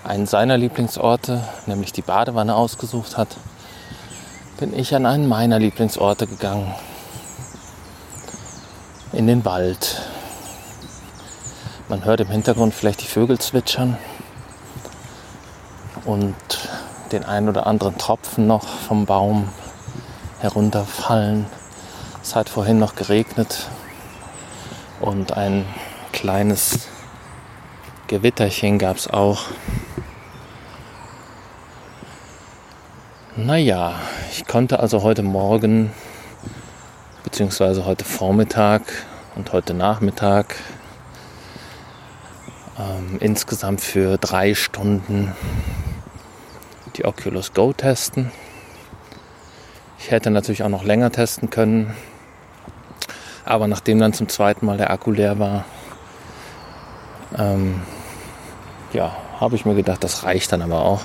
einen 0.05 0.27
seiner 0.27 0.59
Lieblingsorte, 0.59 1.43
nämlich 1.67 1.93
die 1.93 2.03
Badewanne, 2.03 2.55
ausgesucht 2.55 3.17
hat, 3.17 3.29
bin 4.59 4.79
ich 4.79 4.95
an 4.95 5.07
einen 5.07 5.27
meiner 5.29 5.59
Lieblingsorte 5.59 6.27
gegangen. 6.27 6.75
In 9.13 9.27
den 9.27 9.45
Wald. 9.45 10.03
Man 11.89 12.05
hört 12.05 12.21
im 12.21 12.29
Hintergrund 12.29 12.75
vielleicht 12.75 13.03
die 13.03 13.07
Vögel 13.07 13.39
zwitschern 13.39 13.97
und 16.05 16.35
den 17.13 17.25
ein 17.25 17.49
oder 17.49 17.67
anderen 17.67 17.97
Tropfen 17.99 18.47
noch 18.47 18.67
vom 18.67 19.07
Baum 19.07 19.49
herunterfallen. 20.41 21.47
Es 22.23 22.35
hat 22.35 22.49
vorhin 22.49 22.79
noch 22.79 22.95
geregnet 22.95 23.69
und 25.01 25.33
ein 25.33 25.65
kleines 26.13 26.89
Gewitterchen 28.07 28.79
gab 28.79 28.97
es 28.97 29.09
auch. 29.09 29.45
Naja, 33.45 33.97
ich 34.31 34.47
konnte 34.47 34.81
also 34.81 35.03
heute 35.03 35.23
Morgen 35.23 35.93
beziehungsweise 37.25 37.85
heute 37.85 38.03
Vormittag 38.03 38.81
und 39.37 39.53
heute 39.53 39.75
Nachmittag 39.75 40.57
ähm, 42.79 43.19
insgesamt 43.21 43.83
für 43.83 44.17
drei 44.17 44.55
Stunden 44.55 45.37
die 46.97 47.05
Oculus 47.05 47.53
Go 47.53 47.75
testen. 47.75 48.33
Ich 49.99 50.11
hätte 50.11 50.31
natürlich 50.31 50.63
auch 50.63 50.71
noch 50.71 50.85
länger 50.85 51.13
testen 51.13 51.51
können. 51.51 51.95
Aber 53.45 53.69
nachdem 53.69 53.99
dann 53.99 54.15
zum 54.15 54.31
zweiten 54.31 54.65
Mal 54.65 54.79
der 54.79 54.91
Akku 54.91 55.11
leer 55.11 55.39
war, 55.39 55.67
ähm, 57.37 57.83
ja, 58.95 59.15
habe 59.39 59.55
ich 59.57 59.67
mir 59.67 59.75
gedacht, 59.75 60.03
das 60.03 60.25
reicht 60.25 60.51
dann 60.51 60.63
aber 60.63 60.81
auch. 60.87 61.05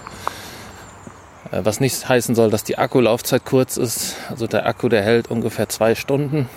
Äh, 1.52 1.62
was 1.64 1.80
nicht 1.80 2.08
heißen 2.08 2.36
soll, 2.36 2.50
dass 2.50 2.64
die 2.64 2.78
Akkulaufzeit 2.78 3.45
kurz 3.45 3.78
ist. 3.78 4.16
Also 4.30 4.47
der 4.47 4.66
Akku, 4.66 4.89
der 4.89 5.04
hält 5.04 5.30
ungefähr 5.30 5.70
zwei 5.70 5.95
Stunden. 5.95 6.50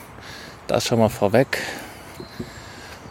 Das 0.66 0.86
schon 0.86 0.99
mal 0.99 1.09
vorweg. 1.09 1.59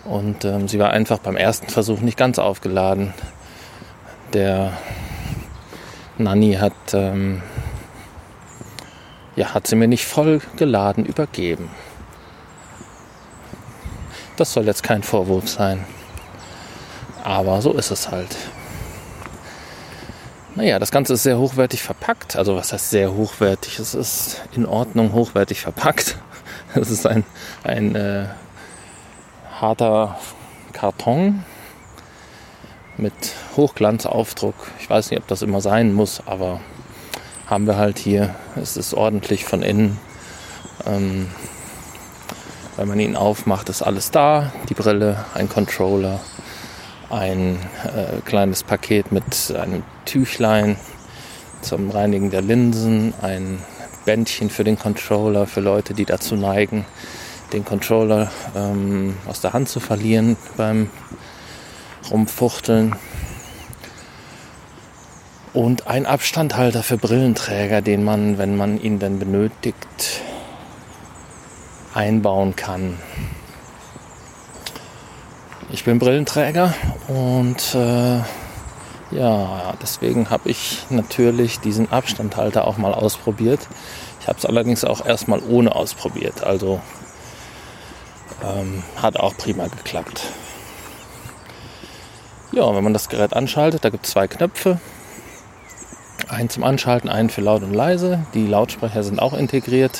Und 0.05 0.45
ähm, 0.45 0.67
sie 0.67 0.79
war 0.79 0.91
einfach 0.91 1.19
beim 1.19 1.35
ersten 1.35 1.67
Versuch 1.67 1.99
nicht 1.99 2.17
ganz 2.17 2.39
aufgeladen. 2.39 3.13
Der 4.33 4.77
Nanny 6.17 6.53
hat 6.53 6.73
ähm, 6.93 7.41
ja, 9.35 9.53
hat 9.53 9.67
sie 9.67 9.75
mir 9.75 9.87
nicht 9.87 10.05
voll 10.05 10.41
geladen 10.57 11.05
übergeben. 11.05 11.69
Das 14.37 14.53
soll 14.53 14.65
jetzt 14.65 14.83
kein 14.83 15.03
Vorwurf 15.03 15.47
sein. 15.49 15.85
Aber 17.23 17.61
so 17.61 17.73
ist 17.73 17.91
es 17.91 18.09
halt. 18.09 18.35
Naja, 20.53 20.79
das 20.79 20.91
Ganze 20.91 21.13
ist 21.13 21.23
sehr 21.23 21.37
hochwertig 21.37 21.81
verpackt. 21.81 22.35
Also 22.35 22.57
was 22.57 22.73
heißt 22.73 22.89
sehr 22.89 23.13
hochwertig? 23.13 23.79
Es 23.79 23.95
ist 23.95 24.41
in 24.53 24.65
Ordnung 24.65 25.13
hochwertig 25.13 25.61
verpackt. 25.61 26.17
Es 26.73 26.89
ist 26.89 27.05
ein, 27.05 27.25
ein 27.65 27.95
äh, 27.95 28.27
harter 29.59 30.17
Karton 30.71 31.43
mit 32.95 33.13
Hochglanzaufdruck. 33.57 34.55
Ich 34.79 34.89
weiß 34.89 35.11
nicht, 35.11 35.19
ob 35.19 35.27
das 35.27 35.41
immer 35.41 35.59
sein 35.59 35.91
muss, 35.93 36.23
aber 36.25 36.61
haben 37.45 37.67
wir 37.67 37.75
halt 37.75 37.99
hier. 37.99 38.35
Es 38.55 38.77
ist 38.77 38.93
ordentlich 38.93 39.43
von 39.43 39.63
innen. 39.63 39.99
Ähm, 40.85 41.27
wenn 42.77 42.87
man 42.87 43.01
ihn 43.01 43.17
aufmacht, 43.17 43.67
ist 43.67 43.81
alles 43.81 44.11
da. 44.11 44.53
Die 44.69 44.73
Brille, 44.73 45.25
ein 45.33 45.49
Controller, 45.49 46.21
ein 47.09 47.59
äh, 47.83 48.21
kleines 48.23 48.63
Paket 48.63 49.11
mit 49.11 49.53
einem 49.59 49.83
Tüchlein 50.05 50.77
zum 51.61 51.89
Reinigen 51.89 52.31
der 52.31 52.41
Linsen, 52.41 53.13
ein 53.21 53.59
Bändchen 54.05 54.49
für 54.49 54.63
den 54.63 54.77
Controller, 54.77 55.45
für 55.45 55.61
Leute, 55.61 55.93
die 55.93 56.05
dazu 56.05 56.35
neigen, 56.35 56.85
den 57.53 57.65
Controller 57.65 58.31
ähm, 58.55 59.15
aus 59.27 59.41
der 59.41 59.53
Hand 59.53 59.69
zu 59.69 59.79
verlieren 59.79 60.37
beim 60.57 60.89
Rumfuchteln 62.09 62.95
und 65.53 65.87
ein 65.87 66.05
Abstandhalter 66.05 66.81
für 66.81 66.97
Brillenträger, 66.97 67.81
den 67.81 68.03
man, 68.03 68.37
wenn 68.37 68.55
man 68.55 68.79
ihn 68.81 68.99
denn 68.99 69.19
benötigt, 69.19 70.21
einbauen 71.93 72.55
kann. 72.55 72.97
Ich 75.71 75.83
bin 75.83 75.99
Brillenträger 75.99 76.73
und 77.07 77.75
äh, 77.75 78.21
ja, 79.11 79.73
deswegen 79.81 80.29
habe 80.29 80.49
ich 80.49 80.85
natürlich 80.89 81.59
diesen 81.59 81.91
Abstandhalter 81.91 82.67
auch 82.67 82.77
mal 82.77 82.93
ausprobiert. 82.93 83.67
Ich 84.21 84.27
habe 84.27 84.37
es 84.37 84.45
allerdings 84.45 84.83
auch 84.83 85.05
erstmal 85.05 85.41
ohne 85.41 85.75
ausprobiert, 85.75 86.43
also 86.43 86.79
ähm, 88.43 88.83
hat 89.01 89.17
auch 89.17 89.35
prima 89.37 89.67
geklappt. 89.67 90.23
Ja, 92.51 92.75
wenn 92.75 92.83
man 92.83 92.93
das 92.93 93.09
Gerät 93.09 93.33
anschaltet, 93.33 93.85
da 93.85 93.89
gibt 93.89 94.05
es 94.05 94.11
zwei 94.11 94.27
Knöpfe. 94.27 94.79
Einen 96.27 96.49
zum 96.49 96.63
Anschalten, 96.63 97.09
einen 97.09 97.29
für 97.29 97.41
laut 97.41 97.63
und 97.63 97.73
leise. 97.73 98.25
Die 98.33 98.45
Lautsprecher 98.45 99.03
sind 99.03 99.19
auch 99.19 99.33
integriert. 99.33 99.99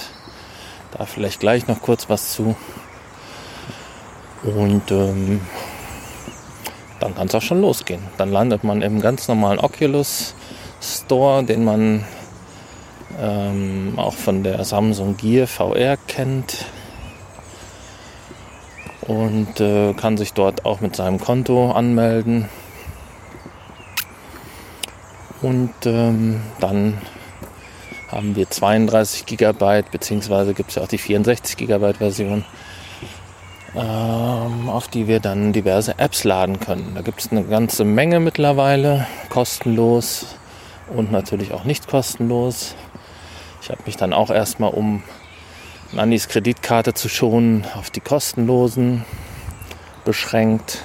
Da 0.91 1.05
vielleicht 1.05 1.39
gleich 1.39 1.67
noch 1.67 1.81
kurz 1.81 2.09
was 2.09 2.33
zu. 2.33 2.55
Und 4.43 4.91
ähm, 4.91 5.41
dann 7.01 7.15
kann 7.15 7.27
es 7.27 7.35
auch 7.35 7.41
schon 7.41 7.61
losgehen. 7.61 8.01
Dann 8.17 8.31
landet 8.31 8.63
man 8.63 8.81
im 8.81 9.01
ganz 9.01 9.27
normalen 9.27 9.59
Oculus 9.59 10.35
Store, 10.81 11.43
den 11.43 11.65
man 11.65 12.05
ähm, 13.19 13.93
auch 13.97 14.13
von 14.13 14.43
der 14.43 14.63
Samsung 14.63 15.17
Gear 15.17 15.47
VR 15.47 15.97
kennt. 16.07 16.65
und 19.07 19.59
äh, 19.59 19.93
kann 19.93 20.15
sich 20.15 20.33
dort 20.33 20.63
auch 20.65 20.79
mit 20.79 20.95
seinem 20.95 21.19
Konto 21.19 21.71
anmelden. 21.71 22.47
Und 25.41 25.73
ähm, 25.85 26.41
dann 26.59 27.01
haben 28.09 28.35
wir 28.35 28.49
32 28.49 29.25
GB, 29.25 29.83
beziehungsweise 29.91 30.53
gibt 30.53 30.69
es 30.69 30.75
ja 30.75 30.83
auch 30.83 30.87
die 30.87 30.99
64 30.99 31.57
GB 31.57 31.93
Version, 31.93 32.45
ähm, 33.75 34.69
auf 34.69 34.87
die 34.87 35.07
wir 35.07 35.19
dann 35.19 35.53
diverse 35.53 35.97
Apps 35.97 36.23
laden 36.23 36.59
können. 36.59 36.91
Da 36.95 37.01
gibt 37.01 37.21
es 37.21 37.31
eine 37.31 37.43
ganze 37.43 37.85
Menge 37.85 38.19
mittlerweile, 38.19 39.07
kostenlos 39.29 40.35
und 40.93 41.11
natürlich 41.11 41.53
auch 41.53 41.63
nicht 41.63 41.87
kostenlos. 41.87 42.75
Ich 43.61 43.69
habe 43.69 43.81
mich 43.85 43.95
dann 43.95 44.13
auch 44.13 44.29
erstmal, 44.29 44.71
um 44.71 45.03
Nannis 45.93 46.27
Kreditkarte 46.27 46.93
zu 46.93 47.09
schonen, 47.09 47.65
auf 47.75 47.89
die 47.89 48.01
kostenlosen 48.01 49.05
beschränkt. 50.03 50.83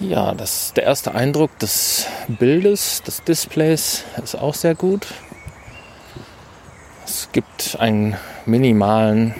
Ja, 0.00 0.34
das, 0.34 0.72
der 0.74 0.84
erste 0.84 1.14
Eindruck 1.14 1.58
des 1.60 2.06
Bildes, 2.28 3.02
des 3.02 3.22
Displays 3.22 4.04
ist 4.22 4.34
auch 4.34 4.54
sehr 4.54 4.74
gut. 4.74 5.06
Es 7.06 7.28
gibt 7.32 7.76
einen 7.78 8.16
minimalen 8.44 9.34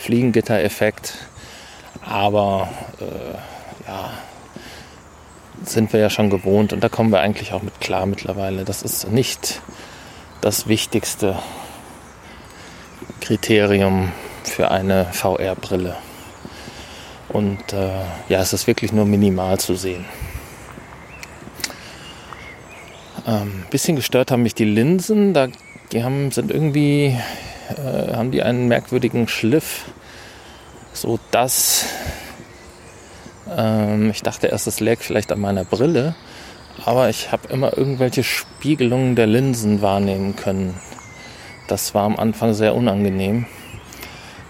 Fliegengitter-Effekt, 0.00 1.14
aber 2.04 2.68
äh, 3.00 3.88
ja, 3.88 4.10
sind 5.64 5.92
wir 5.92 6.00
ja 6.00 6.10
schon 6.10 6.30
gewohnt 6.30 6.72
und 6.72 6.82
da 6.82 6.88
kommen 6.88 7.10
wir 7.10 7.20
eigentlich 7.20 7.52
auch 7.52 7.62
mit 7.62 7.80
klar 7.80 8.06
mittlerweile. 8.06 8.64
Das 8.64 8.82
ist 8.82 9.10
nicht 9.10 9.60
das 10.40 10.66
wichtigste 10.66 11.38
Kriterium 13.20 14.12
für 14.42 14.70
eine 14.70 15.06
VR-Brille. 15.12 15.96
Und 17.28 17.72
äh, 17.72 18.00
ja, 18.28 18.40
es 18.40 18.52
ist 18.52 18.66
wirklich 18.66 18.92
nur 18.92 19.04
minimal 19.04 19.60
zu 19.60 19.76
sehen. 19.76 20.04
Ähm, 23.26 23.64
bisschen 23.70 23.96
gestört 23.96 24.30
haben 24.30 24.42
mich 24.42 24.54
die 24.54 24.64
Linsen. 24.64 25.34
Da, 25.34 25.48
die 25.92 26.02
haben, 26.02 26.32
sind 26.32 26.50
irgendwie, 26.50 27.16
äh, 27.76 28.14
haben 28.14 28.30
die 28.30 28.42
einen 28.42 28.68
merkwürdigen 28.68 29.28
Schliff, 29.28 29.86
so 30.92 31.18
dass 31.30 31.86
ähm, 33.56 34.10
ich 34.10 34.22
dachte 34.22 34.48
erst, 34.48 34.66
es 34.66 34.80
läge 34.80 35.02
vielleicht 35.02 35.32
an 35.32 35.40
meiner 35.40 35.64
Brille, 35.64 36.14
aber 36.84 37.08
ich 37.08 37.32
habe 37.32 37.48
immer 37.48 37.76
irgendwelche 37.76 38.22
Spiegelungen 38.22 39.16
der 39.16 39.26
Linsen 39.26 39.82
wahrnehmen 39.82 40.36
können. 40.36 40.74
Das 41.68 41.94
war 41.94 42.04
am 42.04 42.16
Anfang 42.16 42.54
sehr 42.54 42.74
unangenehm 42.74 43.46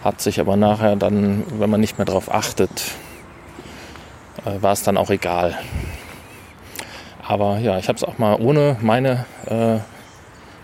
hat 0.03 0.21
sich 0.21 0.41
aber 0.41 0.57
nachher 0.57 0.97
dann, 0.97 1.45
wenn 1.59 1.71
man 1.71 1.81
nicht 1.81 1.99
mehr 1.99 2.05
darauf 2.05 2.33
achtet, 2.33 2.71
äh, 4.45 4.63
war 4.63 4.73
es 4.73 4.83
dann 4.83 4.97
auch 4.97 5.11
egal. 5.11 5.59
Aber 7.27 7.59
ja, 7.59 7.79
ich 7.79 7.89
habe 7.89 7.97
es 7.97 8.05
auch 8.05 8.19
mal 8.19 8.35
ohne 8.41 8.77
meine 8.81 9.27
äh, 9.47 9.79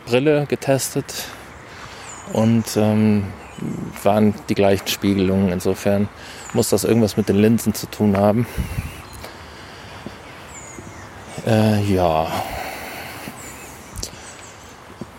Brille 0.08 0.46
getestet 0.46 1.26
und 2.32 2.64
ähm, 2.76 3.24
waren 4.02 4.34
die 4.48 4.54
gleichen 4.54 4.88
Spiegelungen. 4.88 5.50
Insofern 5.50 6.08
muss 6.52 6.70
das 6.70 6.84
irgendwas 6.84 7.16
mit 7.16 7.28
den 7.28 7.36
Linsen 7.36 7.74
zu 7.74 7.86
tun 7.86 8.16
haben. 8.16 8.46
Äh, 11.46 11.82
ja. 11.84 12.26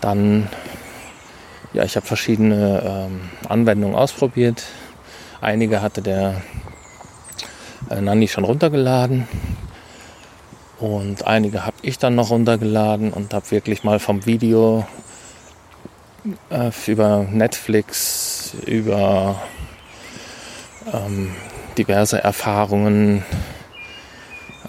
Dann 0.00 0.48
ja, 1.74 1.84
ich 1.84 1.96
habe 1.96 2.06
verschiedene 2.06 2.82
ähm, 2.84 3.20
Anwendungen 3.48 3.94
ausprobiert. 3.94 4.64
Einige 5.40 5.82
hatte 5.82 6.00
der 6.00 6.40
äh, 7.90 8.00
Nanni 8.00 8.26
schon 8.26 8.44
runtergeladen. 8.44 9.28
Und 10.78 11.26
einige 11.26 11.66
habe 11.66 11.76
ich 11.82 11.98
dann 11.98 12.14
noch 12.14 12.30
runtergeladen 12.30 13.12
und 13.12 13.34
habe 13.34 13.50
wirklich 13.50 13.84
mal 13.84 13.98
vom 13.98 14.24
Video 14.26 14.86
äh, 16.50 16.70
über 16.86 17.26
Netflix, 17.30 18.54
über 18.66 19.40
ähm, 20.92 21.34
diverse 21.76 22.22
Erfahrungen, 22.22 23.24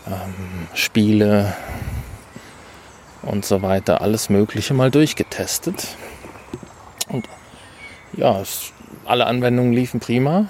ähm, 0.08 0.68
Spiele 0.74 1.54
und 3.22 3.46
so 3.46 3.62
weiter, 3.62 4.02
alles 4.02 4.30
Mögliche 4.30 4.74
mal 4.74 4.92
durchgetestet. 4.92 5.88
Und 7.10 7.26
ja, 8.14 8.40
es, 8.40 8.74
alle 9.06 9.26
Anwendungen 9.26 9.74
liefen 9.74 10.00
prima. 10.00 10.46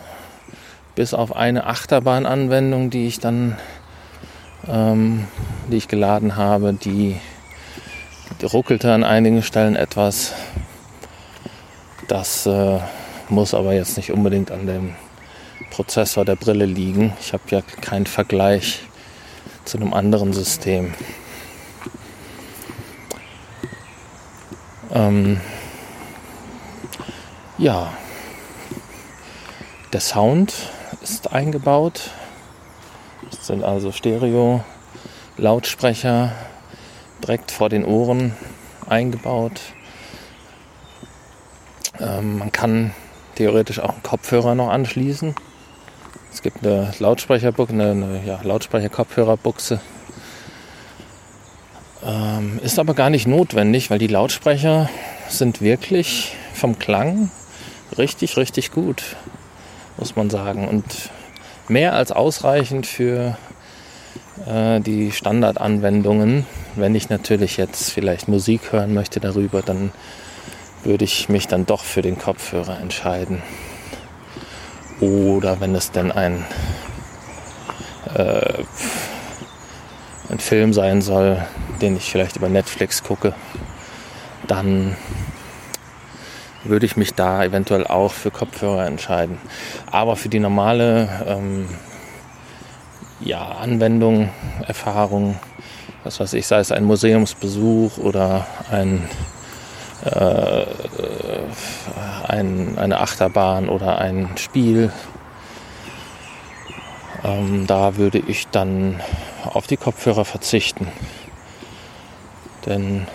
Bis 0.95 1.13
auf 1.13 1.35
eine 1.35 1.65
Achterbahn-Anwendung, 1.65 2.89
die 2.89 3.07
ich 3.07 3.19
dann, 3.19 3.57
ähm, 4.67 5.27
die 5.71 5.77
ich 5.77 5.87
geladen 5.87 6.35
habe, 6.35 6.73
die, 6.73 7.15
die, 8.41 8.45
ruckelte 8.45 8.91
an 8.91 9.03
einigen 9.03 9.41
Stellen 9.41 9.75
etwas. 9.75 10.33
Das 12.09 12.45
äh, 12.47 12.79
muss 13.29 13.53
aber 13.53 13.73
jetzt 13.75 13.95
nicht 13.95 14.11
unbedingt 14.11 14.49
an 14.49 14.65
dem 14.65 14.95
Prozessor 15.69 16.25
der 16.25 16.35
Brille 16.35 16.65
liegen. 16.65 17.13
Ich 17.21 17.33
habe 17.33 17.43
ja 17.49 17.61
keinen 17.61 18.07
Vergleich 18.07 18.79
zu 19.63 19.77
einem 19.77 19.93
anderen 19.93 20.33
System. 20.33 20.95
Ähm, 24.91 25.39
ja, 27.59 27.93
der 29.93 30.01
Sound 30.01 30.51
ist 31.03 31.31
eingebaut. 31.31 32.09
Es 33.31 33.45
sind 33.45 33.63
also 33.63 33.91
Stereo-Lautsprecher 33.91 36.31
direkt 37.21 37.51
vor 37.51 37.69
den 37.69 37.85
Ohren 37.85 38.35
eingebaut. 38.87 39.61
Ähm, 41.99 42.37
man 42.39 42.51
kann 42.51 42.93
theoretisch 43.35 43.79
auch 43.79 43.93
einen 43.93 44.03
Kopfhörer 44.03 44.55
noch 44.55 44.69
anschließen. 44.69 45.35
Es 46.31 46.41
gibt 46.41 46.65
eine 46.65 46.91
Lautsprecherbuchse, 46.99 47.73
eine, 47.73 47.91
eine 47.91 48.21
ja, 48.25 48.39
Lautsprecher-Kopfhörerbuchse. 48.43 49.79
Ähm, 52.05 52.59
ist 52.63 52.79
aber 52.79 52.93
gar 52.93 53.09
nicht 53.09 53.27
notwendig, 53.27 53.89
weil 53.89 53.99
die 53.99 54.07
Lautsprecher 54.07 54.89
sind 55.27 55.61
wirklich 55.61 56.35
vom 56.53 56.79
Klang 56.79 57.31
richtig, 57.97 58.37
richtig 58.37 58.71
gut, 58.71 59.03
muss 59.97 60.15
man 60.15 60.29
sagen. 60.29 60.67
Und 60.67 60.85
mehr 61.67 61.93
als 61.93 62.11
ausreichend 62.11 62.85
für 62.85 63.37
äh, 64.45 64.79
die 64.79 65.11
Standardanwendungen. 65.11 66.45
Wenn 66.75 66.95
ich 66.95 67.09
natürlich 67.09 67.57
jetzt 67.57 67.91
vielleicht 67.91 68.27
Musik 68.27 68.71
hören 68.71 68.93
möchte 68.93 69.19
darüber, 69.19 69.61
dann 69.61 69.91
würde 70.83 71.03
ich 71.03 71.29
mich 71.29 71.47
dann 71.47 71.65
doch 71.65 71.83
für 71.83 72.01
den 72.01 72.17
Kopfhörer 72.17 72.79
entscheiden. 72.79 73.41
Oder 74.99 75.59
wenn 75.61 75.75
es 75.75 75.91
denn 75.91 76.11
ein, 76.11 76.45
äh, 78.13 78.63
ein 80.29 80.39
Film 80.39 80.73
sein 80.73 81.01
soll, 81.01 81.45
den 81.81 81.95
ich 81.95 82.11
vielleicht 82.11 82.35
über 82.35 82.49
Netflix 82.49 83.03
gucke, 83.03 83.33
dann 84.47 84.95
würde 86.63 86.85
ich 86.85 86.97
mich 86.97 87.13
da 87.13 87.43
eventuell 87.43 87.87
auch 87.87 88.11
für 88.11 88.31
Kopfhörer 88.31 88.85
entscheiden. 88.85 89.37
Aber 89.89 90.15
für 90.15 90.29
die 90.29 90.39
normale 90.39 91.07
ähm, 91.25 91.69
ja, 93.21 93.47
Anwendung, 93.47 94.29
Erfahrung, 94.67 95.39
was 96.03 96.19
weiß 96.19 96.33
ich, 96.33 96.47
sei 96.47 96.59
es 96.59 96.71
ein 96.71 96.83
Museumsbesuch 96.83 97.97
oder 97.97 98.45
ein, 98.71 99.07
äh, 100.05 100.65
ein 102.27 102.77
eine 102.77 102.99
Achterbahn 102.99 103.69
oder 103.69 103.97
ein 103.97 104.29
Spiel, 104.37 104.91
ähm, 107.23 107.67
da 107.67 107.97
würde 107.97 108.19
ich 108.19 108.47
dann 108.47 109.01
auf 109.43 109.67
die 109.67 109.77
Kopfhörer 109.77 110.25
verzichten. 110.25 110.87
Denn 112.65 113.07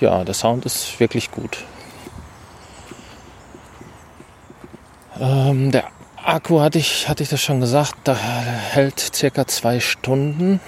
ja, 0.00 0.24
der 0.24 0.34
Sound 0.34 0.66
ist 0.66 0.98
wirklich 1.00 1.30
gut. 1.30 1.64
Ähm, 5.20 5.70
der 5.70 5.84
Akku 6.24 6.60
hatte 6.60 6.78
ich, 6.78 7.08
hatte 7.08 7.22
ich 7.22 7.28
das 7.28 7.40
schon 7.40 7.60
gesagt, 7.60 7.94
da 8.04 8.16
hält 8.16 8.98
circa 8.98 9.46
zwei 9.46 9.80
Stunden. 9.80 10.60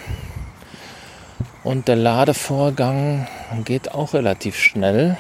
Und 1.65 1.89
der 1.89 1.97
Ladevorgang 1.97 3.27
geht 3.65 3.93
auch 3.93 4.15
relativ 4.15 4.57
schnell. 4.57 5.17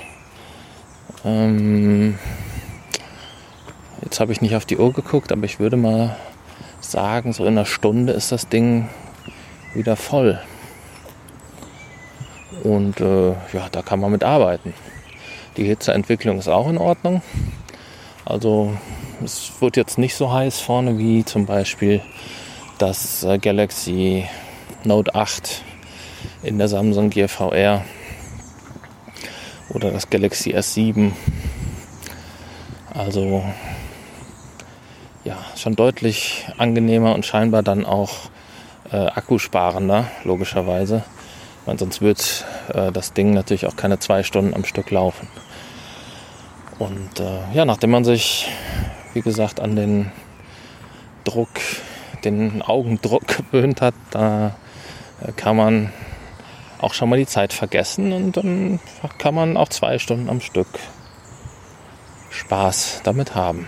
Ähm, 1.26 2.16
jetzt 4.02 4.20
habe 4.20 4.30
ich 4.30 4.40
nicht 4.40 4.54
auf 4.54 4.64
die 4.64 4.78
Uhr 4.78 4.92
geguckt, 4.92 5.32
aber 5.32 5.44
ich 5.44 5.58
würde 5.58 5.76
mal 5.76 6.16
sagen, 6.80 7.32
so 7.32 7.44
in 7.44 7.54
einer 7.54 7.66
Stunde 7.66 8.12
ist 8.12 8.30
das 8.30 8.48
Ding 8.48 8.88
wieder 9.74 9.96
voll. 9.96 10.38
Und 12.62 13.00
äh, 13.00 13.30
ja, 13.30 13.68
da 13.72 13.82
kann 13.82 13.98
man 13.98 14.12
mit 14.12 14.22
arbeiten. 14.22 14.72
Die 15.56 15.64
Hitzeentwicklung 15.64 16.38
ist 16.38 16.48
auch 16.48 16.68
in 16.68 16.78
Ordnung. 16.78 17.22
Also 18.24 18.76
es 19.24 19.50
wird 19.60 19.76
jetzt 19.76 19.98
nicht 19.98 20.14
so 20.14 20.32
heiß 20.32 20.60
vorne 20.60 20.96
wie 20.96 21.24
zum 21.24 21.44
Beispiel 21.44 22.02
das 22.78 23.24
äh, 23.24 23.38
Galaxy 23.38 24.26
Note 24.84 25.12
8 25.12 25.62
in 26.44 26.58
der 26.58 26.68
Samsung 26.68 27.10
Gear 27.10 27.28
VR 27.28 27.84
oder 29.76 29.90
das 29.90 30.08
Galaxy 30.08 30.54
S7. 30.56 31.12
Also 32.94 33.44
ja, 35.22 35.36
schon 35.54 35.76
deutlich 35.76 36.46
angenehmer 36.56 37.14
und 37.14 37.26
scheinbar 37.26 37.62
dann 37.62 37.84
auch 37.84 38.30
äh, 38.90 38.96
akkusparender, 38.96 40.06
logischerweise. 40.24 41.04
Weil 41.66 41.78
sonst 41.78 42.00
wird 42.00 42.46
äh, 42.72 42.90
das 42.90 43.12
Ding 43.12 43.34
natürlich 43.34 43.66
auch 43.66 43.76
keine 43.76 43.98
zwei 43.98 44.22
Stunden 44.22 44.54
am 44.54 44.64
Stück 44.64 44.90
laufen. 44.90 45.28
Und 46.78 47.20
äh, 47.20 47.40
ja, 47.52 47.66
nachdem 47.66 47.90
man 47.90 48.04
sich, 48.04 48.48
wie 49.12 49.20
gesagt, 49.20 49.60
an 49.60 49.76
den 49.76 50.10
Druck, 51.24 51.50
den 52.24 52.62
Augendruck 52.62 53.26
gewöhnt 53.50 53.82
hat, 53.82 53.94
da 54.10 54.56
äh, 55.20 55.32
kann 55.32 55.56
man 55.56 55.92
auch 56.80 56.94
schon 56.94 57.08
mal 57.08 57.18
die 57.18 57.26
Zeit 57.26 57.52
vergessen 57.52 58.12
und 58.12 58.36
dann 58.36 58.80
kann 59.18 59.34
man 59.34 59.56
auch 59.56 59.68
zwei 59.68 59.98
Stunden 59.98 60.28
am 60.28 60.40
Stück 60.40 60.68
Spaß 62.30 63.00
damit 63.04 63.34
haben. 63.34 63.66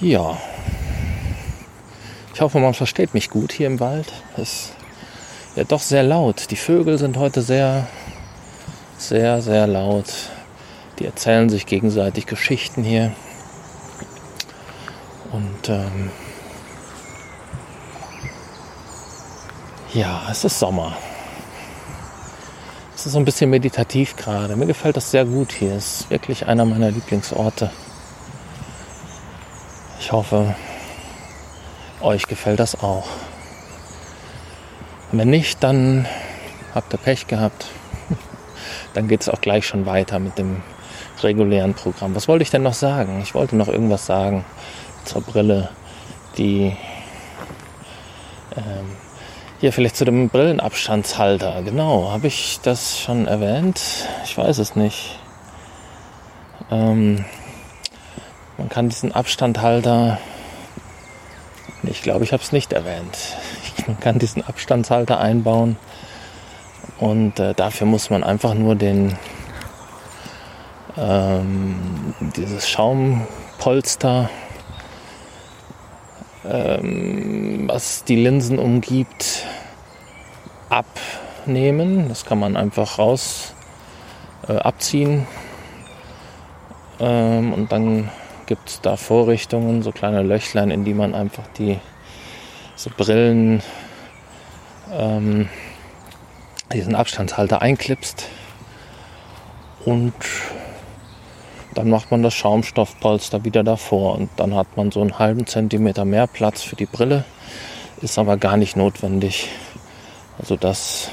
Ja. 0.00 0.38
Ich 2.34 2.40
hoffe, 2.40 2.60
man 2.60 2.74
versteht 2.74 3.14
mich 3.14 3.30
gut 3.30 3.52
hier 3.52 3.66
im 3.66 3.80
Wald. 3.80 4.12
Es 4.36 4.42
ist 4.42 4.72
ja 5.56 5.64
doch 5.64 5.80
sehr 5.80 6.04
laut. 6.04 6.50
Die 6.50 6.56
Vögel 6.56 6.98
sind 6.98 7.16
heute 7.16 7.42
sehr, 7.42 7.88
sehr, 8.96 9.42
sehr 9.42 9.66
laut. 9.66 10.06
Die 10.98 11.06
erzählen 11.06 11.48
sich 11.48 11.66
gegenseitig 11.66 12.26
Geschichten 12.26 12.84
hier. 12.84 13.12
Und 15.32 15.68
ähm, 15.68 16.10
ja, 19.98 20.22
es 20.30 20.44
ist 20.44 20.60
Sommer. 20.60 20.96
Es 22.94 23.04
ist 23.04 23.12
so 23.14 23.18
ein 23.18 23.24
bisschen 23.24 23.50
meditativ 23.50 24.14
gerade. 24.14 24.54
Mir 24.54 24.66
gefällt 24.66 24.96
das 24.96 25.10
sehr 25.10 25.24
gut 25.24 25.50
hier. 25.50 25.74
Es 25.74 26.02
ist 26.02 26.10
wirklich 26.10 26.46
einer 26.46 26.64
meiner 26.64 26.92
Lieblingsorte. 26.92 27.72
Ich 29.98 30.12
hoffe, 30.12 30.54
euch 32.00 32.28
gefällt 32.28 32.60
das 32.60 32.80
auch. 32.80 33.08
Und 35.10 35.18
wenn 35.18 35.30
nicht, 35.30 35.64
dann 35.64 36.06
habt 36.76 36.94
ihr 36.94 36.98
Pech 36.98 37.26
gehabt. 37.26 37.66
Dann 38.94 39.08
geht 39.08 39.22
es 39.22 39.28
auch 39.28 39.40
gleich 39.40 39.66
schon 39.66 39.84
weiter 39.84 40.20
mit 40.20 40.38
dem 40.38 40.62
regulären 41.22 41.74
Programm. 41.74 42.14
Was 42.14 42.28
wollte 42.28 42.42
ich 42.42 42.50
denn 42.50 42.62
noch 42.62 42.74
sagen? 42.74 43.20
Ich 43.22 43.34
wollte 43.34 43.56
noch 43.56 43.68
irgendwas 43.68 44.06
sagen 44.06 44.44
zur 45.04 45.22
Brille, 45.22 45.70
die 46.36 46.76
ähm, 48.56 48.96
hier 49.60 49.72
vielleicht 49.72 49.96
zu 49.96 50.04
dem 50.04 50.28
Brillenabstandshalter. 50.28 51.62
Genau, 51.62 52.10
habe 52.10 52.28
ich 52.28 52.60
das 52.62 53.00
schon 53.00 53.26
erwähnt? 53.26 53.80
Ich 54.24 54.38
weiß 54.38 54.58
es 54.58 54.76
nicht. 54.76 55.18
Ähm, 56.70 57.24
man 58.56 58.68
kann 58.68 58.88
diesen 58.88 59.12
Abstandhalter, 59.12 60.18
ich 61.82 62.02
glaube, 62.02 62.24
ich 62.24 62.32
habe 62.32 62.42
es 62.42 62.52
nicht 62.52 62.72
erwähnt. 62.72 63.36
Man 63.86 64.00
kann 64.00 64.18
diesen 64.18 64.44
Abstandshalter 64.44 65.18
einbauen 65.18 65.76
und 66.98 67.38
äh, 67.38 67.54
dafür 67.54 67.86
muss 67.86 68.10
man 68.10 68.24
einfach 68.24 68.52
nur 68.52 68.74
den 68.74 69.16
ähm, 70.98 72.14
dieses 72.36 72.68
Schaumpolster, 72.68 74.28
ähm, 76.48 77.68
was 77.68 78.04
die 78.04 78.16
Linsen 78.16 78.58
umgibt, 78.58 79.44
abnehmen. 80.68 82.08
Das 82.08 82.24
kann 82.24 82.38
man 82.38 82.56
einfach 82.56 82.98
raus 82.98 83.54
äh, 84.48 84.56
abziehen 84.56 85.26
ähm, 87.00 87.52
und 87.52 87.72
dann 87.72 88.10
gibt 88.46 88.68
es 88.68 88.80
da 88.80 88.96
Vorrichtungen, 88.96 89.82
so 89.82 89.92
kleine 89.92 90.22
Löchlein, 90.22 90.70
in 90.70 90.84
die 90.84 90.94
man 90.94 91.14
einfach 91.14 91.44
die 91.58 91.78
so 92.76 92.90
Brillen, 92.96 93.62
ähm, 94.92 95.48
diesen 96.72 96.94
Abstandshalter 96.94 97.62
einklipst 97.62 98.26
und 99.84 100.14
dann 101.74 101.90
macht 101.90 102.10
man 102.10 102.22
das 102.22 102.34
Schaumstoffpolster 102.34 103.44
wieder 103.44 103.62
davor 103.62 104.16
und 104.16 104.30
dann 104.36 104.54
hat 104.54 104.76
man 104.76 104.90
so 104.90 105.00
einen 105.00 105.18
halben 105.18 105.46
Zentimeter 105.46 106.04
mehr 106.04 106.26
Platz 106.26 106.62
für 106.62 106.76
die 106.76 106.86
Brille, 106.86 107.24
ist 108.00 108.18
aber 108.18 108.36
gar 108.36 108.56
nicht 108.56 108.76
notwendig. 108.76 109.48
Also 110.38 110.56
das 110.56 111.10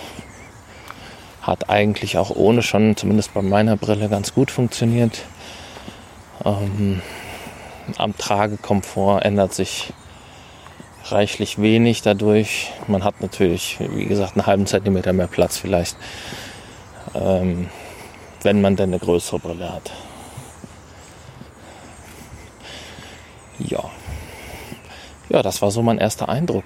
hat 1.42 1.70
eigentlich 1.70 2.18
auch 2.18 2.32
ohne 2.32 2.64
schon, 2.64 2.96
zumindest 2.96 3.34
bei 3.34 3.42
meiner 3.42 3.78
Brille, 3.78 4.10
ganz 4.10 4.34
gut 4.34 4.50
funktioniert. 4.50 5.24
Ähm, 6.44 7.02
am 7.98 8.18
Tragekomfort 8.18 9.22
ändert 9.22 9.54
sich 9.54 9.94
reichlich 11.06 11.62
wenig 11.62 12.02
dadurch. 12.02 12.72
Man 12.88 13.04
hat 13.04 13.22
natürlich, 13.22 13.78
wie 13.80 14.06
gesagt, 14.06 14.36
einen 14.36 14.48
halben 14.48 14.66
Zentimeter 14.66 15.14
mehr 15.14 15.28
Platz 15.28 15.58
vielleicht, 15.58 15.98
ähm, 17.14 17.70
wenn 18.42 18.62
man 18.62 18.76
denn 18.76 18.90
eine 18.90 19.00
größere 19.00 19.40
Brille 19.40 19.72
hat. 19.72 19.92
Ja. 23.60 23.84
Ja, 25.30 25.42
das 25.42 25.62
war 25.62 25.72
so 25.72 25.82
mein 25.82 25.98
erster 25.98 26.30
Eindruck. 26.30 26.66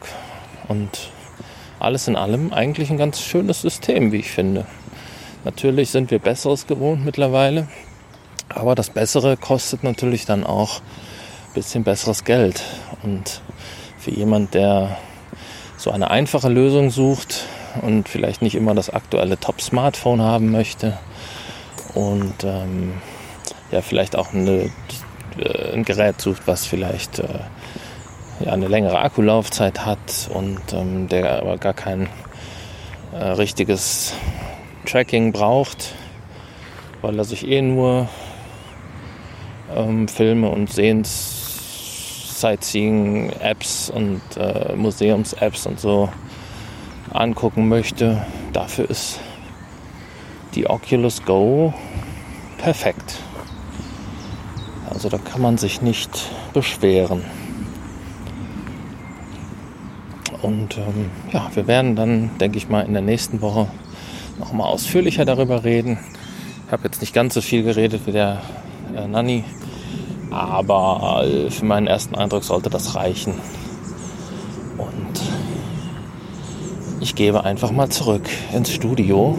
Und 0.67 1.09
alles 1.79 2.07
in 2.07 2.15
allem 2.15 2.51
eigentlich 2.53 2.89
ein 2.89 2.97
ganz 2.97 3.21
schönes 3.21 3.61
System, 3.61 4.11
wie 4.11 4.17
ich 4.17 4.31
finde. 4.31 4.65
Natürlich 5.45 5.89
sind 5.89 6.11
wir 6.11 6.19
Besseres 6.19 6.67
gewohnt 6.67 7.05
mittlerweile, 7.05 7.67
aber 8.49 8.75
das 8.75 8.89
Bessere 8.89 9.37
kostet 9.37 9.83
natürlich 9.83 10.25
dann 10.25 10.45
auch 10.45 10.81
ein 10.81 11.53
bisschen 11.53 11.83
besseres 11.83 12.25
Geld. 12.25 12.61
Und 13.03 13.41
für 13.97 14.11
jemand, 14.11 14.53
der 14.53 14.97
so 15.77 15.91
eine 15.91 16.11
einfache 16.11 16.49
Lösung 16.49 16.89
sucht 16.89 17.45
und 17.81 18.09
vielleicht 18.09 18.41
nicht 18.41 18.55
immer 18.55 18.75
das 18.75 18.89
aktuelle 18.89 19.39
Top-Smartphone 19.39 20.21
haben 20.21 20.51
möchte 20.51 20.97
und 21.93 22.43
ähm, 22.43 22.93
ja, 23.71 23.81
vielleicht 23.81 24.15
auch 24.15 24.33
eine 24.33 24.69
äh, 25.39 25.73
ein 25.73 25.83
Gerät 25.83 26.21
sucht, 26.21 26.43
was 26.45 26.65
vielleicht 26.65 27.19
äh, 27.19 27.39
ja, 28.39 28.53
eine 28.53 28.67
längere 28.67 28.99
Akkulaufzeit 28.99 29.85
hat 29.85 30.29
und 30.33 30.61
ähm, 30.73 31.07
der 31.07 31.41
aber 31.41 31.57
gar 31.57 31.73
kein 31.73 32.07
äh, 33.13 33.23
richtiges 33.23 34.13
Tracking 34.85 35.31
braucht, 35.31 35.93
weil 37.01 37.17
er 37.17 37.25
sich 37.25 37.47
eh 37.47 37.61
nur 37.61 38.07
ähm, 39.75 40.07
Filme 40.07 40.49
und 40.49 40.71
Sehens 40.71 41.39
Sightseeing-Apps 42.39 43.89
und 43.89 44.21
äh, 44.37 44.73
Museums-Apps 44.75 45.65
und 45.65 45.79
so 45.79 46.09
angucken 47.11 47.67
möchte. 47.67 48.25
Dafür 48.53 48.89
ist 48.89 49.19
die 50.55 50.69
Oculus 50.69 51.23
Go 51.25 51.73
perfekt. 52.57 53.19
Also 54.99 55.07
da 55.07 55.17
kann 55.17 55.41
man 55.41 55.57
sich 55.57 55.81
nicht 55.81 56.09
beschweren. 56.53 57.23
Und 60.41 60.77
ähm, 60.77 61.09
ja, 61.31 61.49
wir 61.53 61.67
werden 61.67 61.95
dann, 61.95 62.31
denke 62.39 62.57
ich 62.57 62.67
mal, 62.67 62.81
in 62.81 62.91
der 62.91 63.01
nächsten 63.01 63.39
Woche 63.39 63.67
noch 64.39 64.51
mal 64.51 64.65
ausführlicher 64.65 65.23
darüber 65.23 65.63
reden. 65.63 65.99
Ich 66.65 66.73
habe 66.73 66.83
jetzt 66.83 66.99
nicht 66.99 67.13
ganz 67.13 67.33
so 67.33 67.39
viel 67.39 67.63
geredet 67.63 68.01
wie 68.07 68.11
der 68.11 68.41
äh, 68.93 69.07
Nanni, 69.07 69.45
aber 70.31 71.23
äh, 71.23 71.49
für 71.49 71.63
meinen 71.63 71.87
ersten 71.87 72.15
Eindruck 72.15 72.43
sollte 72.43 72.69
das 72.69 72.95
reichen. 72.95 73.35
Und 74.77 75.21
ich 76.99 77.15
gebe 77.15 77.45
einfach 77.45 77.71
mal 77.71 77.87
zurück 77.87 78.27
ins 78.53 78.73
Studio 78.73 79.37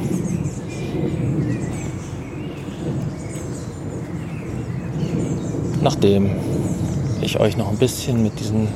nachdem 5.83 6.31
ich 7.21 7.39
euch 7.39 7.57
noch 7.57 7.69
ein 7.69 7.77
bisschen 7.77 8.23
mit 8.23 8.39
diesen 8.41 8.69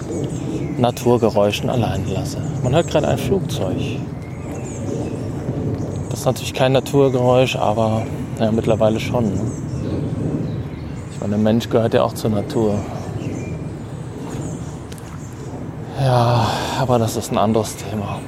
Naturgeräuschen 0.78 1.70
allein 1.70 2.04
lasse. 2.12 2.38
Man 2.62 2.74
hört 2.74 2.88
gerade 2.88 3.08
ein 3.08 3.18
Flugzeug. 3.18 3.76
Das 6.10 6.20
ist 6.20 6.26
natürlich 6.26 6.54
kein 6.54 6.72
Naturgeräusch, 6.72 7.56
aber 7.56 8.06
ja, 8.38 8.50
mittlerweile 8.50 9.00
schon. 9.00 9.24
Ne? 9.24 9.40
Ich 11.12 11.20
meine, 11.20 11.30
der 11.30 11.38
Mensch 11.38 11.68
gehört 11.68 11.94
ja 11.94 12.02
auch 12.02 12.12
zur 12.12 12.30
Natur. 12.30 12.74
Ja, 16.00 16.46
aber 16.78 16.98
das 16.98 17.16
ist 17.16 17.32
ein 17.32 17.38
anderes 17.38 17.76
Thema. 17.76 18.18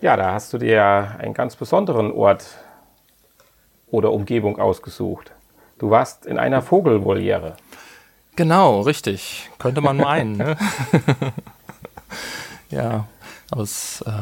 Ja, 0.00 0.16
da 0.16 0.32
hast 0.32 0.52
du 0.52 0.58
dir 0.58 0.74
ja 0.74 1.16
einen 1.18 1.34
ganz 1.34 1.56
besonderen 1.56 2.12
Ort 2.12 2.46
oder 3.90 4.12
Umgebung 4.12 4.60
ausgesucht. 4.60 5.32
Du 5.78 5.90
warst 5.90 6.24
in 6.24 6.38
einer 6.38 6.62
Vogelvoliere. 6.62 7.56
Genau, 8.36 8.82
richtig. 8.82 9.50
Könnte 9.58 9.80
man 9.80 9.96
meinen. 9.96 10.36
ne? 10.36 10.56
ja, 12.70 13.06
aber 13.50 13.62
es, 13.62 14.02
äh, 14.02 14.12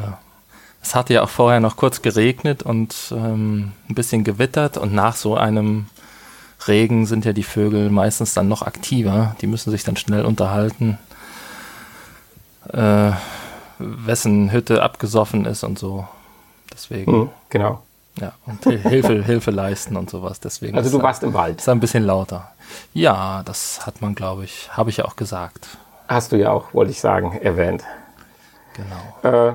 es 0.81 0.95
hatte 0.95 1.13
ja 1.13 1.23
auch 1.23 1.29
vorher 1.29 1.59
noch 1.59 1.75
kurz 1.75 2.01
geregnet 2.01 2.63
und 2.63 3.13
ähm, 3.15 3.73
ein 3.87 3.95
bisschen 3.95 4.23
gewittert 4.23 4.77
und 4.77 4.95
nach 4.95 5.15
so 5.15 5.35
einem 5.35 5.87
Regen 6.67 7.05
sind 7.05 7.23
ja 7.23 7.33
die 7.33 7.43
Vögel 7.43 7.91
meistens 7.91 8.33
dann 8.33 8.47
noch 8.47 8.63
aktiver. 8.63 9.35
Die 9.41 9.47
müssen 9.47 9.69
sich 9.69 9.83
dann 9.83 9.97
schnell 9.97 10.25
unterhalten, 10.25 10.97
äh, 12.73 13.11
wessen 13.79 14.51
Hütte 14.51 14.83
abgesoffen 14.83 15.45
ist 15.45 15.63
und 15.63 15.79
so. 15.79 16.07
Deswegen. 16.71 17.11
Mhm, 17.11 17.29
genau. 17.49 17.81
Ja, 18.19 18.33
und 18.45 18.63
Hilfe, 18.63 19.23
Hilfe 19.25 19.51
leisten 19.51 19.95
und 19.95 20.09
sowas. 20.09 20.39
Deswegen 20.39 20.77
also 20.77 20.97
du 20.97 21.03
warst 21.03 21.23
im 21.23 21.33
Wald. 21.33 21.59
Ist 21.59 21.69
ein 21.69 21.79
bisschen 21.79 22.03
lauter. 22.03 22.51
Ja, 22.93 23.43
das 23.45 23.85
hat 23.85 24.01
man, 24.01 24.15
glaube 24.15 24.43
ich, 24.43 24.75
habe 24.75 24.89
ich 24.89 24.97
ja 24.97 25.05
auch 25.05 25.15
gesagt. 25.15 25.77
Hast 26.07 26.31
du 26.31 26.37
ja 26.37 26.51
auch, 26.51 26.73
wollte 26.73 26.91
ich 26.91 26.99
sagen, 26.99 27.37
erwähnt. 27.41 27.83
Genau. 28.73 29.49
Äh, 29.49 29.53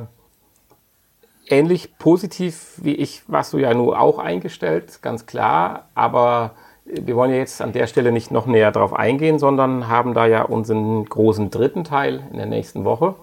ähnlich 1.46 1.98
positiv 1.98 2.74
wie 2.76 2.94
ich 2.94 3.22
warst 3.28 3.52
du 3.52 3.58
ja 3.58 3.74
nur 3.74 4.00
auch 4.00 4.18
eingestellt, 4.18 5.00
ganz 5.02 5.26
klar. 5.26 5.86
Aber 5.94 6.52
wir 6.84 7.16
wollen 7.16 7.30
ja 7.30 7.38
jetzt 7.38 7.62
an 7.62 7.72
der 7.72 7.86
Stelle 7.86 8.12
nicht 8.12 8.30
noch 8.30 8.46
näher 8.46 8.72
drauf 8.72 8.92
eingehen, 8.92 9.38
sondern 9.38 9.88
haben 9.88 10.14
da 10.14 10.26
ja 10.26 10.42
unseren 10.42 11.04
großen 11.04 11.50
dritten 11.50 11.84
Teil 11.84 12.22
in 12.30 12.38
der 12.38 12.46
nächsten 12.46 12.84
Woche, 12.84 13.14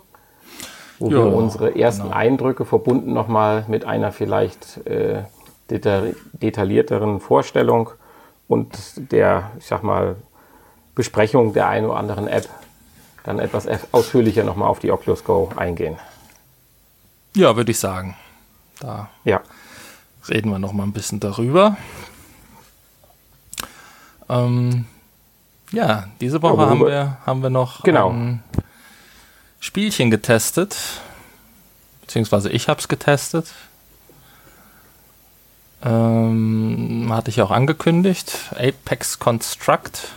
wo 1.00 1.10
Ja, 1.10 1.18
wir 1.18 1.34
unsere 1.34 1.76
ersten 1.80 2.04
genau. 2.04 2.16
Eindrücke 2.16 2.66
verbunden 2.66 3.14
nochmal 3.14 3.66
mit 3.68 3.86
einer 3.86 4.12
vielleicht 4.12 4.86
äh, 4.88 5.24
deta 5.70 6.04
detaillierteren 6.34 7.20
Vorstellung 7.20 7.90
und 8.48 9.12
der, 9.12 9.52
ich 9.60 9.68
sag 9.68 9.84
mal, 9.84 10.16
Besprechung 10.96 11.54
der 11.54 11.68
einen 11.68 11.86
oder 11.88 11.98
anderen 11.98 12.28
App 12.28 12.50
dann 13.24 13.40
etwas 13.40 13.68
ausführlicher 13.94 14.44
nochmal 14.44 14.68
auf 14.70 14.80
die 14.80 14.92
Oculus 14.92 15.24
Go 15.24 15.50
eingehen. 15.56 15.98
Ja, 17.36 17.56
würde 17.56 17.72
ich 17.72 17.80
sagen. 17.80 18.16
Da 18.80 19.10
Ja. 19.24 19.42
reden 20.28 20.50
wir 20.52 20.60
noch 20.60 20.74
mal 20.74 20.84
ein 20.84 20.94
bisschen 20.94 21.20
darüber. 21.20 21.78
Ähm, 24.30 24.86
ja, 25.72 26.06
diese 26.22 26.42
Woche 26.42 26.58
Ja, 26.62 26.70
haben, 26.70 26.80
wir, 26.82 27.18
haben 27.26 27.44
wir 27.44 27.50
noch 27.50 27.84
Genau. 27.84 28.10
ein 28.10 28.44
Spielchen 29.60 30.12
getestet. 30.12 30.78
Beziehungsweise 32.02 32.50
ich 32.50 32.70
habe 32.70 32.80
es 32.80 32.88
getestet. 32.88 33.48
Ähm, 35.84 37.08
hatte 37.12 37.30
ich 37.30 37.42
auch 37.42 37.52
angekündigt. 37.52 38.52
Apex 38.52 39.20
Construct 39.20 40.12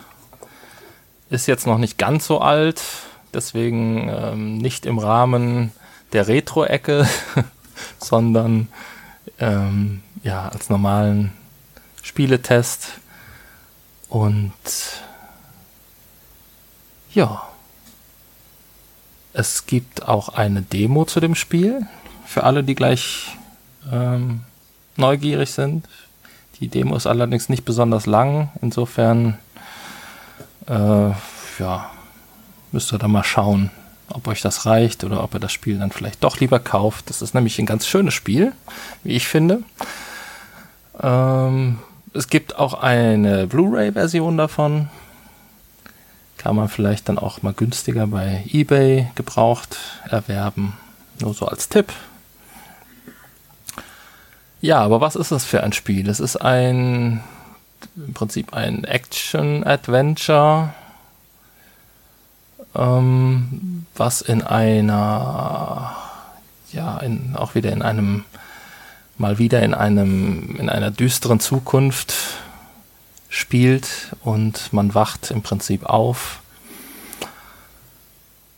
ist 1.30 1.46
jetzt 1.46 1.66
noch 1.66 1.78
nicht 1.78 1.98
ganz 1.98 2.26
so 2.26 2.40
alt, 2.40 2.82
deswegen 3.32 4.08
ähm, 4.08 4.58
nicht 4.58 4.86
im 4.86 4.98
Rahmen 4.98 5.72
der 6.12 6.28
Retro-Ecke, 6.28 7.08
sondern 7.98 8.68
ähm, 9.38 10.02
ja, 10.22 10.48
als 10.48 10.68
normalen 10.68 11.32
Spieletest. 12.02 12.88
Und 14.08 14.52
ja, 17.12 17.48
es 19.32 19.66
gibt 19.66 20.08
auch 20.08 20.30
eine 20.30 20.62
Demo 20.62 21.04
zu 21.04 21.20
dem 21.20 21.34
Spiel 21.34 21.86
für 22.26 22.44
alle, 22.44 22.64
die 22.64 22.74
gleich 22.74 23.36
ähm, 23.90 24.42
neugierig 24.96 25.50
sind. 25.50 25.88
Die 26.60 26.68
Demo 26.68 26.96
ist 26.96 27.06
allerdings 27.06 27.48
nicht 27.48 27.64
besonders 27.64 28.06
lang, 28.06 28.50
insofern 28.60 29.38
äh, 30.68 31.10
ja, 31.58 31.90
müsst 32.70 32.92
ihr 32.92 32.98
da 32.98 33.08
mal 33.08 33.24
schauen, 33.24 33.70
ob 34.08 34.28
euch 34.28 34.42
das 34.42 34.66
reicht 34.66 35.04
oder 35.04 35.24
ob 35.24 35.34
ihr 35.34 35.40
das 35.40 35.52
Spiel 35.52 35.78
dann 35.78 35.90
vielleicht 35.90 36.22
doch 36.22 36.38
lieber 36.38 36.60
kauft. 36.60 37.10
Das 37.10 37.22
ist 37.22 37.34
nämlich 37.34 37.58
ein 37.58 37.66
ganz 37.66 37.86
schönes 37.86 38.14
Spiel, 38.14 38.52
wie 39.02 39.12
ich 39.12 39.26
finde. 39.26 39.62
Ähm, 41.00 41.78
es 42.14 42.28
gibt 42.28 42.58
auch 42.58 42.74
eine 42.74 43.46
Blu-ray-Version 43.46 44.36
davon. 44.36 44.88
Kann 46.42 46.56
man 46.56 46.68
vielleicht 46.68 47.08
dann 47.08 47.18
auch 47.18 47.42
mal 47.42 47.52
günstiger 47.52 48.06
bei 48.06 48.44
eBay 48.50 49.10
gebraucht 49.14 49.76
erwerben. 50.08 50.76
Nur 51.20 51.34
so 51.34 51.46
als 51.46 51.68
Tipp. 51.68 51.92
Ja, 54.60 54.80
aber 54.80 55.00
was 55.00 55.16
ist 55.16 55.32
das 55.32 55.44
für 55.44 55.62
ein 55.62 55.72
Spiel? 55.72 56.08
Es 56.08 56.20
ist 56.20 56.36
ein 56.36 57.22
im 57.96 58.14
Prinzip 58.14 58.54
ein 58.54 58.84
Action-Adventure, 58.84 60.72
ähm, 62.74 63.86
was 63.94 64.22
in 64.22 64.42
einer, 64.42 65.96
ja, 66.72 66.98
in, 66.98 67.36
auch 67.36 67.54
wieder 67.54 67.72
in 67.72 67.82
einem, 67.82 68.24
mal 69.18 69.38
wieder 69.38 69.62
in 69.62 69.74
einem, 69.74 70.56
in 70.58 70.68
einer 70.68 70.90
düsteren 70.90 71.40
Zukunft 71.40 72.14
spielt 73.32 74.14
und 74.22 74.72
man 74.74 74.94
wacht 74.94 75.30
im 75.30 75.40
Prinzip 75.40 75.86
auf 75.86 76.40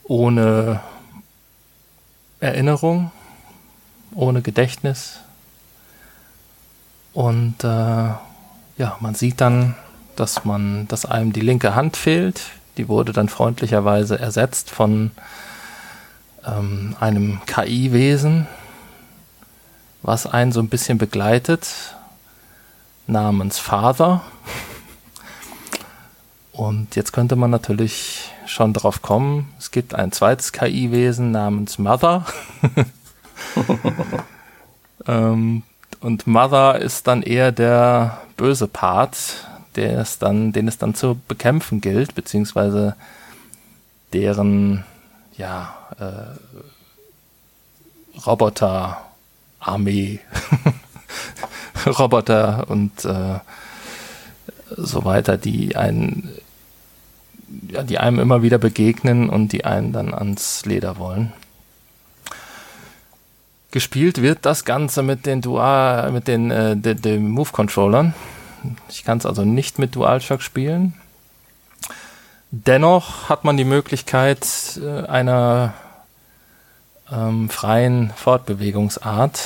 ohne 0.03 0.81
Erinnerung, 2.41 3.13
ohne 4.15 4.43
Gedächtnis 4.43 5.21
und 7.15 7.63
äh, 7.63 7.67
ja, 7.67 8.97
man 8.99 9.15
sieht 9.15 9.41
dann, 9.41 9.77
dass 10.17 10.45
man, 10.45 10.89
dass 10.89 11.07
einem 11.07 11.33
die 11.33 11.41
linke 11.41 11.77
Hand 11.77 11.97
fehlt. 11.97 12.43
Die 12.77 12.89
wurde 12.89 13.13
dann 13.13 13.29
freundlicherweise 13.29 14.19
ersetzt 14.19 14.71
von 14.71 15.13
ähm, 16.45 16.97
einem 16.99 17.41
KI-Wesen, 17.47 18.49
was 20.03 20.27
einen 20.27 20.51
so 20.51 20.61
ein 20.61 20.69
bisschen 20.69 20.99
begleitet, 20.99 21.95
namens 23.07 23.59
Father. 23.59 24.23
Und 26.53 26.97
jetzt 26.97 27.13
könnte 27.13 27.37
man 27.37 27.51
natürlich 27.51 28.33
schon 28.47 28.73
drauf 28.73 29.03
kommen, 29.03 29.53
es 29.59 29.71
gibt 29.71 29.95
ein 29.95 30.13
zweites 30.13 30.53
KI-Wesen 30.53 31.33
namens 31.33 31.79
Mother. 31.79 32.25
ähm, 35.07 35.63
und 36.01 36.27
Mother 36.27 36.79
ist 36.79 37.07
dann 37.07 37.23
eher 37.23 37.51
der 37.51 38.21
böse 38.37 38.69
Part, 38.69 39.47
der 39.77 39.99
es 39.99 40.19
dann, 40.19 40.53
den 40.53 40.69
es 40.69 40.79
dann 40.79 40.95
zu 40.95 41.19
bekämpfen 41.27 41.81
gilt, 41.81 42.15
beziehungsweise 42.15 42.95
deren 44.13 44.85
ja, 45.37 45.75
äh, 45.99 46.39
Roboter-Armee, 48.25 50.21
Roboter 51.99 52.67
und 52.69 53.05
äh, 53.05 53.39
so 54.77 55.05
weiter, 55.05 55.37
die 55.37 55.77
einen, 55.77 56.31
ja, 57.69 57.83
die 57.83 57.99
einem 57.99 58.19
immer 58.19 58.43
wieder 58.43 58.59
begegnen 58.59 59.29
und 59.29 59.53
die 59.53 59.65
einen 59.65 59.93
dann 59.93 60.15
ans 60.15 60.65
Leder 60.65 60.99
wollen. 60.99 61.33
Gespielt 63.71 64.23
wird 64.23 64.39
das 64.43 64.65
Ganze 64.65 65.03
mit 65.03 65.27
den 65.27 65.41
Dual, 65.41 66.13
mit 66.13 66.29
den, 66.29 66.51
äh, 66.51 66.77
de, 66.77 66.95
den 66.95 67.29
Move-Controllern. 67.31 68.15
Ich 68.89 69.05
kann 69.05 69.19
es 69.19 69.27
also 69.27 69.45
nicht 69.45 69.79
mit 69.79 69.95
DualShock 69.95 70.43
spielen. 70.43 70.95
Dennoch 72.51 73.29
hat 73.29 73.45
man 73.45 73.57
die 73.57 73.65
Möglichkeit 73.65 74.47
äh, 74.81 75.07
einer 75.07 75.75
ähm, 77.11 77.51
freien 77.51 78.13
Fortbewegungsart, 78.15 79.41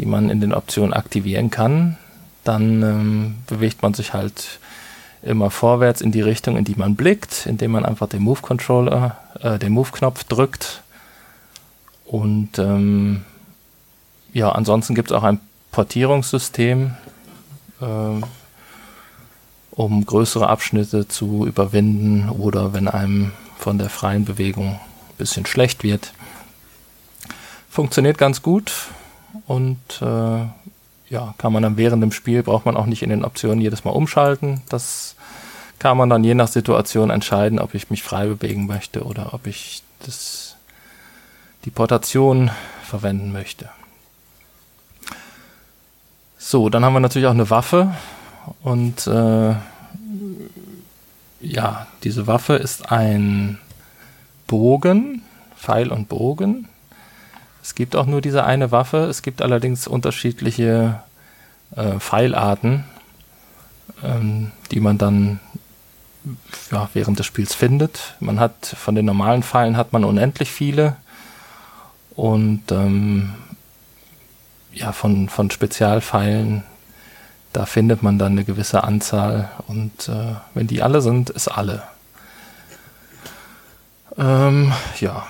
die 0.00 0.06
man 0.06 0.30
in 0.30 0.40
den 0.40 0.54
Optionen 0.54 0.94
aktivieren 0.94 1.50
kann. 1.50 1.98
Dann 2.42 2.82
ähm, 2.82 3.34
bewegt 3.46 3.82
man 3.82 3.92
sich 3.92 4.14
halt 4.14 4.58
immer 5.22 5.50
vorwärts 5.50 6.00
in 6.00 6.10
die 6.10 6.22
Richtung, 6.22 6.56
in 6.56 6.64
die 6.64 6.74
man 6.74 6.96
blickt, 6.96 7.44
indem 7.44 7.72
man 7.72 7.84
einfach 7.84 8.08
den 8.08 8.22
Move-Controller, 8.22 9.18
äh, 9.42 9.58
den 9.58 9.72
Move-Knopf 9.72 10.24
drückt. 10.24 10.82
Und 12.06 12.58
ähm, 12.58 13.24
ja, 14.32 14.50
ansonsten 14.52 14.94
gibt 14.94 15.10
es 15.10 15.16
auch 15.16 15.22
ein 15.22 15.38
Portierungssystem, 15.70 16.94
äh, 17.82 18.24
um 19.72 20.06
größere 20.06 20.48
Abschnitte 20.48 21.08
zu 21.08 21.46
überwinden 21.46 22.30
oder 22.30 22.72
wenn 22.72 22.88
einem 22.88 23.32
von 23.58 23.76
der 23.76 23.90
freien 23.90 24.24
Bewegung 24.24 24.68
ein 24.68 25.16
bisschen 25.18 25.44
schlecht 25.44 25.84
wird. 25.84 26.14
Funktioniert 27.68 28.16
ganz 28.16 28.40
gut 28.40 28.72
und 29.50 30.00
äh, 30.00 30.44
ja, 31.12 31.34
kann 31.36 31.52
man 31.52 31.64
dann 31.64 31.76
während 31.76 32.00
dem 32.04 32.12
Spiel, 32.12 32.44
braucht 32.44 32.66
man 32.66 32.76
auch 32.76 32.86
nicht 32.86 33.02
in 33.02 33.10
den 33.10 33.24
Optionen 33.24 33.60
jedes 33.60 33.82
Mal 33.82 33.90
umschalten. 33.90 34.62
Das 34.68 35.16
kann 35.80 35.96
man 35.96 36.08
dann 36.08 36.22
je 36.22 36.34
nach 36.34 36.46
Situation 36.46 37.10
entscheiden, 37.10 37.58
ob 37.58 37.74
ich 37.74 37.90
mich 37.90 38.04
frei 38.04 38.26
bewegen 38.26 38.68
möchte 38.68 39.02
oder 39.02 39.34
ob 39.34 39.48
ich 39.48 39.82
das, 40.06 40.54
die 41.64 41.70
Portation 41.70 42.52
verwenden 42.84 43.32
möchte. 43.32 43.68
So, 46.38 46.68
dann 46.68 46.84
haben 46.84 46.92
wir 46.92 47.00
natürlich 47.00 47.26
auch 47.26 47.32
eine 47.32 47.50
Waffe 47.50 47.92
und 48.62 49.04
äh, 49.08 49.54
ja, 51.40 51.88
diese 52.04 52.28
Waffe 52.28 52.54
ist 52.54 52.92
ein 52.92 53.58
Bogen, 54.46 55.22
Pfeil 55.56 55.90
und 55.90 56.08
Bogen. 56.08 56.68
Es 57.62 57.74
gibt 57.74 57.96
auch 57.96 58.06
nur 58.06 58.20
diese 58.20 58.44
eine 58.44 58.72
Waffe. 58.72 58.98
Es 59.04 59.22
gibt 59.22 59.42
allerdings 59.42 59.86
unterschiedliche 59.86 61.00
äh, 61.76 61.98
Pfeilarten, 61.98 62.84
ähm, 64.02 64.52
die 64.70 64.80
man 64.80 64.98
dann 64.98 65.40
ja, 66.70 66.88
während 66.94 67.18
des 67.18 67.26
Spiels 67.26 67.54
findet. 67.54 68.14
Man 68.20 68.40
hat 68.40 68.66
von 68.66 68.94
den 68.94 69.06
normalen 69.06 69.42
Pfeilen 69.42 69.76
hat 69.76 69.92
man 69.92 70.04
unendlich 70.04 70.50
viele 70.50 70.96
und 72.16 72.70
ähm, 72.70 73.34
ja, 74.72 74.92
von, 74.92 75.28
von 75.28 75.50
Spezialpfeilen, 75.50 76.64
da 77.52 77.66
findet 77.66 78.02
man 78.02 78.18
dann 78.18 78.32
eine 78.32 78.44
gewisse 78.44 78.84
Anzahl 78.84 79.50
und 79.66 80.08
äh, 80.08 80.34
wenn 80.54 80.66
die 80.66 80.82
alle 80.82 81.00
sind, 81.00 81.30
ist 81.30 81.48
alle. 81.48 81.82
Ähm, 84.16 84.72
ja. 85.00 85.26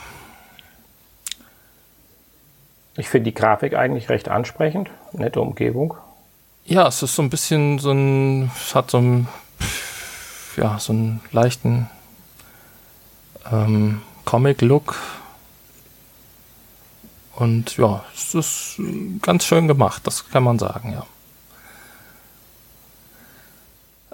Ich 3.00 3.08
finde 3.08 3.30
die 3.30 3.34
Grafik 3.34 3.74
eigentlich 3.74 4.10
recht 4.10 4.28
ansprechend. 4.28 4.90
Nette 5.12 5.40
Umgebung. 5.40 5.94
Ja, 6.66 6.86
es 6.86 7.02
ist 7.02 7.14
so 7.14 7.22
ein 7.22 7.30
bisschen 7.30 7.78
so 7.78 7.92
ein, 7.92 8.50
es 8.54 8.74
hat 8.74 8.90
so 8.90 8.98
ein, 8.98 9.26
ja, 10.58 10.78
so 10.78 10.92
einen 10.92 11.22
leichten 11.32 11.88
ähm, 13.50 14.02
Comic-Look. 14.26 14.96
Und 17.36 17.78
ja, 17.78 18.04
es 18.14 18.34
ist 18.34 18.78
ganz 19.22 19.46
schön 19.46 19.66
gemacht, 19.66 20.06
das 20.06 20.28
kann 20.28 20.42
man 20.42 20.58
sagen, 20.58 20.92
ja. 20.92 21.06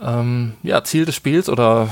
Ähm, 0.01 0.55
ja, 0.63 0.85
Ziel 0.85 1.07
des 1.07 1.17
Spiels 1.17 1.49
oder 1.49 1.89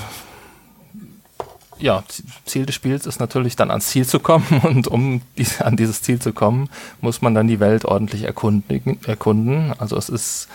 ja, 1.78 2.02
Ziel 2.44 2.66
des 2.66 2.74
Spiels 2.74 3.06
ist 3.06 3.20
natürlich 3.20 3.56
dann 3.56 3.70
ans 3.70 3.88
Ziel 3.88 4.06
zu 4.06 4.20
kommen 4.20 4.46
und 4.62 4.88
um 4.88 5.22
dies, 5.36 5.60
an 5.60 5.76
dieses 5.76 6.02
Ziel 6.02 6.20
zu 6.20 6.32
kommen, 6.32 6.68
muss 7.00 7.22
man 7.22 7.34
dann 7.34 7.48
die 7.48 7.60
Welt 7.60 7.84
ordentlich 7.84 8.24
erkunden. 8.24 9.72
Also 9.78 9.96
es 9.96 10.08
ist 10.08 10.48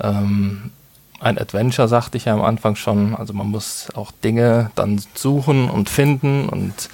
ähm, 0.00 0.70
ein 1.20 1.38
Adventure, 1.38 1.88
sagte 1.88 2.16
ich 2.16 2.26
ja 2.26 2.34
am 2.34 2.42
Anfang 2.42 2.76
schon. 2.76 3.14
Also 3.14 3.32
man 3.34 3.48
muss 3.48 3.88
auch 3.94 4.12
Dinge 4.12 4.70
dann 4.74 5.02
suchen 5.14 5.70
und 5.70 5.88
finden 5.90 6.48
und 6.48 6.88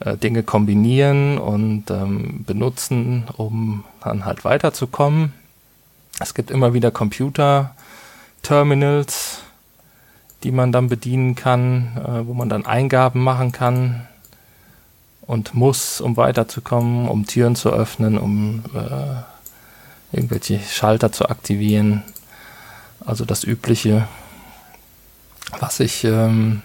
äh, 0.00 0.16
Dinge 0.16 0.42
kombinieren 0.42 1.38
und 1.38 1.90
ähm, 1.90 2.44
benutzen, 2.44 3.24
um 3.36 3.84
dann 4.02 4.24
halt 4.24 4.44
weiterzukommen. 4.44 5.32
Es 6.20 6.34
gibt 6.34 6.50
immer 6.50 6.74
wieder 6.74 6.90
Computer-Terminals, 6.90 9.42
die 10.42 10.52
man 10.52 10.72
dann 10.72 10.88
bedienen 10.88 11.34
kann, 11.34 11.96
äh, 11.96 12.26
wo 12.26 12.34
man 12.34 12.48
dann 12.48 12.66
Eingaben 12.66 13.22
machen 13.22 13.52
kann 13.52 14.06
und 15.22 15.54
muss, 15.54 16.00
um 16.00 16.16
weiterzukommen, 16.16 17.08
um 17.08 17.26
Türen 17.26 17.56
zu 17.56 17.70
öffnen, 17.70 18.18
um 18.18 18.64
äh, 18.74 20.16
irgendwelche 20.16 20.60
Schalter 20.60 21.12
zu 21.12 21.28
aktivieren. 21.28 22.02
Also 23.04 23.24
das 23.24 23.44
Übliche, 23.44 24.06
was 25.58 25.80
ich, 25.80 26.04
ähm, 26.04 26.62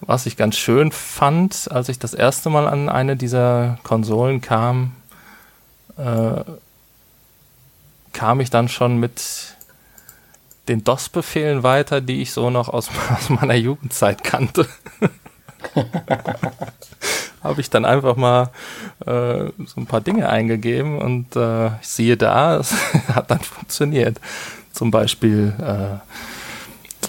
was 0.00 0.26
ich 0.26 0.36
ganz 0.36 0.56
schön 0.56 0.92
fand, 0.92 1.70
als 1.70 1.88
ich 1.88 1.98
das 1.98 2.14
erste 2.14 2.50
Mal 2.50 2.66
an 2.66 2.88
eine 2.88 3.16
dieser 3.16 3.78
Konsolen 3.82 4.40
kam, 4.40 4.92
äh, 5.96 6.42
kam 8.12 8.40
ich 8.40 8.50
dann 8.50 8.68
schon 8.68 8.98
mit 8.98 9.53
den 10.68 10.84
DOS-Befehlen 10.84 11.62
weiter, 11.62 12.00
die 12.00 12.22
ich 12.22 12.32
so 12.32 12.50
noch 12.50 12.68
aus, 12.68 12.90
aus 13.10 13.28
meiner 13.30 13.54
Jugendzeit 13.54 14.24
kannte. 14.24 14.66
Habe 17.42 17.60
ich 17.60 17.68
dann 17.68 17.84
einfach 17.84 18.16
mal 18.16 18.50
äh, 19.04 19.50
so 19.66 19.80
ein 19.80 19.86
paar 19.86 20.00
Dinge 20.00 20.28
eingegeben 20.28 20.98
und 20.98 21.36
äh, 21.36 21.66
ich 21.80 21.88
sehe 21.88 22.16
da, 22.16 22.56
es 22.60 22.74
hat 23.14 23.30
dann 23.30 23.40
funktioniert. 23.40 24.18
Zum 24.72 24.90
Beispiel, 24.90 25.52
äh, 25.60 25.98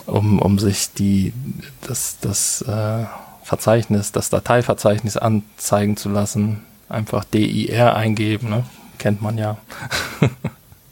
um, 0.10 0.40
um 0.40 0.60
sich 0.60 0.94
die, 0.94 1.34
das, 1.82 2.20
das 2.20 2.62
äh, 2.62 3.06
Verzeichnis, 3.44 4.12
das 4.12 4.30
Dateiverzeichnis 4.30 5.18
anzeigen 5.18 5.98
zu 5.98 6.10
lassen, 6.10 6.64
einfach 6.90 7.24
DIR 7.24 7.96
eingeben, 7.96 8.50
ne? 8.50 8.66
kennt 8.98 9.22
man 9.22 9.38
ja. 9.38 9.58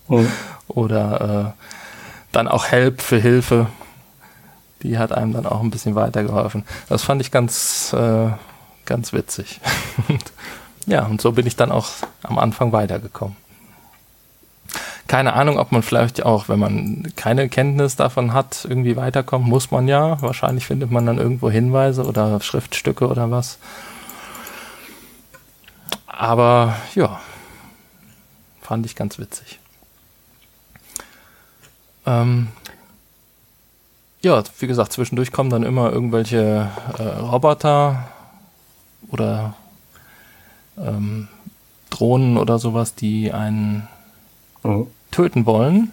mhm. 0.07 0.31
Oder 0.67 1.55
äh, 1.55 1.72
dann 2.33 2.47
auch 2.47 2.65
Help 2.65 3.01
für 3.01 3.17
Hilfe. 3.17 3.67
Die 4.81 4.97
hat 4.97 5.13
einem 5.13 5.31
dann 5.31 5.45
auch 5.45 5.61
ein 5.61 5.71
bisschen 5.71 5.95
weitergeholfen. 5.95 6.65
Das 6.89 7.03
fand 7.03 7.21
ich 7.21 7.31
ganz, 7.31 7.93
äh, 7.93 8.31
ganz 8.85 9.13
witzig. 9.13 9.61
ja, 10.85 11.05
und 11.05 11.21
so 11.21 11.31
bin 11.31 11.47
ich 11.47 11.55
dann 11.55 11.71
auch 11.71 11.87
am 12.21 12.37
Anfang 12.37 12.73
weitergekommen. 12.73 13.37
Keine 15.07 15.33
Ahnung, 15.33 15.59
ob 15.59 15.71
man 15.71 15.83
vielleicht 15.83 16.25
auch, 16.25 16.49
wenn 16.49 16.59
man 16.59 17.13
keine 17.15 17.47
Kenntnis 17.47 17.95
davon 17.95 18.33
hat, 18.33 18.65
irgendwie 18.67 18.95
weiterkommt, 18.95 19.47
muss 19.47 19.69
man 19.69 19.87
ja. 19.87 20.21
Wahrscheinlich 20.21 20.65
findet 20.65 20.91
man 20.91 21.05
dann 21.05 21.17
irgendwo 21.17 21.49
Hinweise 21.49 22.03
oder 22.05 22.39
Schriftstücke 22.41 23.07
oder 23.07 23.29
was. 23.29 23.59
Aber 26.07 26.75
ja, 26.95 27.19
fand 28.61 28.85
ich 28.85 28.95
ganz 28.95 29.19
witzig. 29.19 29.59
Ähm, 32.05 32.49
ja, 34.21 34.41
wie 34.59 34.67
gesagt, 34.67 34.93
zwischendurch 34.93 35.31
kommen 35.31 35.49
dann 35.49 35.63
immer 35.63 35.91
irgendwelche 35.91 36.69
äh, 36.97 37.03
Roboter 37.03 38.07
oder 39.09 39.55
ähm, 40.77 41.27
Drohnen 41.89 42.37
oder 42.37 42.57
sowas, 42.57 42.95
die 42.95 43.31
einen 43.31 43.87
mhm. 44.63 44.87
töten 45.11 45.45
wollen. 45.45 45.91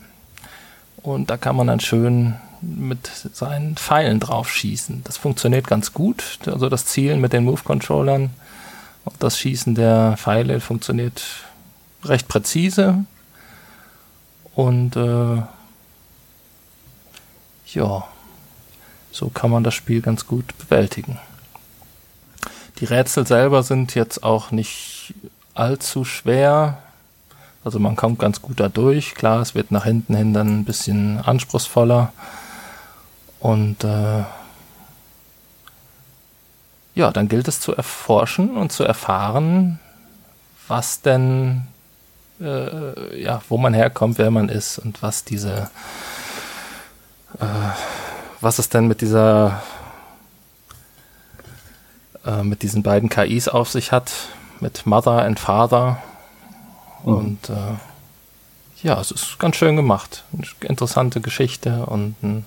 Und 1.03 1.31
da 1.31 1.37
kann 1.37 1.57
man 1.57 1.67
dann 1.67 1.81
schön 1.81 2.37
mit 2.63 3.11
seinen 3.33 3.77
Pfeilen 3.77 4.21
drauf 4.21 4.49
schießen. 4.51 5.03
Das 5.05 5.17
funktioniert 5.17 5.67
ganz 5.67 5.93
gut. 5.93 6.39
Also 6.47 6.69
das 6.69 6.87
Zielen 6.87 7.21
mit 7.21 7.33
den 7.33 7.45
Move-Controllern 7.45 8.31
und 9.05 9.17
das 9.19 9.39
Schießen 9.39 9.75
der 9.75 10.17
Pfeile 10.19 10.61
funktioniert 10.61 11.23
recht 12.05 12.29
präzise. 12.29 13.05
Und 14.55 14.97
äh, 14.97 15.43
ja, 17.75 18.05
so 19.13 19.29
kann 19.29 19.51
man 19.51 19.65
das 19.65 19.75
Spiel 19.75 20.01
ganz 20.01 20.27
gut 20.27 20.57
bewältigen. 20.59 21.19
Die 22.79 22.85
Rätsel 22.85 23.27
selber 23.27 23.63
sind 23.63 23.95
jetzt 23.95 24.23
auch 24.23 24.51
nicht 24.51 25.15
allzu 25.55 26.05
schwer. 26.05 26.79
Also 27.63 27.79
man 27.79 27.97
kommt 27.97 28.19
ganz 28.19 28.41
gut 28.41 28.59
da 28.59 28.69
durch. 28.69 29.15
Klar, 29.15 29.41
es 29.41 29.55
wird 29.55 29.71
nach 29.71 29.85
hinten 29.85 30.15
hin 30.15 30.33
dann 30.33 30.61
ein 30.61 30.65
bisschen 30.65 31.19
anspruchsvoller. 31.19 32.13
Und 33.39 33.85
äh, 33.85 34.25
ja, 36.95 37.11
dann 37.11 37.29
gilt 37.29 37.49
es 37.49 37.61
zu 37.61 37.75
erforschen 37.75 38.57
und 38.57 38.73
zu 38.73 38.85
erfahren, 38.85 39.79
was 40.69 41.03
denn, 41.03 41.63
äh, 42.41 43.23
ja, 43.23 43.43
wo 43.49 43.59
man 43.59 43.75
herkommt, 43.75 44.19
wer 44.19 44.31
man 44.31 44.49
ist 44.49 44.79
und 44.79 45.03
was 45.03 45.25
diese 45.25 45.71
äh, 47.41 47.45
was 48.41 48.59
es 48.59 48.69
denn 48.69 48.87
mit 48.87 49.01
dieser 49.01 49.63
äh, 52.25 52.43
mit 52.43 52.63
diesen 52.63 52.83
beiden 52.83 53.09
KIs 53.09 53.49
auf 53.49 53.71
sich 53.71 53.93
hat, 53.93 54.13
mit 54.61 54.87
Mother 54.87 55.23
and 55.25 55.41
Father. 55.41 56.03
Mhm. 57.05 57.15
Und 57.15 57.51
äh, 57.51 57.75
ja, 58.83 59.01
es 59.01 59.11
ist 59.11 59.39
ganz 59.39 59.57
schön 59.57 59.77
gemacht. 59.77 60.25
Eine 60.33 60.47
interessante 60.69 61.21
Geschichte 61.21 61.87
und 61.87 62.23
ein 62.23 62.45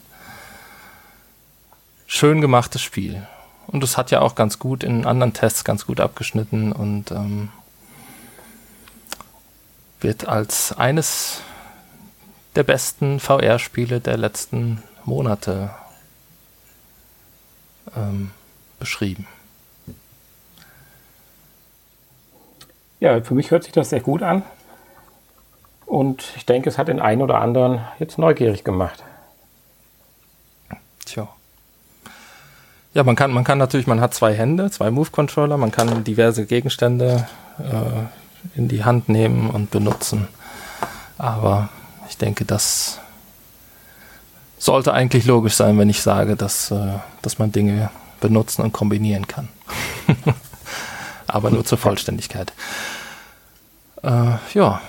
schön 2.07 2.41
gemachtes 2.41 2.81
Spiel. 2.81 3.27
Und 3.67 3.83
es 3.83 3.97
hat 3.97 4.11
ja 4.11 4.21
auch 4.21 4.35
ganz 4.35 4.59
gut 4.59 4.83
in 4.83 5.05
anderen 5.05 5.33
Tests 5.33 5.63
ganz 5.63 5.85
gut 5.85 5.99
abgeschnitten 5.99 6.71
und 6.71 7.11
ähm, 7.11 7.49
wird 10.01 10.27
als 10.27 10.73
eines 10.73 11.41
der 12.55 12.63
besten 12.63 13.19
VR-Spiele 13.19 13.99
der 13.99 14.17
letzten 14.17 14.83
Monate 15.05 15.71
ähm, 17.95 18.31
beschrieben. 18.79 19.27
Ja, 22.99 23.21
für 23.21 23.33
mich 23.33 23.51
hört 23.51 23.63
sich 23.63 23.73
das 23.73 23.89
sehr 23.89 23.99
gut 23.99 24.23
an. 24.23 24.43
Und 25.85 26.23
ich 26.37 26.45
denke, 26.45 26.69
es 26.69 26.77
hat 26.77 26.87
den 26.87 26.99
einen 26.99 27.21
oder 27.21 27.39
anderen 27.39 27.81
jetzt 27.99 28.17
neugierig 28.17 28.63
gemacht. 28.63 29.03
Tja. 31.05 31.27
Ja, 32.93 33.03
man 33.03 33.15
kann, 33.15 33.31
man 33.31 33.43
kann 33.43 33.57
natürlich, 33.57 33.87
man 33.87 33.99
hat 33.99 34.13
zwei 34.13 34.33
Hände, 34.33 34.71
zwei 34.71 34.89
Move-Controller, 34.89 35.57
man 35.57 35.71
kann 35.71 36.03
diverse 36.03 36.45
Gegenstände 36.45 37.27
äh, 37.59 38.57
in 38.57 38.67
die 38.67 38.83
Hand 38.83 39.09
nehmen 39.09 39.49
und 39.49 39.71
benutzen. 39.71 40.27
Aber 41.17 41.69
ich 42.09 42.17
denke, 42.17 42.45
das 42.45 42.99
sollte 44.57 44.93
eigentlich 44.93 45.25
logisch 45.25 45.55
sein, 45.55 45.77
wenn 45.77 45.89
ich 45.89 46.01
sage, 46.01 46.35
dass, 46.35 46.71
äh, 46.71 46.99
dass 47.21 47.39
man 47.39 47.51
Dinge 47.51 47.89
benutzen 48.21 48.61
und 48.61 48.71
kombinieren 48.71 49.27
kann. 49.27 49.49
Aber 51.27 51.51
nur 51.51 51.65
zur 51.65 51.77
Vollständigkeit. 51.77 52.53
Äh, 54.03 54.35
ja, 54.53 54.81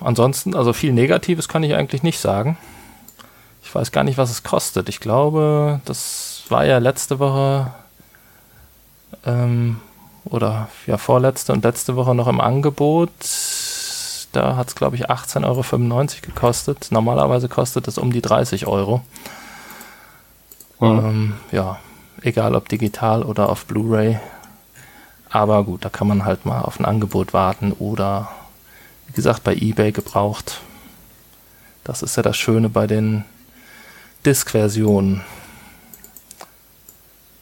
ansonsten, 0.00 0.54
also 0.54 0.72
viel 0.72 0.92
Negatives 0.92 1.48
kann 1.48 1.62
ich 1.62 1.74
eigentlich 1.74 2.02
nicht 2.02 2.18
sagen. 2.18 2.58
Ich 3.62 3.74
weiß 3.74 3.92
gar 3.92 4.04
nicht, 4.04 4.18
was 4.18 4.30
es 4.30 4.42
kostet. 4.42 4.88
Ich 4.88 5.00
glaube, 5.00 5.80
das 5.84 6.42
war 6.48 6.66
ja 6.66 6.78
letzte 6.78 7.18
Woche 7.18 7.72
ähm, 9.24 9.80
oder 10.24 10.68
ja 10.86 10.98
vorletzte 10.98 11.52
und 11.52 11.64
letzte 11.64 11.96
Woche 11.96 12.14
noch 12.14 12.28
im 12.28 12.40
Angebot. 12.40 13.10
Da 14.32 14.56
hat 14.56 14.68
es, 14.68 14.74
glaube 14.74 14.96
ich, 14.96 15.10
18,95 15.10 15.44
Euro 15.44 16.06
gekostet. 16.22 16.88
Normalerweise 16.90 17.48
kostet 17.48 17.86
es 17.86 17.98
um 17.98 18.12
die 18.12 18.22
30 18.22 18.66
Euro. 18.66 19.02
Mhm. 20.80 20.86
Ähm, 20.86 21.34
ja, 21.52 21.78
egal 22.22 22.54
ob 22.54 22.68
digital 22.68 23.22
oder 23.22 23.48
auf 23.48 23.66
Blu-ray. 23.66 24.18
Aber 25.30 25.64
gut, 25.64 25.84
da 25.84 25.88
kann 25.88 26.08
man 26.08 26.24
halt 26.24 26.44
mal 26.44 26.62
auf 26.62 26.80
ein 26.80 26.84
Angebot 26.84 27.32
warten 27.32 27.72
oder 27.72 28.30
wie 29.06 29.12
gesagt 29.12 29.44
bei 29.44 29.54
eBay 29.54 29.92
gebraucht. 29.92 30.60
Das 31.84 32.02
ist 32.02 32.16
ja 32.16 32.22
das 32.22 32.36
Schöne 32.36 32.68
bei 32.68 32.86
den 32.86 33.24
Disk-Versionen. 34.24 35.22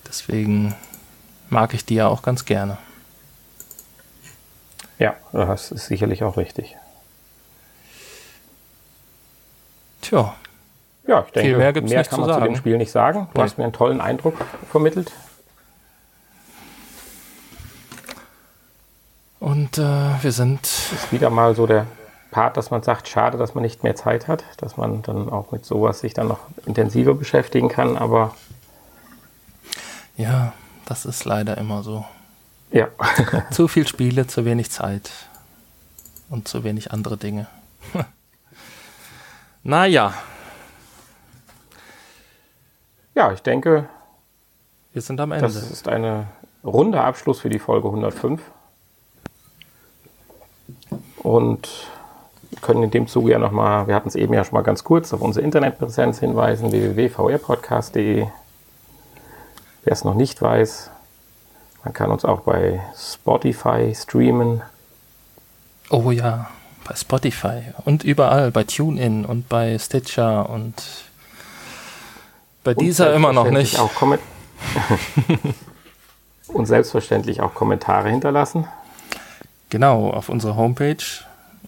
Deswegen 0.07 0.74
mag 1.51 1.74
ich 1.74 1.84
die 1.84 1.95
ja 1.97 2.09
auch 2.09 2.22
ganz 2.22 2.45
gerne. 2.45 2.78
Ja, 4.99 5.16
das 5.32 5.72
ist 5.72 5.86
sicherlich 5.86 6.22
auch 6.22 6.36
richtig. 6.36 6.76
Tja. 10.01 10.35
Ja, 11.07 11.25
ich 11.27 11.33
denke, 11.33 11.49
Viel 11.49 11.59
mehr, 11.59 11.73
gibt's 11.73 11.91
mehr 11.91 12.05
kann 12.05 12.21
man 12.21 12.29
zu, 12.29 12.35
zu 12.37 12.41
dem 12.41 12.57
Spiel 12.57 12.77
nicht 12.77 12.93
sagen. 12.93 13.29
Du 13.33 13.39
ja. 13.39 13.45
hast 13.45 13.59
mir 13.59 13.65
einen 13.65 13.73
tollen 13.73 14.01
Eindruck 14.01 14.35
vermittelt. 14.71 15.13
Und 19.41 19.79
äh, 19.79 20.23
wir 20.23 20.33
sind. 20.33 20.63
Ist 20.63 21.11
wieder 21.11 21.31
mal 21.31 21.55
so 21.57 21.67
der 21.67 21.87
Part, 22.31 22.57
dass 22.57 22.71
man 22.71 22.83
sagt, 22.83 23.09
schade, 23.09 23.39
dass 23.39 23.55
man 23.55 23.63
nicht 23.63 23.83
mehr 23.83 23.97
Zeit 23.97 24.29
hat, 24.29 24.45
dass 24.59 24.77
man 24.77 25.03
dann 25.03 25.31
auch 25.31 25.51
mit 25.51 25.65
sowas 25.65 26.01
sich 26.01 26.15
dann 26.15 26.29
noch 26.29 26.41
intensiver 26.67 27.15
beschäftigen 27.15 27.69
kann, 27.69 27.97
aber. 27.97 28.35
Ja, 30.17 30.53
das 30.85 31.07
ist 31.07 31.25
leider 31.25 31.57
immer 31.57 31.83
so. 31.83 32.05
Ja. 32.71 32.89
zu 33.51 33.67
viel 33.67 33.87
Spiele, 33.87 34.27
zu 34.27 34.45
wenig 34.45 34.71
Zeit 34.71 35.11
und 36.29 36.47
zu 36.47 36.63
wenig 36.63 36.93
andere 36.93 37.17
Dinge. 37.17 37.47
Naja. 39.63 40.15
Ja, 43.15 43.33
ich 43.33 43.43
denke, 43.43 43.89
wir 44.93 45.03
sind 45.03 45.21
am 45.21 45.33
Ende. 45.33 45.47
Das 45.47 45.57
ist 45.57 45.89
ein 45.89 46.27
runder 46.65 47.05
Abschluss 47.05 47.41
für 47.41 47.49
die 47.49 47.59
Folge 47.59 47.89
105. 47.89 48.41
Und 51.23 51.69
können 52.63 52.83
in 52.83 52.91
dem 52.91 53.07
Zuge 53.07 53.33
ja 53.33 53.39
nochmal, 53.39 53.87
wir 53.87 53.95
hatten 53.95 54.09
es 54.09 54.15
eben 54.15 54.35
ja 54.35 54.45
schon 54.45 54.55
mal 54.55 54.63
ganz 54.63 54.85
kurz, 54.85 55.13
auf 55.13 55.21
unsere 55.21 55.45
Internetpräsenz 55.45 56.19
hinweisen, 56.19 56.73
www.vrpodcast.de. 56.73 58.27
Wer 59.83 59.93
es 59.93 60.05
noch 60.05 60.15
nicht 60.15 60.43
weiß, 60.43 60.91
man 61.85 61.95
kann 61.95 62.11
uns 62.11 62.25
auch 62.25 62.41
bei 62.41 62.81
Spotify 62.97 63.95
streamen. 63.95 64.63
Oh 65.89 66.11
ja, 66.11 66.49
bei 66.91 66.97
Spotify 66.97 67.62
und 67.84 68.03
überall, 68.03 68.51
bei 68.51 68.64
TuneIn 68.64 69.24
und 69.24 69.49
bei 69.49 69.78
Stitcher 69.78 70.51
und 70.51 70.74
bei 72.64 72.72
und 72.72 72.80
dieser 72.80 73.14
immer 73.14 73.32
noch 73.32 73.49
nicht. 73.49 73.78
Auch 73.78 73.93
und 76.49 76.66
selbstverständlich 76.66 77.43
auch 77.43 77.55
Kommentare 77.55 78.11
hinterlassen. 78.11 78.66
Genau, 79.68 80.11
auf 80.11 80.28
unserer 80.28 80.57
Homepage 80.57 80.97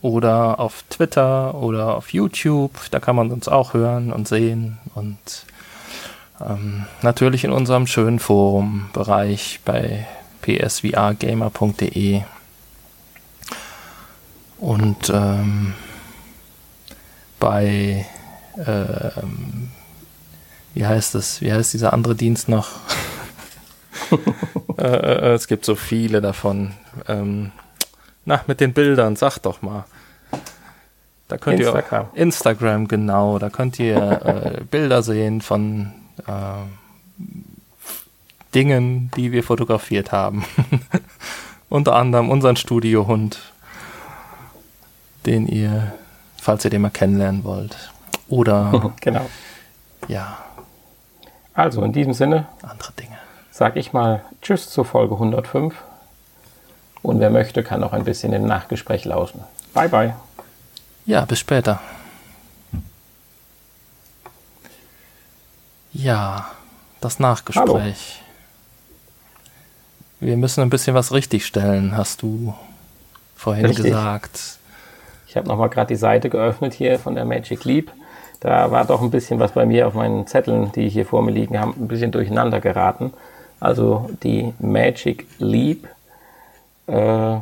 oder 0.00 0.58
auf 0.58 0.82
Twitter 0.90 1.54
oder 1.54 1.94
auf 1.94 2.12
YouTube. 2.12 2.72
Da 2.90 2.98
kann 2.98 3.14
man 3.14 3.30
uns 3.30 3.46
auch 3.46 3.74
hören 3.74 4.12
und 4.12 4.26
sehen 4.26 4.78
und 4.96 5.46
ähm, 6.40 6.86
natürlich 7.02 7.44
in 7.44 7.52
unserem 7.52 7.86
schönen 7.86 8.18
Forum-Bereich 8.18 9.60
bei 9.64 10.04
psvrgamer.de 10.42 12.22
und 14.62 15.10
ähm, 15.12 15.74
bei 17.38 18.06
ähm, 18.56 19.70
wie 20.74 20.86
heißt 20.86 21.14
es? 21.14 21.40
Wie 21.40 21.52
heißt 21.52 21.74
dieser 21.74 21.92
andere 21.92 22.14
Dienst 22.14 22.48
noch? 22.48 22.68
Äh, 24.78 24.84
äh, 24.84 25.30
äh, 25.30 25.34
es 25.34 25.46
gibt 25.48 25.64
so 25.64 25.74
viele 25.74 26.20
davon. 26.20 26.72
Ähm, 27.06 27.52
na, 28.24 28.42
mit 28.46 28.60
den 28.60 28.72
Bildern, 28.72 29.16
sag 29.16 29.38
doch 29.38 29.62
mal. 29.62 29.84
Da 31.28 31.36
könnt 31.36 31.60
Instagram. 31.60 32.08
ihr 32.14 32.22
Instagram 32.22 32.88
genau, 32.88 33.38
da 33.38 33.50
könnt 33.50 33.78
ihr 33.78 33.96
äh, 33.96 34.64
Bilder 34.70 35.02
sehen 35.02 35.40
von 35.40 35.92
äh, 36.26 37.22
Dingen, 38.54 39.10
die 39.16 39.30
wir 39.30 39.44
fotografiert 39.44 40.10
haben. 40.10 40.44
Unter 41.68 41.94
anderem 41.94 42.28
unseren 42.30 42.56
Studiohund, 42.56 43.51
den 45.26 45.46
ihr, 45.46 45.92
falls 46.40 46.64
ihr 46.64 46.70
den 46.70 46.82
mal 46.82 46.90
kennenlernen 46.90 47.44
wollt. 47.44 47.76
Oder 48.28 48.92
genau. 49.00 49.28
Ja. 50.08 50.38
Also 51.54 51.82
in 51.82 51.92
diesem 51.92 52.14
Sinne. 52.14 52.46
Andere 52.62 52.92
Dinge. 52.92 53.16
Sag 53.50 53.76
ich 53.76 53.92
mal 53.92 54.24
Tschüss 54.40 54.70
zur 54.70 54.84
Folge 54.84 55.14
105. 55.14 55.74
Und 57.02 57.20
wer 57.20 57.30
möchte, 57.30 57.62
kann 57.62 57.82
auch 57.84 57.92
ein 57.92 58.04
bisschen 58.04 58.32
im 58.32 58.46
Nachgespräch 58.46 59.04
lauschen. 59.04 59.42
Bye 59.74 59.88
bye. 59.88 60.14
Ja, 61.04 61.24
bis 61.24 61.40
später. 61.40 61.80
Ja, 65.92 66.50
das 67.00 67.18
Nachgespräch. 67.18 67.68
Hallo. 67.68 67.92
Wir 70.20 70.36
müssen 70.36 70.62
ein 70.62 70.70
bisschen 70.70 70.94
was 70.94 71.12
richtigstellen, 71.12 71.96
hast 71.96 72.22
du 72.22 72.54
vorhin 73.34 73.66
Richtig. 73.66 73.86
gesagt. 73.86 74.58
Ich 75.32 75.36
habe 75.38 75.48
nochmal 75.48 75.70
gerade 75.70 75.86
die 75.86 75.96
Seite 75.96 76.28
geöffnet 76.28 76.74
hier 76.74 76.98
von 76.98 77.14
der 77.14 77.24
Magic 77.24 77.64
Leap. 77.64 77.90
Da 78.40 78.70
war 78.70 78.84
doch 78.84 79.00
ein 79.00 79.10
bisschen 79.10 79.40
was 79.40 79.52
bei 79.52 79.64
mir 79.64 79.86
auf 79.86 79.94
meinen 79.94 80.26
Zetteln, 80.26 80.70
die 80.72 80.90
hier 80.90 81.06
vor 81.06 81.22
mir 81.22 81.30
liegen 81.30 81.58
haben, 81.58 81.72
ein 81.78 81.88
bisschen 81.88 82.10
durcheinander 82.10 82.60
geraten. 82.60 83.14
Also 83.58 84.10
die 84.22 84.52
Magic 84.58 85.26
Leap 85.38 85.88
äh, 86.86 87.36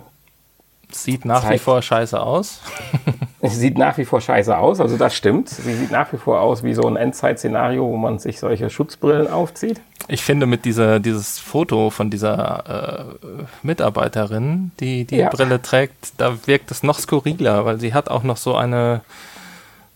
sieht 0.93 1.25
nach 1.25 1.43
zeigt, 1.43 1.55
wie 1.55 1.59
vor 1.59 1.83
scheiße 1.83 2.21
aus. 2.23 2.61
sieht 3.43 3.79
nach 3.79 3.97
wie 3.97 4.05
vor 4.05 4.21
scheiße 4.21 4.57
aus, 4.57 4.81
also 4.81 4.97
das 4.97 5.15
stimmt. 5.15 5.49
Sie 5.49 5.75
sieht 5.75 5.91
nach 5.91 6.13
wie 6.13 6.19
vor 6.19 6.41
aus 6.41 6.63
wie 6.63 6.75
so 6.75 6.87
ein 6.87 6.97
Endzeit-Szenario, 6.97 7.87
wo 7.87 7.97
man 7.97 8.19
sich 8.19 8.39
solche 8.39 8.69
Schutzbrillen 8.69 9.29
aufzieht. 9.29 9.81
Ich 10.09 10.23
finde 10.23 10.47
mit 10.47 10.65
dieser, 10.65 11.01
dieses 11.01 11.39
Foto 11.39 11.91
von 11.91 12.11
dieser 12.11 13.17
äh, 13.23 13.45
Mitarbeiterin, 13.63 14.73
die 14.81 15.05
die 15.05 15.17
ja. 15.17 15.31
Brille 15.31 15.63
trägt, 15.63 16.13
da 16.19 16.37
wirkt 16.47 16.71
es 16.71 16.83
noch 16.83 16.99
skurriler, 16.99 17.65
weil 17.65 17.81
sie 17.81 17.95
hat 17.95 18.11
auch 18.11 18.25
noch 18.25 18.37
so 18.37 18.57
eine 18.57 19.01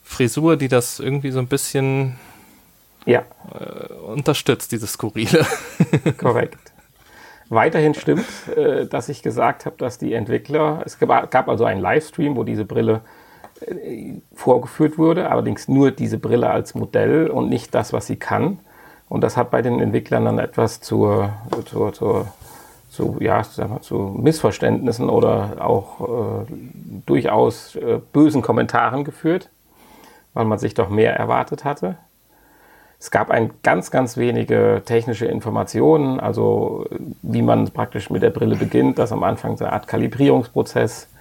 Frisur, 0.02 0.56
die 0.56 0.68
das 0.68 1.00
irgendwie 1.00 1.30
so 1.30 1.40
ein 1.40 1.48
bisschen 1.48 2.16
ja. 3.04 3.24
äh, 3.52 3.92
unterstützt, 3.92 4.72
dieses 4.72 4.92
Skurrile. 4.92 5.44
Korrekt. 6.16 6.72
Weiterhin 7.50 7.94
stimmt, 7.94 8.26
äh, 8.56 8.86
dass 8.86 9.08
ich 9.08 9.22
gesagt 9.22 9.66
habe, 9.66 9.76
dass 9.76 9.98
die 9.98 10.14
Entwickler, 10.14 10.82
es 10.86 10.98
gab 10.98 11.48
also 11.48 11.64
einen 11.64 11.80
Livestream, 11.80 12.36
wo 12.36 12.44
diese 12.44 12.64
Brille 12.64 13.02
vorgeführt 14.34 14.98
wurde, 14.98 15.30
allerdings 15.30 15.68
nur 15.68 15.90
diese 15.90 16.18
Brille 16.18 16.50
als 16.50 16.74
Modell 16.74 17.28
und 17.28 17.48
nicht 17.48 17.74
das, 17.74 17.92
was 17.92 18.06
sie 18.06 18.16
kann. 18.16 18.58
Und 19.08 19.22
das 19.22 19.36
hat 19.36 19.50
bei 19.50 19.62
den 19.62 19.80
Entwicklern 19.80 20.24
dann 20.24 20.38
etwas 20.38 20.80
zur, 20.80 21.30
zur, 21.66 21.92
zur 21.92 22.26
zu, 22.94 23.16
ja, 23.20 23.42
mal, 23.58 23.80
zu 23.80 23.96
Missverständnissen 23.96 25.10
oder 25.10 25.56
auch 25.58 26.00
äh, 26.00 26.52
durchaus 27.06 27.74
äh, 27.74 27.98
bösen 28.12 28.40
Kommentaren 28.40 29.04
geführt, 29.04 29.50
weil 30.32 30.44
man 30.44 30.58
sich 30.58 30.74
doch 30.74 30.88
mehr 30.88 31.16
erwartet 31.16 31.64
hatte. 31.64 31.96
Es 33.00 33.10
gab 33.10 33.30
ein 33.30 33.50
ganz, 33.62 33.90
ganz 33.90 34.16
wenige 34.16 34.82
technische 34.84 35.26
Informationen, 35.26 36.20
also 36.20 36.86
wie 37.22 37.42
man 37.42 37.68
praktisch 37.70 38.10
mit 38.10 38.22
der 38.22 38.30
Brille 38.30 38.56
beginnt, 38.56 38.98
dass 38.98 39.12
am 39.12 39.24
Anfang 39.24 39.56
so 39.56 39.64
eine 39.64 39.72
Art 39.74 39.88
Kalibrierungsprozess 39.88 41.04
äh, 41.04 41.13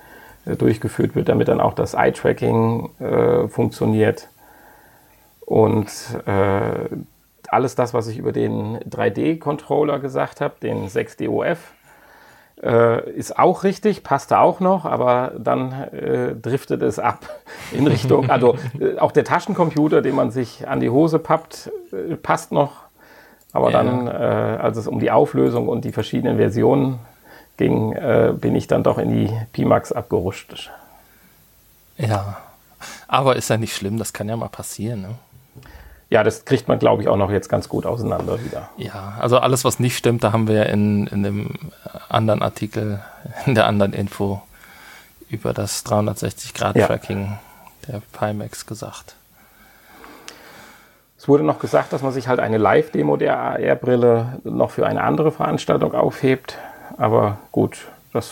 durchgeführt 0.46 1.16
wird, 1.16 1.30
damit 1.30 1.48
dann 1.48 1.62
auch 1.62 1.74
das 1.74 1.94
Eye-Tracking 1.94 2.90
äh, 3.00 3.48
funktioniert. 3.48 4.30
Und 5.46 5.88
äh, 6.26 6.90
alles 7.50 7.76
das, 7.76 7.94
was 7.94 8.08
ich 8.08 8.18
über 8.18 8.32
den 8.32 8.80
3D-Controller 8.80 10.00
gesagt 10.00 10.42
habe, 10.42 10.56
den 10.62 10.88
6DOF, 10.88 11.58
Äh, 12.62 13.10
ist 13.12 13.38
auch 13.38 13.66
richtig, 13.66 14.04
passte 14.04 14.40
auch 14.40 14.62
noch, 14.62 14.86
aber 14.86 15.34
dann 15.38 15.74
äh, 15.92 16.34
driftet 16.34 16.82
es 16.82 16.98
ab 16.98 17.28
in 17.74 17.86
Richtung, 17.88 18.30
also 18.30 18.56
äh, 18.80 18.98
auch 19.00 19.12
der 19.12 19.26
Taschencomputer, 19.26 20.02
den 20.02 20.16
man 20.16 20.32
sich 20.32 20.66
an 20.66 20.80
die 20.80 20.90
Hose 20.90 21.20
pappt, 21.20 21.72
äh, 21.92 22.16
passt 22.16 22.54
noch, 22.54 22.84
aber 23.52 23.72
ja. 23.72 23.84
dann, 23.84 24.08
äh, 24.08 24.12
als 24.62 24.78
es 24.78 24.88
um 24.88 25.02
die 25.02 25.12
Auflösung 25.12 25.68
und 25.68 25.84
die 25.84 25.92
verschiedenen 25.92 26.38
Versionen 26.38 27.00
ging, 27.58 27.94
äh, 27.94 28.34
bin 28.36 28.56
ich 28.56 28.68
dann 28.68 28.84
doch 28.84 28.98
in 28.98 29.10
die 29.10 29.34
Pimax 29.52 29.92
abgerutscht. 29.92 30.72
Ja, 31.98 32.38
aber 33.08 33.36
ist 33.36 33.50
ja 33.50 33.58
nicht 33.58 33.76
schlimm, 33.76 33.98
das 33.98 34.14
kann 34.14 34.30
ja 34.30 34.36
mal 34.36 34.50
passieren. 34.50 35.02
Ne? 35.02 35.16
ja, 36.14 36.24
das 36.24 36.46
kriegt 36.46 36.68
man, 36.68 36.78
glaube 36.78 37.02
ich, 37.02 37.08
auch 37.08 37.18
noch 37.18 37.32
jetzt 37.32 37.50
ganz 37.50 37.68
gut 37.68 37.88
auseinander 37.88 38.44
wieder. 38.46 38.70
Ja, 38.78 39.16
also 39.20 39.40
alles, 39.40 39.66
was 39.66 39.80
nicht 39.80 39.98
stimmt, 39.98 40.24
da 40.24 40.32
haben 40.32 40.48
wir 40.48 40.54
ja 40.54 40.64
in, 40.66 41.08
in 41.08 41.24
dem 41.24 41.50
anderen 42.08 42.44
Artikel, 42.44 43.02
in 43.48 43.56
der 43.56 43.66
anderen 43.66 43.94
Info 43.94 44.44
über 45.28 45.54
das 45.54 45.84
360-Grad-Tracking 45.88 47.26
ja. 47.26 47.40
der 47.88 48.02
Pimax 48.12 48.68
gesagt. 48.68 49.16
Es 51.18 51.28
wurde 51.28 51.44
noch 51.44 51.58
gesagt, 51.58 51.92
dass 51.94 52.04
man 52.04 52.12
sich 52.12 52.28
halt 52.28 52.40
eine 52.40 52.60
Live-Demo 52.60 53.18
der 53.18 53.40
AR-Brille 53.40 54.40
noch 54.44 54.70
für 54.70 54.86
eine 54.86 55.02
andere 55.02 55.32
Veranstaltung 55.32 55.96
aufhebt. 55.96 56.60
Aber 56.98 57.38
gut, 57.52 57.88
das 58.12 58.32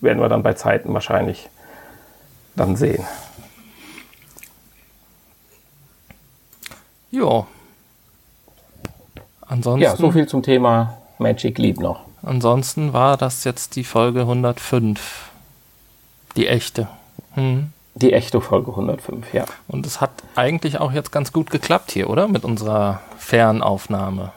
werden 0.00 0.20
wir 0.20 0.28
dann 0.28 0.42
bei 0.42 0.54
Zeiten 0.54 0.92
wahrscheinlich 0.94 1.48
dann 2.54 2.76
sehen. 2.76 3.04
Ja. 7.10 7.46
Ansonsten. 9.42 9.82
Ja, 9.82 9.96
so 9.96 10.10
viel 10.10 10.26
zum 10.26 10.42
Thema 10.42 10.98
Magic 11.18 11.58
Leap 11.58 11.80
noch. 11.80 12.00
Ansonsten 12.22 12.92
war 12.92 13.16
das 13.16 13.44
jetzt 13.44 13.76
die 13.76 13.84
Folge 13.84 14.20
105. 14.20 15.30
Die 16.36 16.46
echte. 16.46 16.88
Hm. 17.34 17.72
Die 17.94 18.12
echte 18.12 18.40
Folge 18.40 18.70
105, 18.70 19.32
ja. 19.32 19.44
Und 19.66 19.86
es 19.86 20.00
hat 20.00 20.10
eigentlich 20.36 20.78
auch 20.78 20.92
jetzt 20.92 21.10
ganz 21.10 21.32
gut 21.32 21.50
geklappt 21.50 21.90
hier, 21.90 22.10
oder? 22.10 22.28
Mit 22.28 22.44
unserer 22.44 23.00
Fernaufnahme. 23.16 24.32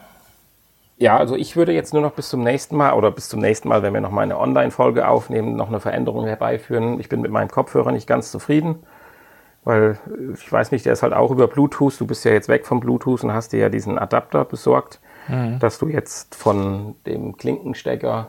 Ja, 1.02 1.16
also 1.16 1.34
ich 1.34 1.56
würde 1.56 1.72
jetzt 1.72 1.92
nur 1.92 2.00
noch 2.00 2.12
bis 2.12 2.28
zum 2.28 2.44
nächsten 2.44 2.76
Mal 2.76 2.92
oder 2.92 3.10
bis 3.10 3.28
zum 3.28 3.40
nächsten 3.40 3.68
Mal, 3.68 3.82
wenn 3.82 3.92
wir 3.92 4.00
noch 4.00 4.12
mal 4.12 4.22
eine 4.22 4.38
Online-Folge 4.38 5.08
aufnehmen, 5.08 5.56
noch 5.56 5.66
eine 5.66 5.80
Veränderung 5.80 6.26
herbeiführen. 6.26 7.00
Ich 7.00 7.08
bin 7.08 7.20
mit 7.20 7.32
meinem 7.32 7.50
Kopfhörer 7.50 7.90
nicht 7.90 8.06
ganz 8.06 8.30
zufrieden. 8.30 8.76
Weil 9.64 9.98
ich 10.32 10.52
weiß 10.52 10.70
nicht, 10.70 10.86
der 10.86 10.92
ist 10.92 11.02
halt 11.02 11.12
auch 11.12 11.32
über 11.32 11.48
Bluetooth. 11.48 11.98
Du 11.98 12.06
bist 12.06 12.24
ja 12.24 12.30
jetzt 12.30 12.48
weg 12.48 12.66
vom 12.66 12.78
Bluetooth 12.78 13.24
und 13.24 13.32
hast 13.32 13.52
dir 13.52 13.58
ja 13.58 13.68
diesen 13.68 13.98
Adapter 13.98 14.44
besorgt, 14.44 15.00
mhm. 15.26 15.58
dass 15.58 15.80
du 15.80 15.88
jetzt 15.88 16.36
von 16.36 16.94
dem 17.04 17.36
Klinkenstecker, 17.36 18.28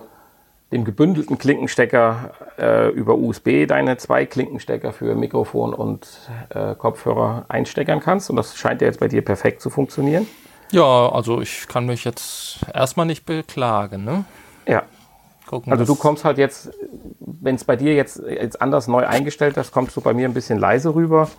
dem 0.71 0.83
gebündelten 0.83 1.37
Klinkenstecker 1.37 2.31
äh, 2.57 2.89
über 2.89 3.13
USB 3.13 3.67
deine 3.67 3.97
zwei 3.97 4.25
Klinkenstecker 4.25 4.93
für 4.93 5.13
Mikrofon 5.13 5.75
und 5.75 6.07
äh, 6.49 6.73
Kopfhörer 6.73 7.45
einsteckern 7.49 7.99
kannst. 7.99 8.31
Und 8.31 8.35
das 8.35 8.57
scheint 8.57 8.81
ja 8.81 8.87
jetzt 8.87 8.99
bei 8.99 9.09
dir 9.09 9.23
perfekt 9.23 9.61
zu 9.61 9.69
funktionieren. 9.69 10.25
Ja, 10.73 11.09
also 11.09 11.39
ich 11.39 11.67
kann 11.67 11.85
mich 11.85 12.03
jetzt 12.03 12.57
erstmal 12.73 13.05
nicht 13.05 13.27
beklagen. 13.27 14.03
Ne? 14.03 14.25
Ja, 14.67 14.81
gucken. 15.45 15.71
Also 15.71 15.85
du 15.85 15.95
kommst 15.95 16.25
halt 16.25 16.39
jetzt, 16.39 16.71
wenn 17.19 17.55
es 17.55 17.63
bei 17.63 17.75
dir 17.75 17.93
jetzt, 17.93 18.21
jetzt 18.27 18.59
anders 18.59 18.87
neu 18.87 19.05
eingestellt 19.05 19.55
ist, 19.57 19.71
kommst 19.71 19.95
du 19.95 20.01
bei 20.01 20.15
mir 20.15 20.27
ein 20.27 20.33
bisschen 20.33 20.57
leise 20.57 20.95
rüber. 20.95 21.29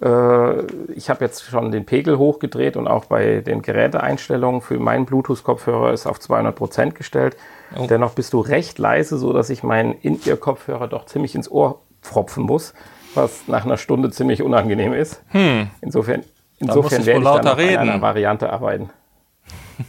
Äh, 0.00 0.62
ich 0.94 1.10
habe 1.10 1.22
jetzt 1.26 1.44
schon 1.44 1.70
den 1.70 1.84
Pegel 1.84 2.16
hochgedreht 2.16 2.78
und 2.78 2.88
auch 2.88 3.04
bei 3.04 3.42
den 3.42 3.60
Geräteeinstellungen 3.60 4.62
für 4.62 4.78
meinen 4.78 5.04
Bluetooth-Kopfhörer 5.04 5.92
ist 5.92 6.06
auf 6.06 6.18
200 6.18 6.56
Prozent 6.56 6.94
gestellt. 6.94 7.36
Oh. 7.76 7.86
Dennoch 7.86 8.14
bist 8.14 8.32
du 8.32 8.40
recht 8.40 8.78
leise, 8.78 9.18
so 9.18 9.34
dass 9.34 9.50
ich 9.50 9.62
meinen 9.62 9.92
In-Ear-Kopfhörer 9.92 10.88
doch 10.88 11.04
ziemlich 11.04 11.34
ins 11.34 11.50
Ohr 11.50 11.82
pfropfen 12.00 12.44
muss, 12.44 12.72
was 13.14 13.46
nach 13.46 13.66
einer 13.66 13.76
Stunde 13.76 14.10
ziemlich 14.10 14.42
unangenehm 14.42 14.94
ist. 14.94 15.22
Hm. 15.28 15.68
Insofern, 15.82 16.24
insofern 16.60 17.04
werde 17.04 17.20
ich 17.20 17.24
dann 17.24 17.44
noch 17.44 17.58
an 17.58 17.88
einer 17.88 18.00
Variante 18.00 18.52
arbeiten. 18.52 18.90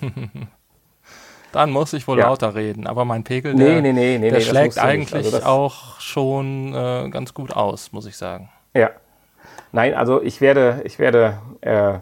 Dann 1.52 1.72
muss 1.72 1.92
ich 1.94 2.08
wohl 2.08 2.18
ja. 2.18 2.28
lauter 2.28 2.56
reden. 2.56 2.88
Aber 2.88 3.04
mein 3.06 3.24
Pegel, 3.24 3.56
der, 3.56 3.82
nee, 3.82 3.94
nee, 3.94 4.18
nee, 4.18 4.30
der 4.30 4.40
schlägt 4.40 4.78
eigentlich 4.78 5.34
also 5.34 5.46
auch 5.46 6.00
schon 6.00 6.74
äh, 6.74 7.10
ganz 7.10 7.34
gut 7.34 7.52
aus, 7.52 7.92
muss 7.92 8.06
ich 8.06 8.16
sagen. 8.16 8.50
Ja. 8.74 8.92
Nein, 9.74 9.94
also 9.94 10.22
ich 10.22 10.42
werde, 10.42 10.82
ich 10.86 10.98
werde 11.00 11.40
äh, 11.62 12.00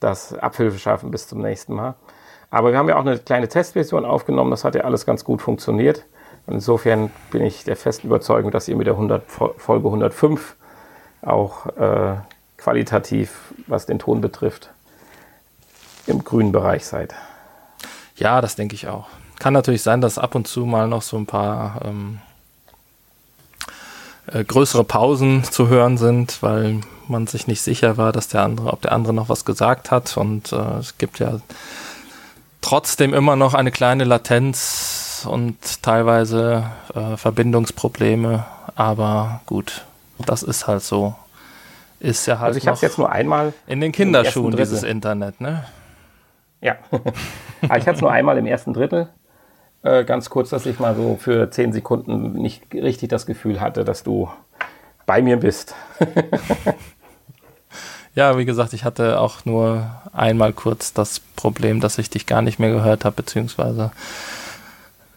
das 0.00 0.34
Abhilfe 0.34 0.78
schaffen 0.78 1.10
bis 1.10 1.26
zum 1.26 1.40
nächsten 1.40 1.74
Mal. 1.74 1.94
Aber 2.50 2.70
wir 2.70 2.78
haben 2.78 2.88
ja 2.88 2.96
auch 2.96 3.00
eine 3.00 3.18
kleine 3.18 3.48
Testversion 3.48 4.04
aufgenommen. 4.04 4.50
Das 4.50 4.64
hat 4.64 4.74
ja 4.74 4.82
alles 4.82 5.06
ganz 5.06 5.24
gut 5.24 5.40
funktioniert. 5.42 6.04
insofern 6.46 7.10
bin 7.30 7.42
ich 7.42 7.64
der 7.64 7.76
festen 7.76 8.08
Überzeugung, 8.08 8.50
dass 8.50 8.68
ihr 8.68 8.76
mit 8.76 8.86
der 8.86 8.94
100, 8.94 9.24
Folge 9.56 9.88
105 9.88 10.56
auch 11.22 11.66
äh, 11.76 12.16
qualitativ, 12.62 13.52
was 13.66 13.86
den 13.86 13.98
Ton 13.98 14.20
betrifft, 14.20 14.70
im 16.06 16.22
grünen 16.22 16.52
Bereich 16.52 16.86
seid. 16.86 17.14
Ja, 18.16 18.40
das 18.40 18.54
denke 18.54 18.74
ich 18.74 18.88
auch. 18.88 19.06
Kann 19.38 19.52
natürlich 19.52 19.82
sein, 19.82 20.00
dass 20.00 20.18
ab 20.18 20.34
und 20.34 20.46
zu 20.46 20.64
mal 20.64 20.86
noch 20.86 21.02
so 21.02 21.16
ein 21.16 21.26
paar 21.26 21.80
ähm, 21.84 22.20
äh, 24.26 24.44
größere 24.44 24.84
Pausen 24.84 25.42
zu 25.44 25.68
hören 25.68 25.98
sind, 25.98 26.42
weil 26.42 26.80
man 27.08 27.26
sich 27.26 27.48
nicht 27.48 27.62
sicher 27.62 27.96
war, 27.96 28.12
dass 28.12 28.28
der 28.28 28.42
andere, 28.42 28.72
ob 28.72 28.82
der 28.82 28.92
andere 28.92 29.12
noch 29.12 29.28
was 29.28 29.44
gesagt 29.44 29.90
hat. 29.90 30.16
Und 30.16 30.52
äh, 30.52 30.78
es 30.78 30.98
gibt 30.98 31.18
ja 31.18 31.40
trotzdem 32.60 33.12
immer 33.12 33.34
noch 33.34 33.54
eine 33.54 33.72
kleine 33.72 34.04
Latenz 34.04 35.26
und 35.28 35.82
teilweise 35.82 36.70
äh, 36.94 37.16
Verbindungsprobleme. 37.16 38.44
Aber 38.76 39.40
gut, 39.46 39.84
das 40.18 40.44
ist 40.44 40.68
halt 40.68 40.82
so. 40.82 41.16
Ist 42.02 42.26
ja 42.26 42.40
halt. 42.40 42.48
Also 42.48 42.58
ich 42.58 42.66
habe 42.66 42.78
jetzt 42.82 42.98
nur 42.98 43.12
einmal 43.12 43.52
in 43.68 43.80
den 43.80 43.92
Kinderschuhen 43.92 44.56
dieses 44.56 44.82
Internet, 44.82 45.40
ne? 45.40 45.64
Ja. 46.60 46.74
Aber 46.90 47.12
ich 47.62 47.86
hatte 47.86 47.92
es 47.92 48.00
nur 48.00 48.10
einmal 48.10 48.36
im 48.38 48.46
ersten 48.46 48.72
Drittel. 48.72 49.08
Äh, 49.84 50.04
ganz 50.04 50.28
kurz, 50.28 50.50
dass 50.50 50.66
ich 50.66 50.80
mal 50.80 50.96
so 50.96 51.16
für 51.16 51.48
zehn 51.52 51.72
Sekunden 51.72 52.32
nicht 52.32 52.74
richtig 52.74 53.08
das 53.08 53.24
Gefühl 53.24 53.60
hatte, 53.60 53.84
dass 53.84 54.02
du 54.02 54.28
bei 55.06 55.22
mir 55.22 55.36
bist. 55.36 55.76
ja, 58.16 58.36
wie 58.36 58.46
gesagt, 58.46 58.72
ich 58.72 58.82
hatte 58.82 59.20
auch 59.20 59.44
nur 59.44 59.88
einmal 60.12 60.52
kurz 60.52 60.92
das 60.92 61.20
Problem, 61.20 61.78
dass 61.78 61.98
ich 61.98 62.10
dich 62.10 62.26
gar 62.26 62.42
nicht 62.42 62.58
mehr 62.58 62.72
gehört 62.72 63.04
habe, 63.04 63.14
beziehungsweise 63.14 63.92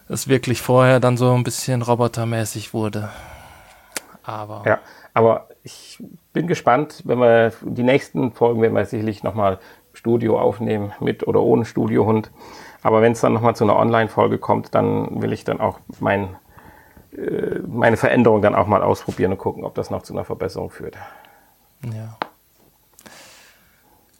es 0.08 0.28
wirklich 0.28 0.62
vorher 0.62 1.00
dann 1.00 1.16
so 1.16 1.34
ein 1.34 1.42
bisschen 1.42 1.82
robotermäßig 1.82 2.72
wurde. 2.72 3.08
Aber. 4.22 4.62
Ja, 4.64 4.78
aber 5.14 5.48
ich 5.66 5.98
bin 6.32 6.46
gespannt, 6.46 7.02
wenn 7.06 7.18
wir 7.18 7.52
die 7.60 7.82
nächsten 7.82 8.30
Folgen 8.30 8.62
werden 8.62 8.74
wir 8.74 8.84
sicherlich 8.84 9.24
nochmal 9.24 9.58
Studio 9.94 10.38
aufnehmen, 10.38 10.92
mit 11.00 11.26
oder 11.26 11.42
ohne 11.42 11.64
Studiohund. 11.64 12.30
Aber 12.84 13.02
wenn 13.02 13.12
es 13.12 13.20
dann 13.20 13.32
nochmal 13.32 13.56
zu 13.56 13.64
einer 13.64 13.74
Online-Folge 13.74 14.38
kommt, 14.38 14.76
dann 14.76 15.20
will 15.20 15.32
ich 15.32 15.42
dann 15.42 15.60
auch 15.60 15.80
mein, 15.98 16.36
äh, 17.16 17.58
meine 17.66 17.96
Veränderung 17.96 18.42
dann 18.42 18.54
auch 18.54 18.68
mal 18.68 18.80
ausprobieren 18.80 19.32
und 19.32 19.38
gucken, 19.38 19.64
ob 19.64 19.74
das 19.74 19.90
noch 19.90 20.02
zu 20.02 20.12
einer 20.12 20.24
Verbesserung 20.24 20.70
führt. 20.70 20.96
Ja. 21.82 22.16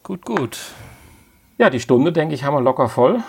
Gut, 0.02 0.24
gut. 0.24 0.59
Ja, 1.59 1.70
die 1.70 1.81
Stunde, 1.81 2.10
denke 2.10 2.35
ich, 2.35 2.43
haben 2.43 2.55
wir 2.55 2.60
locker 2.60 2.89
voll. 2.89 3.23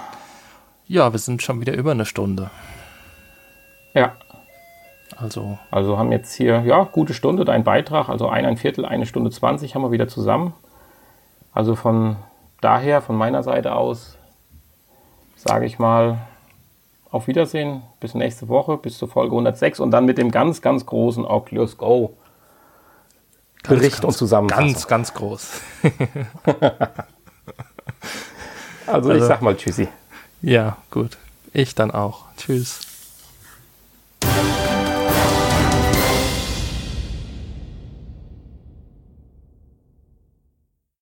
Ja, 0.88 1.12
wir 1.12 1.20
sind 1.20 1.44
schon 1.44 1.62
wieder 1.62 1.76
über 1.76 1.92
eine 1.92 2.06
Stunde. 2.06 2.50
Ja. 3.94 4.16
Also. 5.20 5.58
Also 5.72 5.98
haben 5.98 6.12
jetzt 6.12 6.34
hier, 6.34 6.62
ja, 6.62 6.84
gute 6.84 7.14
Stunde, 7.14 7.44
dein 7.44 7.64
Beitrag, 7.64 8.10
also 8.10 8.30
ein 8.30 8.58
Viertel, 8.58 8.86
eine 8.86 9.06
Stunde 9.06 9.32
zwanzig 9.32 9.76
haben 9.76 9.82
wir 9.82 9.92
wieder 9.92 10.08
zusammen. 10.08 10.54
Also 11.52 11.76
von 11.76 12.18
daher 12.62 13.02
von 13.02 13.16
meiner 13.16 13.44
Seite 13.44 13.76
aus 13.76 14.18
sage 15.38 15.66
ich 15.66 15.80
mal 15.80 16.20
auf 17.10 17.28
Wiedersehen, 17.28 17.84
bis 18.00 18.14
nächste 18.14 18.50
Woche, 18.50 18.78
bis 18.78 18.98
zur 18.98 19.08
Folge 19.08 19.32
106 19.32 19.80
und 19.80 19.92
dann 19.92 20.06
mit 20.06 20.18
dem 20.18 20.32
ganz, 20.32 20.62
ganz 20.62 20.86
großen 20.86 21.26
Oculus 21.26 21.78
Go 21.78 22.18
Bericht 23.64 24.02
ganz, 24.02 24.04
und 24.04 24.14
Zusammenfassung. 24.14 24.68
Ganz, 24.68 24.88
ganz 24.88 25.14
groß. 25.14 25.62
also, 28.86 29.10
also 29.10 29.12
ich 29.14 29.24
sag 29.24 29.42
mal 29.42 29.56
Tschüssi. 29.56 29.88
Ja, 30.42 30.78
gut. 30.92 31.18
Ich 31.54 31.76
dann 31.76 31.92
auch. 31.92 32.26
Tschüss. 32.38 32.80